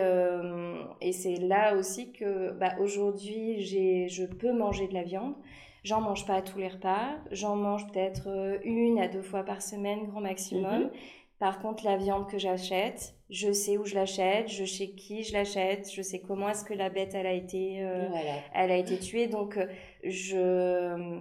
et 1.07 1.13
c'est 1.13 1.37
là 1.37 1.77
aussi 1.77 2.13
que 2.13 2.53
bah, 2.53 2.77
aujourd'hui 2.81 3.61
je 3.61 4.25
peux 4.25 4.53
manger 4.55 4.89
de 4.89 4.95
la 4.95 5.03
viande. 5.03 5.35
J'en 5.83 6.01
mange 6.01 6.27
pas 6.27 6.35
à 6.35 6.43
tous 6.43 6.59
les 6.59 6.69
repas. 6.69 7.17
J'en 7.31 7.57
mange 7.57 7.87
peut-être 7.89 8.29
euh, 8.29 8.59
une 8.65 8.99
à 8.99 9.09
deux 9.09 9.23
fois 9.23 9.43
par 9.43 9.63
semaine, 9.63 10.07
grand 10.07 10.21
maximum. 10.21 10.85
Mhm. 10.85 10.91
Par 11.39 11.59
contre, 11.59 11.87
la 11.87 11.97
viande 11.97 12.29
que 12.29 12.39
j'achète, 12.39 13.15
je 13.31 13.51
sais 13.51 13.79
où 13.79 13.87
je 13.87 13.95
l'achète, 13.95 14.49
je 14.49 14.67
sais 14.67 14.89
qui 14.89 15.25
je 15.25 15.33
l'achète, 15.33 15.91
je 15.91 16.03
sais 16.03 16.19
comment 16.19 16.51
est-ce 16.51 16.65
que 16.65 16.75
la 16.75 16.91
bête 16.91 17.15
elle 17.15 17.27
a 17.27 17.33
été, 17.33 17.83
euh, 17.83 18.09
elle 18.53 18.71
a 18.71 18.77
été 18.77 18.99
tuée. 18.99 19.27
Donc, 19.27 19.57
euh, 19.57 19.67
je 20.05 21.19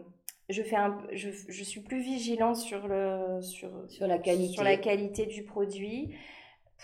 je 0.50 0.64
fais 0.64 0.76
un, 0.76 0.98
je, 1.14 1.30
je, 1.48 1.64
suis 1.64 1.80
plus 1.80 2.02
vigilante 2.02 2.58
sur 2.58 2.88
le 2.88 3.40
sur 3.42 3.70
sur 3.88 4.08
la 4.08 4.18
qualité 4.18 4.54
sur 4.54 4.64
la 4.64 4.76
qualité 4.76 5.26
du 5.26 5.44
produit. 5.44 6.10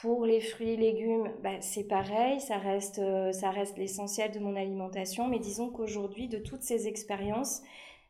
Pour 0.01 0.25
les 0.25 0.41
fruits 0.41 0.71
et 0.71 0.75
légumes, 0.75 1.31
bah, 1.41 1.62
c'est 1.62 1.86
pareil, 1.86 2.41
ça 2.41 2.58
reste, 2.58 2.99
euh, 2.99 3.31
ça 3.31 3.49
reste 3.49 3.77
l'essentiel 3.77 4.29
de 4.31 4.39
mon 4.39 4.58
alimentation. 4.58 5.29
Mais 5.29 5.39
disons 5.39 5.69
qu'aujourd'hui, 5.69 6.27
de 6.27 6.38
toutes 6.38 6.63
ces 6.63 6.88
expériences, 6.88 7.62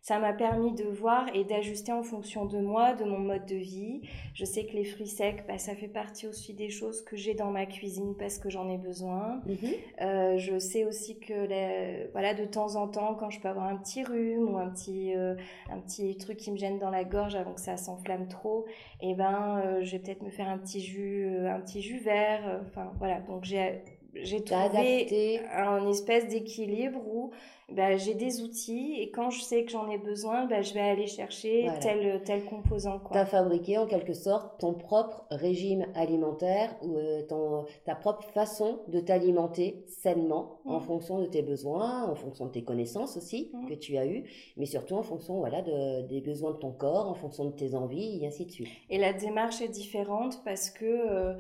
ça 0.06 0.20
m'a 0.20 0.34
permis 0.34 0.72
de 0.72 0.84
voir 0.84 1.26
et 1.34 1.46
d'ajuster 1.46 1.92
en 1.92 2.04
fonction 2.04 2.46
de 2.46 2.60
moi, 2.60 2.94
de 2.94 3.06
mon 3.06 3.18
mode 3.18 3.48
de 3.48 3.56
vie. 3.56 4.02
Je 4.36 4.46
sais 4.46 4.68
que 4.68 4.74
les 4.74 4.84
fruits 4.84 5.08
secs, 5.08 5.44
bah, 5.48 5.58
ça 5.58 5.74
fait 5.74 5.88
partie 5.88 6.28
aussi 6.28 6.54
des 6.54 6.70
choses 6.70 7.02
que 7.02 7.16
j'ai 7.16 7.34
dans 7.34 7.50
ma 7.50 7.66
cuisine 7.66 8.14
parce 8.16 8.38
que 8.38 8.48
j'en 8.52 8.70
ai 8.70 8.78
besoin. 8.78 9.42
Mhm. 9.48 9.58
Euh, 10.02 10.38
je 10.38 10.60
sais 10.60 10.86
aussi 10.86 11.18
que 11.18 12.12
voilà, 12.12 12.36
de 12.36 12.46
temps 12.46 12.76
en 12.76 12.88
temps, 12.88 13.16
quand 13.16 13.32
je 13.32 13.40
peux 13.40 13.48
avoir 13.48 13.66
un 13.66 13.78
petit 13.78 14.04
rhume 14.04 14.54
ou 14.54 14.60
un 14.60 14.70
petit, 14.70 15.16
euh, 15.16 15.34
un 15.72 15.80
petit 15.80 16.16
truc 16.18 16.38
qui 16.38 16.52
me 16.52 16.58
gêne 16.58 16.78
dans 16.78 16.92
la 16.92 17.04
gorge 17.04 17.34
avant 17.34 17.54
que 17.54 17.62
ça 17.62 17.76
s'enflamme 17.76 18.28
trop, 18.28 18.68
et 19.02 19.10
eh 19.10 19.16
ben, 19.16 19.60
euh, 19.66 19.84
je 19.84 19.94
vais 19.94 20.00
peut-être 20.00 20.22
me 20.22 20.30
faire 20.30 20.48
un 20.48 20.60
petit 20.60 20.82
jus, 20.82 21.36
un 21.48 21.60
petit 21.62 21.82
jus 21.82 21.98
vert. 21.98 22.62
Enfin 22.68 22.92
voilà, 23.00 23.22
donc 23.22 23.44
j'ai 23.44 23.82
j'ai 24.22 24.44
trouvé 24.44 25.42
un 25.52 25.88
espèce 25.90 26.28
d'équilibre 26.28 27.02
où 27.08 27.32
bah, 27.72 27.98
j'ai 27.98 28.14
des 28.14 28.44
outils 28.44 28.96
et 29.00 29.10
quand 29.10 29.32
je 29.32 29.42
sais 29.42 29.66
que 29.66 29.72
j'en 29.72 29.90
ai 29.90 29.98
besoin, 29.98 30.46
bah, 30.46 30.62
je 30.62 30.74
vais 30.74 30.82
aller 30.82 31.08
chercher 31.08 31.68
tel, 31.82 32.22
tel 32.24 32.46
composant. 32.46 33.02
Tu 33.12 33.18
as 33.18 33.26
fabriqué 33.26 33.80
en 33.80 33.88
quelque 33.88 34.14
sorte 34.14 34.60
ton 34.60 34.74
propre 34.74 35.26
régime 35.32 35.86
alimentaire 35.96 36.76
ou 36.84 36.96
euh, 36.98 37.24
ton, 37.24 37.66
ta 37.86 37.96
propre 37.96 38.24
façon 38.30 38.82
de 38.88 39.00
t'alimenter 39.00 39.84
sainement 39.88 40.60
en 40.66 40.78
mmh. 40.78 40.84
fonction 40.84 41.20
de 41.20 41.26
tes 41.26 41.42
besoins, 41.42 42.04
en 42.04 42.14
fonction 42.14 42.46
de 42.46 42.52
tes 42.52 42.64
connaissances 42.64 43.18
aussi 43.18 43.50
mmh. 43.52 43.68
que 43.68 43.74
tu 43.74 43.98
as 43.98 44.06
eues, 44.06 44.30
mais 44.58 44.68
surtout 44.68 44.96
en 44.96 45.04
fonction 45.04 45.40
voilà, 45.40 45.64
de, 45.64 46.08
des 46.08 46.22
besoins 46.22 46.52
de 46.52 46.58
ton 46.58 46.72
corps, 46.72 47.10
en 47.10 47.16
fonction 47.16 47.46
de 47.46 47.56
tes 47.56 47.74
envies 47.74 48.20
et 48.22 48.28
ainsi 48.28 48.46
de 48.46 48.52
suite. 48.52 48.70
Et 48.92 49.00
la 49.00 49.14
démarche 49.14 49.62
est 49.62 49.70
différente 49.70 50.44
parce 50.44 50.70
que... 50.70 50.86
Euh, 50.86 51.34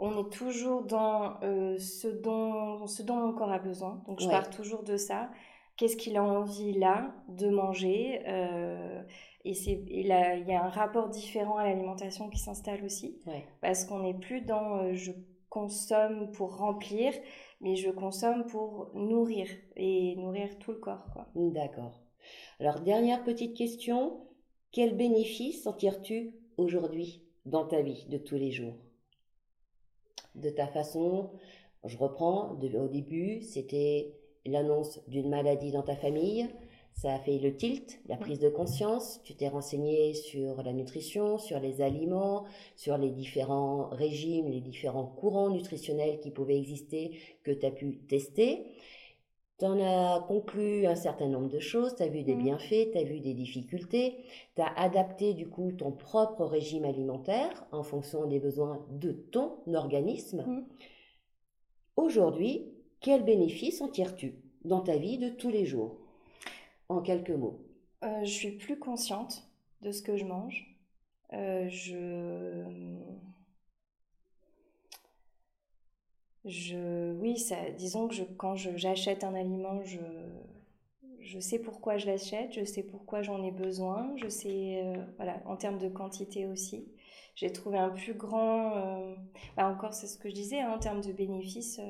on 0.00 0.16
est 0.16 0.30
toujours 0.30 0.84
dans 0.84 1.40
euh, 1.42 1.76
ce, 1.78 2.06
dont, 2.06 2.86
ce 2.86 3.02
dont 3.02 3.16
mon 3.16 3.32
corps 3.32 3.50
a 3.50 3.58
besoin. 3.58 4.00
Donc, 4.06 4.20
je 4.20 4.28
pars 4.28 4.48
toujours 4.48 4.84
de 4.84 4.96
ça. 4.96 5.28
Qu'est-ce 5.78 5.96
qu'il 5.96 6.16
a 6.16 6.24
envie 6.24 6.72
là 6.72 7.14
de 7.28 7.48
manger 7.48 8.20
euh, 8.26 9.00
Et 9.44 9.52
il 9.52 10.06
y 10.06 10.12
a 10.12 10.64
un 10.64 10.68
rapport 10.68 11.08
différent 11.08 11.56
à 11.56 11.64
l'alimentation 11.64 12.28
qui 12.28 12.38
s'installe 12.38 12.84
aussi. 12.84 13.22
Parce 13.60 13.84
qu'on 13.84 14.00
n'est 14.00 14.18
plus 14.18 14.40
dans 14.40 14.78
euh, 14.78 14.94
je 14.94 15.12
consomme 15.48 16.32
pour 16.32 16.56
remplir, 16.56 17.12
mais 17.60 17.76
je 17.76 17.90
consomme 17.90 18.44
pour 18.46 18.90
nourrir 18.94 19.48
et 19.76 20.16
nourrir 20.16 20.58
tout 20.58 20.72
le 20.72 20.78
corps. 20.78 21.06
D'accord. 21.36 22.02
Alors, 22.58 22.80
dernière 22.80 23.22
petite 23.22 23.56
question. 23.56 24.26
Quel 24.72 24.96
bénéfice 24.96 25.64
en 25.68 25.72
tires-tu 25.72 26.34
aujourd'hui 26.56 27.22
dans 27.46 27.64
ta 27.64 27.82
vie 27.82 28.04
de 28.08 28.18
tous 28.18 28.36
les 28.36 28.50
jours? 28.50 28.74
De 30.34 30.50
ta 30.50 30.66
façon. 30.66 31.30
Je 31.84 31.96
reprends, 31.96 32.50
au 32.50 32.88
début, 32.88 33.40
c'était 33.42 34.17
l'annonce 34.50 35.00
d'une 35.08 35.28
maladie 35.28 35.72
dans 35.72 35.82
ta 35.82 35.96
famille. 35.96 36.48
Ça 36.94 37.14
a 37.14 37.18
fait 37.20 37.38
le 37.38 37.56
tilt, 37.56 38.00
la 38.08 38.16
prise 38.16 38.40
de 38.40 38.48
conscience. 38.48 39.20
Tu 39.22 39.36
t'es 39.36 39.46
renseigné 39.46 40.14
sur 40.14 40.62
la 40.64 40.72
nutrition, 40.72 41.38
sur 41.38 41.60
les 41.60 41.80
aliments, 41.80 42.44
sur 42.74 42.98
les 42.98 43.10
différents 43.10 43.88
régimes, 43.90 44.48
les 44.48 44.60
différents 44.60 45.06
courants 45.06 45.50
nutritionnels 45.50 46.18
qui 46.18 46.32
pouvaient 46.32 46.58
exister 46.58 47.16
que 47.44 47.52
tu 47.52 47.64
as 47.66 47.70
pu 47.70 47.98
tester. 48.08 48.66
Tu 49.60 49.64
en 49.64 49.78
as 49.80 50.24
conclu 50.26 50.86
un 50.86 50.96
certain 50.96 51.28
nombre 51.28 51.48
de 51.48 51.60
choses, 51.60 51.94
tu 51.94 52.02
as 52.02 52.08
vu 52.08 52.22
des 52.22 52.34
mmh. 52.34 52.42
bienfaits, 52.42 52.90
tu 52.92 52.98
as 52.98 53.04
vu 53.04 53.20
des 53.20 53.34
difficultés, 53.34 54.16
tu 54.56 54.62
as 54.62 54.72
adapté 54.76 55.34
du 55.34 55.48
coup 55.48 55.70
ton 55.72 55.92
propre 55.92 56.44
régime 56.44 56.84
alimentaire 56.84 57.64
en 57.70 57.84
fonction 57.84 58.26
des 58.26 58.40
besoins 58.40 58.84
de 58.90 59.12
ton 59.12 59.52
organisme. 59.72 60.44
Mmh. 60.46 60.66
Aujourd'hui, 61.96 62.72
quels 63.00 63.24
bénéfices 63.24 63.80
en 63.80 63.88
tires-tu 63.88 64.34
dans 64.64 64.80
ta 64.80 64.96
vie 64.96 65.18
de 65.18 65.28
tous 65.28 65.50
les 65.50 65.64
jours? 65.64 65.96
En 66.88 67.00
quelques 67.00 67.30
mots. 67.30 67.60
Euh, 68.04 68.20
je 68.24 68.30
suis 68.30 68.52
plus 68.52 68.78
consciente 68.78 69.48
de 69.82 69.92
ce 69.92 70.02
que 70.02 70.16
je 70.16 70.24
mange. 70.24 70.76
Euh, 71.32 71.68
je 71.68 72.96
je, 76.44 77.12
oui, 77.12 77.36
ça, 77.36 77.56
disons 77.76 78.08
que 78.08 78.14
je, 78.14 78.24
quand 78.24 78.54
j'achète 78.54 79.22
un 79.22 79.34
aliment, 79.34 79.82
je, 79.84 79.98
je 81.20 81.38
sais 81.40 81.58
pourquoi 81.58 81.98
je 81.98 82.06
l'achète, 82.06 82.52
je 82.54 82.64
sais 82.64 82.82
pourquoi 82.82 83.20
j'en 83.22 83.42
ai 83.42 83.50
besoin, 83.50 84.14
je 84.16 84.28
sais, 84.28 84.82
euh, 84.82 84.96
voilà, 85.16 85.42
en 85.44 85.56
termes 85.56 85.78
de 85.78 85.88
quantité 85.88 86.46
aussi. 86.46 86.88
J'ai 87.34 87.52
trouvé 87.52 87.78
un 87.78 87.90
plus 87.90 88.14
grand, 88.14 88.72
bah 89.56 89.68
encore 89.68 89.94
c'est 89.94 90.06
ce 90.08 90.18
que 90.18 90.28
je 90.28 90.34
disais, 90.34 90.60
hein, 90.60 90.72
en 90.74 90.78
termes 90.78 91.02
de 91.02 91.12
bénéfices, 91.12 91.80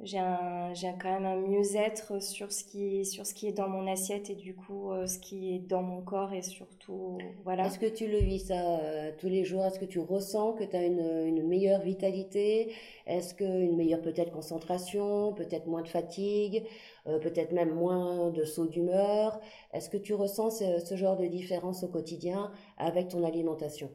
j'ai 0.00 0.18
un, 0.18 0.72
j'ai 0.74 0.92
quand 1.00 1.10
même 1.20 1.26
un 1.26 1.36
mieux-être 1.36 2.22
sur 2.22 2.52
ce 2.52 2.64
qui 2.64 3.04
sur 3.04 3.26
ce 3.26 3.34
qui 3.34 3.48
est 3.48 3.52
dans 3.52 3.68
mon 3.68 3.86
assiette 3.86 4.30
et 4.30 4.34
du 4.34 4.54
coup 4.54 4.90
euh, 4.92 5.06
ce 5.06 5.18
qui 5.18 5.54
est 5.54 5.58
dans 5.58 5.82
mon 5.82 6.02
corps 6.02 6.32
et 6.32 6.42
surtout 6.42 7.36
voilà. 7.44 7.66
Est-ce 7.66 7.78
que 7.78 7.86
tu 7.86 8.06
le 8.08 8.18
vis 8.18 8.46
ça 8.48 8.80
euh, 8.80 9.12
tous 9.18 9.28
les 9.28 9.44
jours? 9.44 9.64
Est-ce 9.64 9.78
que 9.80 9.84
tu 9.84 9.98
ressens 10.00 10.52
que 10.54 10.64
tu 10.64 10.74
as 10.76 10.84
une, 10.86 11.00
une 11.26 11.46
meilleure 11.46 11.80
vitalité? 11.82 12.72
Est-ce 13.06 13.32
que 13.34 13.44
une 13.44 13.76
meilleure 13.76 14.00
peut-être 14.02 14.30
concentration, 14.32 15.32
peut-être 15.34 15.66
moins 15.66 15.82
de 15.82 15.88
fatigue, 15.88 16.64
euh, 17.06 17.18
peut-être 17.20 17.52
même 17.52 17.74
moins 17.74 18.30
de 18.30 18.44
sauts 18.44 18.66
d'humeur? 18.66 19.40
Est-ce 19.72 19.88
que 19.90 19.96
tu 19.96 20.14
ressens 20.14 20.50
ce, 20.50 20.78
ce 20.80 20.96
genre 20.96 21.16
de 21.16 21.26
différence 21.26 21.82
au 21.84 21.88
quotidien 21.88 22.50
avec 22.76 23.08
ton 23.08 23.22
alimentation? 23.24 23.90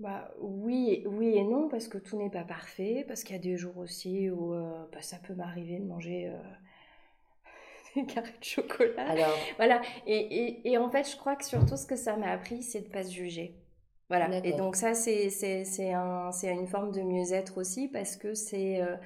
Bah, 0.00 0.32
oui, 0.40 1.04
oui 1.06 1.36
et 1.36 1.44
non, 1.44 1.68
parce 1.68 1.86
que 1.86 1.98
tout 1.98 2.16
n'est 2.16 2.30
pas 2.30 2.42
parfait, 2.42 3.04
parce 3.06 3.22
qu'il 3.22 3.36
y 3.36 3.38
a 3.38 3.42
des 3.42 3.58
jours 3.58 3.76
aussi 3.76 4.30
où 4.30 4.54
euh, 4.54 4.86
bah, 4.92 5.02
ça 5.02 5.18
peut 5.18 5.34
m'arriver 5.34 5.78
de 5.78 5.84
manger 5.84 6.28
euh, 6.28 6.38
des 7.94 8.06
carrés 8.06 8.32
de 8.38 8.44
chocolat. 8.44 9.08
Alors... 9.10 9.36
Voilà, 9.56 9.82
et, 10.06 10.16
et, 10.16 10.70
et, 10.70 10.78
en 10.78 10.88
fait, 10.90 11.10
je 11.10 11.16
crois 11.16 11.36
que 11.36 11.44
surtout 11.44 11.76
ce 11.76 11.86
que 11.86 11.96
ça 11.96 12.16
m'a 12.16 12.30
appris, 12.30 12.62
c'est 12.62 12.80
de 12.80 12.88
ne 12.88 12.92
pas 12.92 13.04
se 13.04 13.12
juger. 13.12 13.54
Voilà, 14.08 14.44
et 14.44 14.54
donc 14.54 14.74
ça, 14.74 14.94
c'est 14.94 15.92
un, 15.92 16.30
une 16.42 16.66
forme 16.66 16.90
de 16.92 17.02
mieux-être 17.02 17.58
aussi, 17.58 17.86
parce 17.86 18.16
que 18.16 18.34
c'est... 18.34 18.80
Euh, 18.80 18.96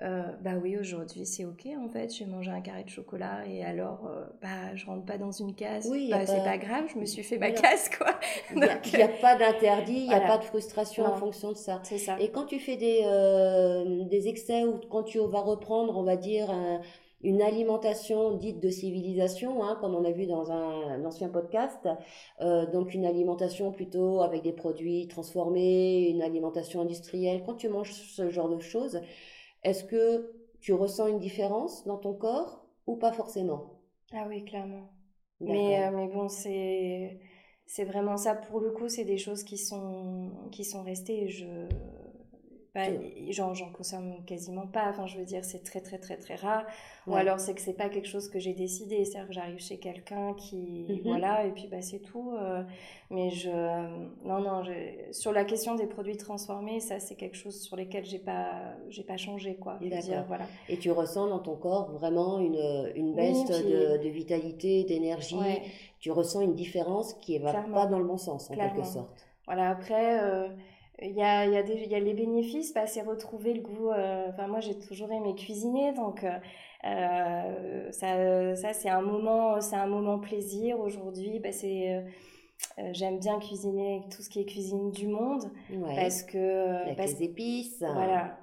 euh, 0.00 0.22
bah 0.40 0.52
oui, 0.60 0.76
aujourd'hui 0.78 1.26
c'est 1.26 1.44
ok 1.44 1.68
en 1.78 1.88
fait, 1.88 2.12
j'ai 2.12 2.24
mangé 2.24 2.50
un 2.50 2.60
carré 2.60 2.82
de 2.82 2.88
chocolat 2.88 3.46
et 3.46 3.62
alors 3.62 4.06
euh, 4.06 4.24
bah 4.40 4.74
je 4.74 4.86
rentre 4.86 5.04
pas 5.04 5.18
dans 5.18 5.30
une 5.30 5.54
case. 5.54 5.86
Oui, 5.88 6.08
bah, 6.10 6.26
c'est 6.26 6.42
pas 6.42 6.56
grave, 6.56 6.86
je 6.92 6.98
me 6.98 7.04
suis 7.04 7.22
fait 7.22 7.38
ma 7.38 7.50
case 7.50 7.90
quoi. 7.90 8.18
Il 8.54 8.60
n'y 8.60 9.02
a, 9.02 9.08
pas 9.08 9.36
d'interdit, 9.36 9.92
il 9.92 10.08
n'y 10.08 10.14
a 10.14 10.20
pas 10.20 10.38
de 10.38 10.44
frustration 10.44 11.04
en 11.04 11.14
fonction 11.14 11.52
de 11.52 11.56
ça. 11.56 11.80
C'est 11.84 11.98
ça. 11.98 12.16
Et 12.20 12.30
quand 12.30 12.46
tu 12.46 12.58
fais 12.58 12.76
des, 12.76 13.02
euh, 13.04 14.04
des 14.04 14.28
excès 14.28 14.64
ou 14.64 14.80
quand 14.90 15.02
tu 15.02 15.18
vas 15.18 15.40
reprendre, 15.40 15.96
on 15.96 16.02
va 16.02 16.16
dire, 16.16 16.52
une 17.22 17.40
alimentation 17.40 18.32
dite 18.36 18.60
de 18.60 18.70
civilisation, 18.70 19.62
hein, 19.62 19.78
comme 19.80 19.94
on 19.94 20.04
a 20.04 20.10
vu 20.10 20.26
dans 20.26 20.50
un, 20.50 21.04
ancien 21.04 21.28
podcast, 21.28 21.88
donc 22.40 22.94
une 22.94 23.04
alimentation 23.04 23.70
plutôt 23.72 24.22
avec 24.22 24.42
des 24.42 24.52
produits 24.52 25.06
transformés, 25.06 26.08
une 26.08 26.22
alimentation 26.22 26.80
industrielle. 26.80 27.42
Quand 27.46 27.54
tu 27.54 27.68
manges 27.68 27.92
ce 27.92 28.30
genre 28.30 28.48
de 28.48 28.60
choses, 28.60 29.00
est-ce 29.64 29.84
que 29.84 30.32
tu 30.60 30.72
ressens 30.72 31.08
une 31.08 31.18
différence 31.20 31.84
dans 31.86 31.98
ton 31.98 32.14
corps 32.14 32.64
ou 32.86 32.96
pas 32.96 33.12
forcément? 33.12 33.80
Ah 34.12 34.26
oui, 34.28 34.44
clairement. 34.44 34.88
Mais, 35.40 35.84
euh, 35.88 35.90
mais 35.90 36.06
bon, 36.08 36.28
c'est 36.28 37.20
c'est 37.66 37.84
vraiment 37.84 38.16
ça. 38.16 38.34
Pour 38.34 38.60
le 38.60 38.70
coup, 38.70 38.88
c'est 38.88 39.04
des 39.04 39.18
choses 39.18 39.44
qui 39.44 39.58
sont 39.58 40.30
qui 40.52 40.64
sont 40.64 40.82
restées. 40.82 41.28
Je 41.28 41.68
bah, 42.74 42.84
j'en, 43.28 43.52
consomme 43.70 44.24
quasiment 44.24 44.66
pas. 44.66 44.88
Enfin, 44.88 45.06
je 45.06 45.18
veux 45.18 45.26
dire, 45.26 45.44
c'est 45.44 45.62
très, 45.62 45.82
très, 45.82 45.98
très, 45.98 46.16
très 46.16 46.36
rare. 46.36 46.64
Ou 47.06 47.14
alors, 47.14 47.38
c'est 47.38 47.52
que 47.52 47.60
c'est 47.60 47.74
pas 47.74 47.90
quelque 47.90 48.08
chose 48.08 48.30
que 48.30 48.38
j'ai 48.38 48.54
décidé. 48.54 49.04
C'est-à-dire 49.04 49.28
que 49.28 49.34
j'arrive 49.34 49.58
chez 49.58 49.76
quelqu'un 49.78 50.32
qui. 50.34 50.86
Mhm. 50.88 51.00
Voilà, 51.04 51.44
et 51.44 51.50
puis, 51.50 51.68
bah, 51.70 51.82
c'est 51.82 51.98
tout. 51.98 52.32
Euh. 52.32 52.62
mais 53.10 53.28
je. 53.28 53.50
non, 54.24 54.40
non, 54.40 54.62
sur 55.10 55.32
la 55.32 55.44
question 55.44 55.74
des 55.74 55.86
produits 55.86 56.16
transformés, 56.16 56.80
ça, 56.80 56.98
c'est 56.98 57.14
quelque 57.14 57.36
chose 57.36 57.60
sur 57.60 57.76
lesquels 57.76 58.06
j'ai 58.06 58.18
pas, 58.18 58.74
j'ai 58.88 59.04
pas 59.04 59.18
changé, 59.18 59.56
quoi. 59.56 59.78
Dire, 59.78 60.24
voilà. 60.26 60.46
Et 60.70 60.78
tu 60.78 60.90
ressens 60.90 61.26
dans 61.26 61.40
ton 61.40 61.56
corps 61.56 61.92
vraiment 61.92 62.38
une, 62.38 62.90
une 62.94 63.14
baisse 63.14 63.44
de, 63.44 64.02
de, 64.02 64.08
vitalité, 64.08 64.84
d'énergie? 64.84 65.36
Tu 66.00 66.10
ressens 66.10 66.40
une 66.40 66.54
différence 66.54 67.12
qui 67.14 67.38
va 67.38 67.52
pas 67.52 67.86
dans 67.86 67.98
le 67.98 68.06
bon 68.06 68.16
sens, 68.16 68.50
en 68.50 68.54
quelque 68.54 68.82
sorte? 68.82 69.26
Voilà, 69.46 69.68
après. 69.68 70.20
Euh, 70.22 70.48
il 71.04 71.16
y 71.16 71.22
a, 71.22 71.46
y, 71.46 71.56
a 71.56 71.62
y 71.62 71.94
a 71.94 72.00
les 72.00 72.14
bénéfices, 72.14 72.72
bah, 72.74 72.86
c'est 72.86 73.02
retrouver 73.02 73.54
le 73.54 73.60
goût. 73.60 73.90
Euh, 73.90 74.26
enfin, 74.28 74.46
moi, 74.46 74.60
j'ai 74.60 74.78
toujours 74.78 75.10
aimé 75.12 75.34
cuisiner, 75.34 75.92
donc 75.92 76.24
euh, 76.24 76.30
euh, 76.84 77.90
ça, 77.90 78.56
ça 78.56 78.72
c'est 78.72 78.88
un 78.88 79.02
moment, 79.02 79.60
c'est 79.60 79.76
un 79.76 79.86
moment 79.86 80.18
plaisir. 80.18 80.80
Aujourd'hui, 80.80 81.40
bah, 81.40 81.52
c'est 81.52 82.04
j'aime 82.92 83.18
bien 83.18 83.40
cuisiner 83.40 84.04
tout 84.14 84.22
ce 84.22 84.30
qui 84.30 84.40
est 84.40 84.44
cuisine 84.44 84.92
du 84.92 85.08
monde 85.08 85.50
parce 85.96 86.22
que 86.22 86.82
avec 86.84 86.98
les 86.98 87.22
épices. 87.24 87.84
Voilà, 87.92 88.38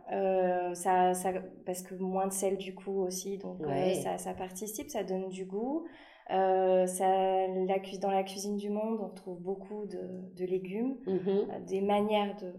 ça, 0.75 1.13
ça, 1.13 1.31
parce 1.65 1.81
que 1.81 1.95
moins 1.95 2.27
de 2.27 2.33
sel 2.33 2.57
du 2.57 2.75
coup 2.75 3.01
aussi, 3.01 3.37
donc 3.37 3.57
ça, 4.03 4.17
ça 4.17 4.33
participe, 4.33 4.89
ça 4.89 5.03
donne 5.03 5.29
du 5.29 5.45
goût. 5.45 5.85
Euh, 6.31 6.85
ça, 6.85 7.47
la, 7.47 7.79
dans 7.99 8.11
la 8.11 8.23
cuisine 8.23 8.57
du 8.57 8.69
monde, 8.69 8.99
on 9.01 9.09
trouve 9.09 9.39
beaucoup 9.41 9.85
de, 9.85 10.45
légumes, 10.45 10.97
mhm. 11.07 11.21
euh, 11.27 11.59
des 11.67 11.81
manières 11.81 12.35
de 12.37 12.53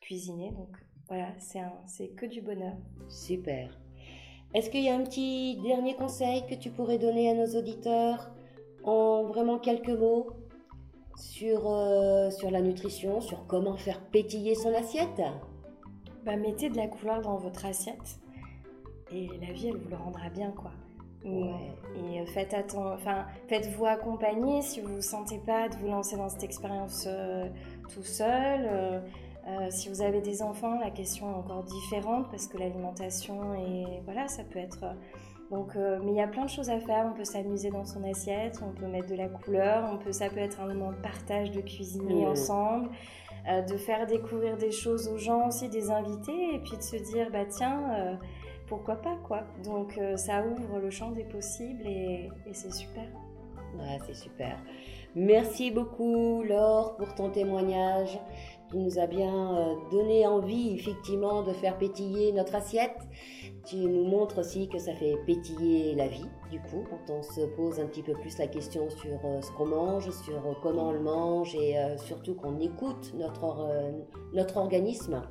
cuisiner. 0.00 0.50
Donc 0.50 0.76
voilà, 1.08 1.28
c'est 1.86 2.08
que 2.08 2.26
du 2.26 2.40
bonheur. 2.40 2.74
Super. 3.08 3.78
Est-ce 4.52 4.70
qu'il 4.70 4.84
y 4.84 4.88
a 4.88 4.96
un 4.96 5.02
petit 5.02 5.60
dernier 5.62 5.94
conseil 5.94 6.44
que 6.46 6.54
tu 6.54 6.70
pourrais 6.70 6.98
donner 6.98 7.30
à 7.30 7.34
nos 7.34 7.58
auditeurs 7.58 8.30
en 8.84 9.24
vraiment 9.24 9.58
quelques 9.58 9.88
mots 9.88 10.30
sur, 11.16 11.70
euh, 11.70 12.30
sur 12.30 12.50
la 12.50 12.60
nutrition, 12.60 13.20
sur 13.20 13.46
comment 13.46 13.76
faire 13.76 14.00
pétiller 14.10 14.54
son 14.54 14.74
assiette? 14.74 15.22
Bah, 16.24 16.36
Mettez 16.36 16.70
de 16.70 16.76
la 16.76 16.88
couleur 16.88 17.20
dans 17.20 17.36
votre 17.36 17.66
assiette 17.66 18.18
et 19.12 19.28
la 19.40 19.52
vie, 19.52 19.68
elle 19.68 19.76
vous 19.76 19.88
le 19.88 19.96
rendra 19.96 20.28
bien, 20.30 20.50
quoi. 20.50 20.72
Et 21.24 22.20
euh, 22.20 22.92
enfin, 22.92 23.24
faites-vous 23.48 23.86
accompagner 23.86 24.62
si 24.62 24.80
vous 24.80 24.88
ne 24.88 24.96
vous 24.96 25.02
sentez 25.02 25.38
pas 25.38 25.68
de 25.68 25.76
vous 25.76 25.88
lancer 25.88 26.16
dans 26.16 26.28
cette 26.28 26.44
expérience 26.44 27.06
euh, 27.06 27.46
tout 27.92 28.02
seul. 28.02 28.68
Euh, 29.46 29.70
si 29.70 29.88
vous 29.88 30.02
avez 30.02 30.20
des 30.20 30.42
enfants, 30.42 30.78
la 30.78 30.90
question 30.90 31.30
est 31.30 31.34
encore 31.34 31.64
différente 31.64 32.30
parce 32.30 32.46
que 32.46 32.58
l'alimentation 32.58 33.54
et 33.54 34.02
voilà, 34.04 34.28
ça 34.28 34.42
peut 34.42 34.58
être. 34.58 34.84
Donc, 35.50 35.76
mais 35.76 36.12
il 36.12 36.16
y 36.16 36.22
a 36.22 36.26
plein 36.26 36.44
de 36.44 36.50
choses 36.50 36.70
à 36.70 36.80
faire. 36.80 37.06
On 37.10 37.14
peut 37.14 37.24
s'amuser 37.24 37.70
dans 37.70 37.84
son 37.84 38.02
assiette, 38.04 38.60
on 38.66 38.72
peut 38.72 38.86
mettre 38.86 39.08
de 39.08 39.14
la 39.14 39.28
couleur, 39.28 39.88
on 39.92 39.98
peut, 39.98 40.12
ça 40.12 40.30
peut 40.30 40.40
être 40.40 40.60
un 40.60 40.66
moment 40.66 40.90
de 40.92 40.96
partage, 40.96 41.50
de 41.50 41.60
cuisiner 41.60 42.24
mmh. 42.24 42.28
ensemble, 42.28 42.88
de 43.46 43.76
faire 43.76 44.06
découvrir 44.06 44.56
des 44.56 44.70
choses 44.70 45.08
aux 45.08 45.18
gens 45.18 45.48
aussi, 45.48 45.68
des 45.68 45.90
invités, 45.90 46.54
et 46.54 46.58
puis 46.60 46.78
de 46.78 46.82
se 46.82 46.96
dire 46.96 47.30
bah 47.30 47.44
tiens 47.44 48.18
pourquoi 48.66 48.96
pas 48.96 49.16
quoi. 49.24 49.42
Donc 49.64 49.98
euh, 49.98 50.16
ça 50.16 50.44
ouvre 50.44 50.78
le 50.78 50.90
champ 50.90 51.10
des 51.10 51.24
possibles 51.24 51.86
et, 51.86 52.30
c'est 52.52 52.72
super. 52.72 53.04
Ouais, 53.78 53.98
c'est 54.06 54.14
super. 54.14 54.58
Merci 55.16 55.70
beaucoup 55.70 56.42
Laure 56.42 56.96
pour 56.96 57.14
ton 57.14 57.30
témoignage. 57.30 58.18
Tu 58.70 58.78
nous 58.78 58.98
as 58.98 59.06
bien 59.06 59.56
euh, 59.56 59.74
donné 59.90 60.26
envie 60.26 60.74
effectivement 60.74 61.42
de 61.42 61.52
faire 61.52 61.76
pétiller 61.78 62.32
notre 62.32 62.54
assiette. 62.54 62.96
Tu 63.66 63.76
nous 63.76 64.04
montres 64.04 64.38
aussi 64.38 64.68
que 64.68 64.78
ça 64.78 64.92
fait 64.94 65.16
pétiller 65.26 65.94
la 65.94 66.08
vie, 66.08 66.28
du 66.50 66.60
coup, 66.60 66.84
quand 66.88 67.12
on 67.12 67.22
se 67.22 67.40
pose 67.56 67.80
un 67.80 67.86
petit 67.86 68.02
peu 68.02 68.12
plus 68.12 68.36
la 68.38 68.46
question 68.46 68.90
sur 68.90 69.24
euh, 69.24 69.40
ce 69.40 69.50
qu'on 69.52 69.66
mange, 69.66 70.10
sur 70.10 70.58
comment 70.62 70.88
on 70.88 70.92
le 70.92 71.00
mange 71.00 71.54
et 71.54 71.76
surtout 71.96 72.34
qu'on 72.34 72.58
écoute 72.60 73.12
notre, 73.16 73.68
notre 74.32 74.56
organisme. 74.56 75.22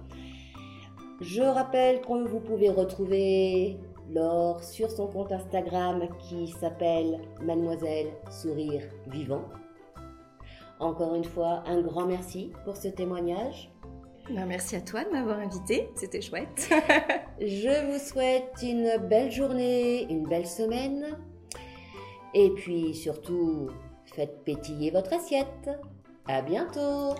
Je 1.23 1.41
rappelle 1.41 2.01
que 2.01 2.27
vous 2.27 2.41
pouvez 2.41 2.69
retrouver 2.69 3.77
Laure 4.13 4.61
sur 4.61 4.91
son 4.91 5.07
compte 5.07 5.31
Instagram 5.31 6.09
qui 6.19 6.49
s'appelle 6.49 7.21
Mademoiselle 7.41 8.07
Sourire 8.29 8.83
Vivant. 9.07 9.45
Encore 10.81 11.15
une 11.15 11.23
fois, 11.23 11.63
un 11.65 11.81
grand 11.81 12.05
merci 12.07 12.51
pour 12.65 12.75
ce 12.75 12.89
témoignage. 12.89 13.71
Ben, 14.29 14.45
merci 14.45 14.75
à 14.75 14.81
toi 14.81 15.05
de 15.05 15.11
m'avoir 15.11 15.39
invité, 15.39 15.89
c'était 15.95 16.19
chouette. 16.19 16.69
Je 17.39 17.91
vous 17.91 18.05
souhaite 18.05 18.55
une 18.61 18.97
belle 19.07 19.31
journée, 19.31 20.05
une 20.09 20.27
belle 20.27 20.47
semaine. 20.47 21.17
Et 22.33 22.49
puis 22.49 22.93
surtout, 22.93 23.69
faites 24.13 24.43
pétiller 24.43 24.91
votre 24.91 25.13
assiette. 25.13 25.69
À 26.27 26.41
bientôt 26.41 27.15